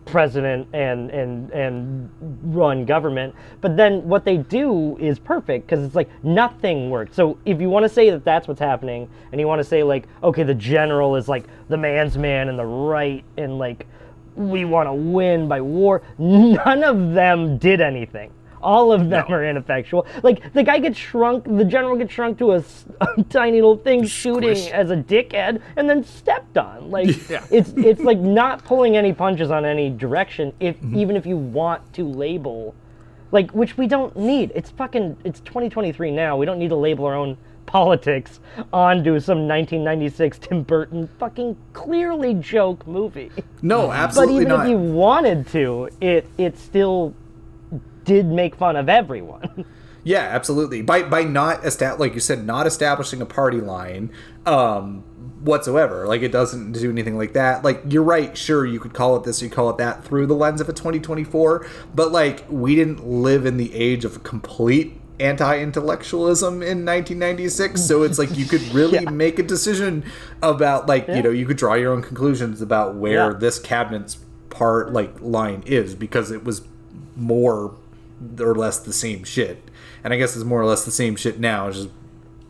[0.06, 2.10] president and and and
[2.42, 3.34] run government.
[3.60, 7.68] But then what they do is perfect because it's like nothing worked so if you
[7.68, 10.54] want to say that that's what's happening and you want to say like okay the
[10.54, 13.86] general is like the man's man and the right and like
[14.34, 18.30] we want to win by war none of them did anything
[18.66, 22.52] all of them are ineffectual like the guy gets shrunk the general gets shrunk to
[22.52, 22.64] a
[23.30, 27.44] tiny little thing shooting as a dickhead and then stepped on like Yeah.
[27.50, 30.96] it's it's like not pulling any punches on any direction if Mm-hmm.
[30.98, 32.74] even if you want to label
[33.30, 37.04] like which we don't need it's fucking it's 2023 now we don't need to label
[37.06, 37.36] our own
[37.66, 38.40] politics
[38.72, 43.30] onto some 1996 tim burton fucking clearly joke movie
[43.62, 44.44] no, absolutely.
[44.44, 44.58] not.
[44.58, 44.66] but even not.
[44.66, 47.14] if you wanted to it it still
[48.06, 49.64] did make fun of everyone
[50.04, 50.82] Yeah, absolutely.
[50.82, 54.12] By by not estab- like you said, not establishing a party line
[54.46, 54.98] um,
[55.42, 56.06] whatsoever.
[56.06, 57.64] Like it doesn't do anything like that.
[57.64, 58.38] Like you're right.
[58.38, 60.72] Sure, you could call it this, you call it that through the lens of a
[60.72, 61.66] 2024.
[61.92, 68.18] But like we didn't live in the age of complete anti-intellectualism in 1996 so it's
[68.18, 70.04] like you could really make a decision
[70.42, 73.38] about like you know you could draw your own conclusions about where Yeah.
[73.38, 74.18] this cabinet's
[74.50, 76.62] part like line is because it was
[77.16, 77.74] more
[78.40, 79.70] or less the same shit.
[80.04, 81.68] And I guess it's more or less the same shit now.
[81.68, 81.90] It's just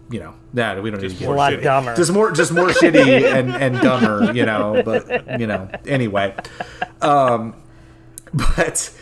[0.09, 1.63] you know, nah, we don't need to get a lot shitty.
[1.65, 1.97] dumber.
[1.97, 4.83] Just more, just more shitty and, and dumber, you know.
[4.85, 6.35] But you know, anyway.
[7.03, 7.57] Um,
[8.33, 8.93] but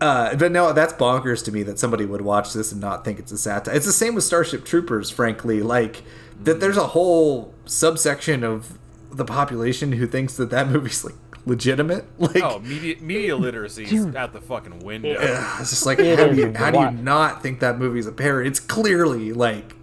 [0.00, 3.18] uh, but no, that's bonkers to me that somebody would watch this and not think
[3.18, 3.74] it's a satire.
[3.74, 5.62] It's the same with Starship Troopers, frankly.
[5.62, 6.02] Like
[6.42, 8.78] that, there's a whole subsection of
[9.10, 11.14] the population who thinks that that movie's like
[11.46, 12.04] legitimate.
[12.18, 15.14] Like Oh, media media literacy is out the fucking window.
[15.18, 18.06] Ugh, it's just like It how do you how do you not think that movie's
[18.06, 18.48] a parody?
[18.48, 19.74] It's clearly like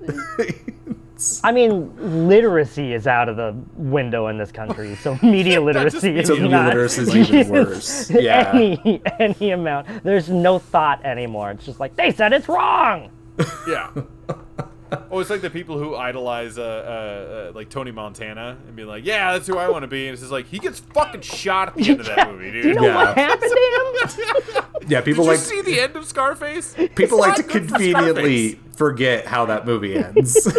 [1.43, 6.27] I mean, literacy is out of the window in this country, so media literacy is
[6.27, 6.65] So media not.
[6.69, 8.09] literacy is even worse.
[8.09, 8.49] Yeah.
[8.55, 9.87] Any any amount.
[10.03, 11.51] There's no thought anymore.
[11.51, 13.11] It's just like they said it's wrong.
[13.67, 13.91] Yeah.
[15.09, 18.83] Oh, it's like the people who idolize uh, uh, uh, like Tony Montana and be
[18.83, 21.21] like, "Yeah, that's who I want to be," and it's just like he gets fucking
[21.21, 22.63] shot at the end of that movie, dude.
[22.63, 22.95] Do you know Yeah.
[22.95, 24.63] what happened to him?
[24.89, 26.73] yeah, people Did like you see the end of Scarface?
[26.95, 28.75] people like to It's not good for conveniently Scarface.
[28.75, 30.45] forget how that movie ends.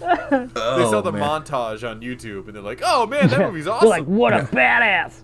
[0.00, 1.22] They saw the man.
[1.42, 4.40] montage on YouTube and they're like, "Oh man, that movie's They're awesome." like, what a
[4.40, 5.14] badass.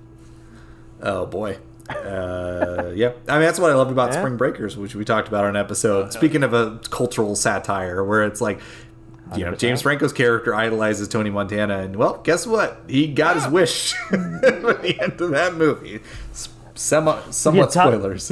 [1.03, 1.59] Oh boy.
[1.97, 4.21] Uh, yeah, I mean that's what I loved about Yeah.
[4.21, 6.13] Spring Breakers, which we talked about on an episode.
[6.13, 8.61] Speaking of a cultural satire, where it's like,
[9.37, 9.59] you know, 100%.
[9.59, 12.83] James Franco's character idolizes Tony Montana, and well, guess what?
[12.89, 16.01] He got his wish at the end of that movie.
[16.33, 18.29] S- Semi, somewhat Yeah, talk- spoilers.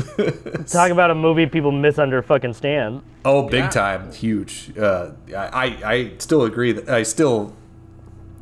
[0.73, 3.03] Talk about a movie people miss under fucking stand.
[3.25, 3.69] Oh, big Yeah.
[3.69, 4.73] time, huge.
[4.79, 7.55] Uh, I, I I still agree that I still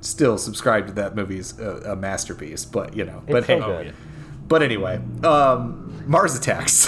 [0.01, 2.65] still subscribe to that movie's a, a masterpiece.
[2.65, 3.87] But you know, but so hey, good.
[3.87, 3.93] yeah.
[4.49, 6.87] But anyway, um, Mars Attacks.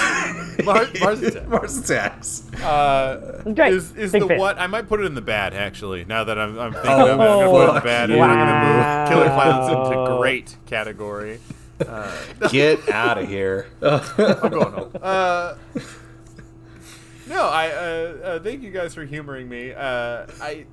[0.64, 1.46] Mar- Mars Attacks.
[1.48, 2.54] Mars Attacks.
[2.62, 3.74] Uh, Great.
[3.74, 4.38] Is, is Big the fan.
[4.38, 4.58] what?
[4.58, 6.04] I might put it in the bad actually.
[6.06, 8.08] Now that I'm, I'm thinking Oh, of it, I'm gonna put it in the bad.
[8.10, 8.14] you.
[8.22, 9.68] and I'm gonna move Killer Klowns
[10.08, 11.38] into great category.
[11.86, 12.16] Uh,
[12.50, 13.66] Get out of here.
[13.82, 14.92] I'm going home.
[15.02, 15.54] Uh,
[17.28, 17.80] no, I uh,
[18.24, 19.72] uh, thank you guys for humoring me.
[19.72, 20.64] Uh, I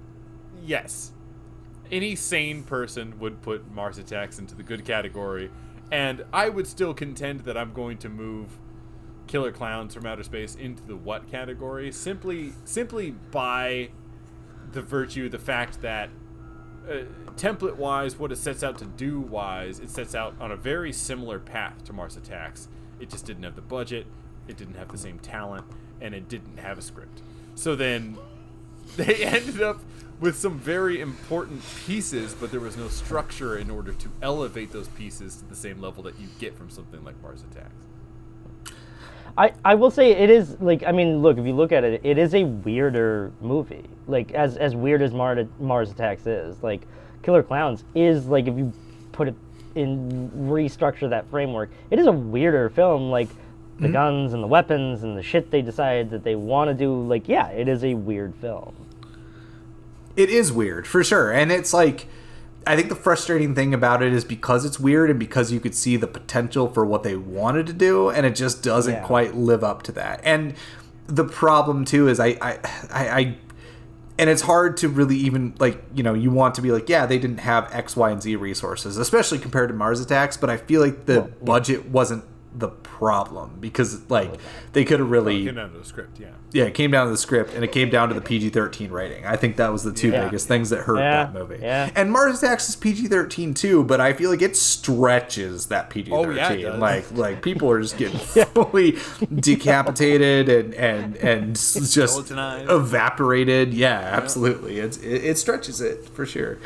[0.65, 1.11] yes,
[1.91, 5.49] any sane person would put Mars Attacks into the good category,
[5.91, 8.59] and I would still contend that I'm going to move
[9.27, 13.89] Killer Klowns from Outer Space into the what category simply simply by
[14.71, 16.09] the virtue, the fact that
[16.89, 17.03] uh,
[17.35, 20.93] template wise, what it sets out to do wise, it sets out on a very
[20.93, 22.67] similar path to Mars Attacks.
[22.99, 24.07] It just didn't have the budget,
[24.47, 25.65] it didn't have the same talent,
[26.01, 27.21] and it didn't have a script.
[27.55, 28.17] So then
[28.97, 29.81] they ended up
[30.19, 34.87] with some very important pieces, but there was no structure in order to elevate those
[34.89, 37.85] pieces to the same level that you get from something like Mars Attacks.
[39.37, 42.01] I, I will say it is like I mean look if you look at it
[42.03, 43.85] it is a weirder movie.
[44.07, 46.81] Like as as weird as Mar- Mars Attacks is like
[47.21, 48.73] Killer Klowns is like if you
[49.11, 49.35] put it
[49.75, 53.29] in restructure that framework it is a weirder film like
[53.77, 53.93] the mm-hmm.
[53.93, 57.27] guns and the weapons and the shit they decide that they want to do like
[57.27, 58.73] yeah it is a weird film
[60.17, 62.07] It is weird for sure, and it's like
[62.65, 65.73] I think the frustrating thing about it is because it's weird and because you could
[65.73, 69.05] see the potential for what they wanted to do, and it just doesn't Yeah.
[69.05, 70.19] quite live up to that.
[70.25, 70.53] And
[71.05, 72.59] the problem too is I I
[72.91, 73.09] I.
[73.09, 73.37] I
[74.19, 77.05] and it's hard to really even like you know you want to be like yeah
[77.05, 80.57] they didn't have x y and z resources especially compared to mars attacks but i
[80.57, 82.23] feel like the budget wasn't
[82.57, 84.31] the problem because like
[84.73, 86.29] they could have really Came down to the script, yeah.
[86.51, 88.89] yeah, it came down to the script and it came down to the PG 13
[88.89, 89.25] rating.
[89.25, 90.25] I think that was the two Yeah.
[90.25, 91.59] biggest things that hurt Yeah, that movie.
[91.61, 91.91] yeah.
[91.95, 96.09] And Mars Attacks is PG 13 too, but I feel like it stretches that PG
[96.09, 96.25] 13.
[96.29, 96.79] Oh, yeah, it does.
[96.79, 98.97] like, like people are just getting fully
[99.35, 102.69] decapitated and, and, and just Skeletonized.
[102.71, 103.73] evaporated.
[103.73, 104.79] Yeah, absolutely.
[104.79, 106.57] It's, it, it stretches it for sure.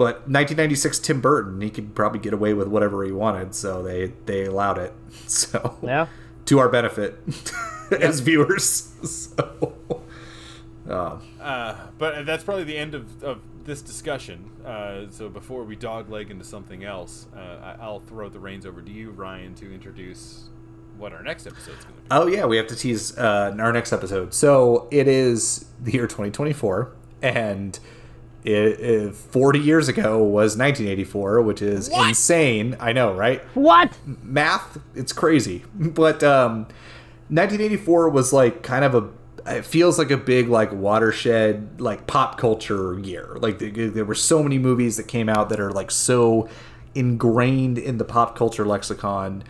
[0.00, 4.12] But 1996 Tim Burton, he could probably get away with whatever he wanted, so they,
[4.24, 4.94] they allowed it.
[5.26, 6.06] So yeah
[6.50, 7.16] to our benefit
[7.92, 8.86] as viewers.
[9.02, 9.76] So,
[10.88, 14.50] um, Uh, but that's probably the end of, of this discussion.
[14.66, 18.82] Uh, so before we dogleg into something else, uh, I, I'll throw the reins over
[18.82, 20.50] to you, Ryan, to introduce
[20.98, 22.06] what our next episode's going to be.
[22.10, 24.34] oh yeah, we have to tease uh, our next episode.
[24.34, 27.78] So it is the year 2024, and
[28.44, 32.76] it, it, 40 years ago was 1984, which is insane.
[32.80, 33.42] I know, right?
[33.54, 33.96] what?
[34.22, 34.78] Math?
[34.94, 35.64] It's crazy.
[35.74, 36.66] But um
[37.28, 39.08] 1984 was like kind of a
[39.46, 43.36] it feels like a big like watershed like pop culture year.
[43.40, 46.48] Like there were so many movies that came out that are like so
[46.94, 49.44] ingrained in the pop culture lexicon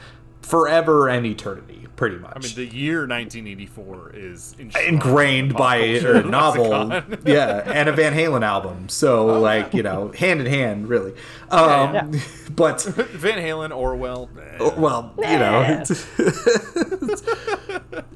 [0.51, 2.33] forever and eternity pretty much.
[2.35, 7.03] I mean, the year 1984 is ingrained in the pop by culture a novel.
[7.27, 8.89] Yeah and a van halen album.
[8.89, 11.13] So Oh, like you know hand in hand really.
[11.51, 12.07] Um Yeah,
[12.57, 14.31] but Van Halen, Orwell.
[14.59, 14.71] eh.
[14.77, 15.83] Well, you know.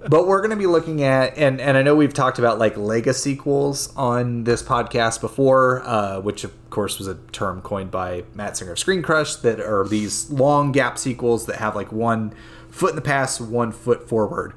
[0.08, 2.76] but we're going to be looking at, and and I know we've talked about like
[2.76, 8.24] legacy sequels on this podcast before, uh, which of course was a term coined by
[8.34, 12.34] Matt Singer of Screen Crush, that are these long gap sequels that have like one
[12.70, 14.54] foot in the past, one foot forward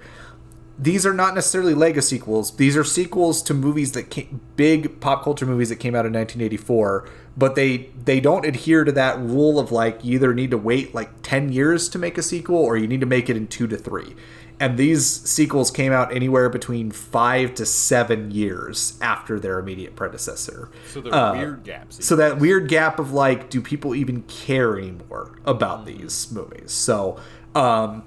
[0.80, 2.56] these are not necessarily legacy sequels.
[2.56, 6.14] These are sequels to movies that came, big pop culture movies that came out in
[6.14, 10.58] 1984, but they they don't adhere to that rule of like you either need to
[10.58, 13.48] wait like 10 years to make a sequel or you need to make it in
[13.48, 14.16] 2 to 3.
[14.60, 20.70] And these sequels came out anywhere between 5 to 7 years after their immediate predecessor.
[20.92, 22.04] So they're Uh, weird gaps.
[22.06, 26.72] So that weird gap of like do people even care anymore about these movies?
[26.72, 27.18] So
[27.54, 28.04] um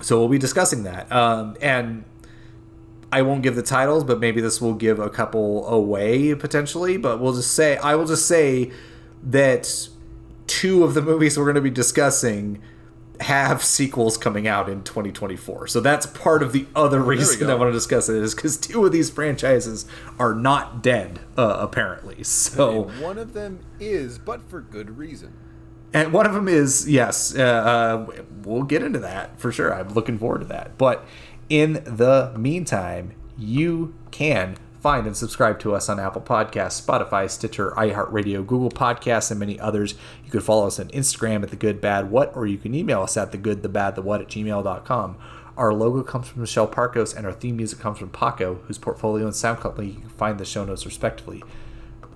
[0.00, 1.12] so we'll be discussing that.
[1.12, 2.04] Um, and
[3.12, 6.96] I won't give the titles, but maybe this will give a couple away potentially.
[6.96, 8.70] But we'll just say I will just say
[9.22, 9.88] that
[10.46, 12.60] two of the movies we're going to be discussing
[13.22, 15.66] have sequels coming out in 2024.
[15.68, 18.84] So that's part of the other reason I want to discuss it is because two
[18.84, 19.86] of these franchises
[20.18, 22.22] are not dead, uh, apparently.
[22.24, 25.32] So And one of them is, but for good reason.
[25.94, 29.74] And one of them is yes, uh, uh, we'll get into that for sure.
[29.74, 30.78] I'm looking forward to that.
[30.78, 31.04] But
[31.48, 37.70] in the meantime, you can find and subscribe to us on Apple Podcasts, Spotify, Stitcher,
[37.76, 39.94] iHeartRadio, Google Podcasts, and many others.
[40.24, 43.02] You can follow us on Instagram at the Good Bad What, or you can email
[43.02, 45.16] us at the Good the Bad the What at gmail.com.
[45.56, 49.24] Our logo comes from Michelle Parkos, and our theme music comes from Paco, whose portfolio
[49.24, 51.44] and sound company you can find the show notes respectively.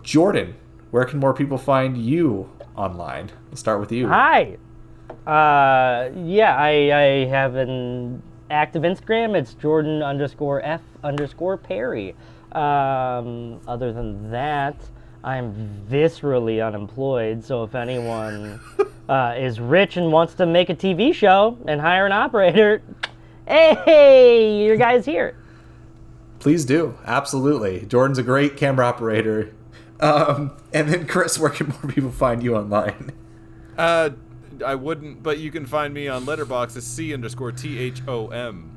[0.02, 0.56] Jordan,
[0.90, 3.30] where can more people find you online?
[3.48, 4.08] We'll start with you.
[4.08, 4.56] Hi.
[5.24, 9.36] Uh, yeah, I, I have an active Instagram.
[9.36, 12.16] It's Jordan underscore F underscore Perry.
[12.56, 14.76] Um, other than that,
[15.22, 17.44] I'm viscerally unemployed.
[17.44, 18.58] So if anyone
[19.08, 22.82] uh, is rich and wants to make a TV show and hire an operator,
[23.46, 25.36] hey, your guy's here.
[26.38, 26.96] Please do.
[27.04, 27.84] Absolutely.
[27.86, 29.52] Jordan's a great camera operator.
[30.00, 33.12] Um, and then, Chris, where can more people find you online?
[33.76, 34.10] Uh,
[34.64, 38.28] I wouldn't, but you can find me on Letterboxd as C underscore T H O
[38.28, 38.75] M.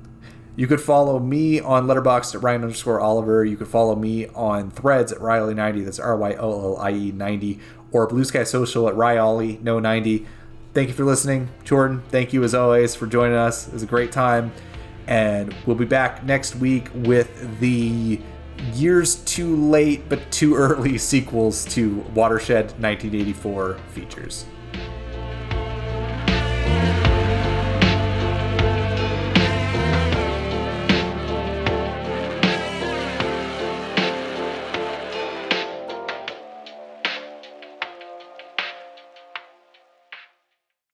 [0.60, 3.46] You could follow me on Letterboxd at Ryan underscore Oliver.
[3.46, 5.86] You could follow me on Threads at Riley90.
[5.86, 7.62] That's R Y O L I E 90.
[7.94, 10.26] Or Blue Sky Social at Ryolly no 90.
[10.74, 11.48] Thank you for listening.
[11.64, 13.70] Jordan, thank you as always for joining us.
[13.70, 14.52] It was a great time.
[15.08, 18.20] And we'll be back next week with the
[18.74, 24.46] years too late but too early sequels to Watershed 1984 features.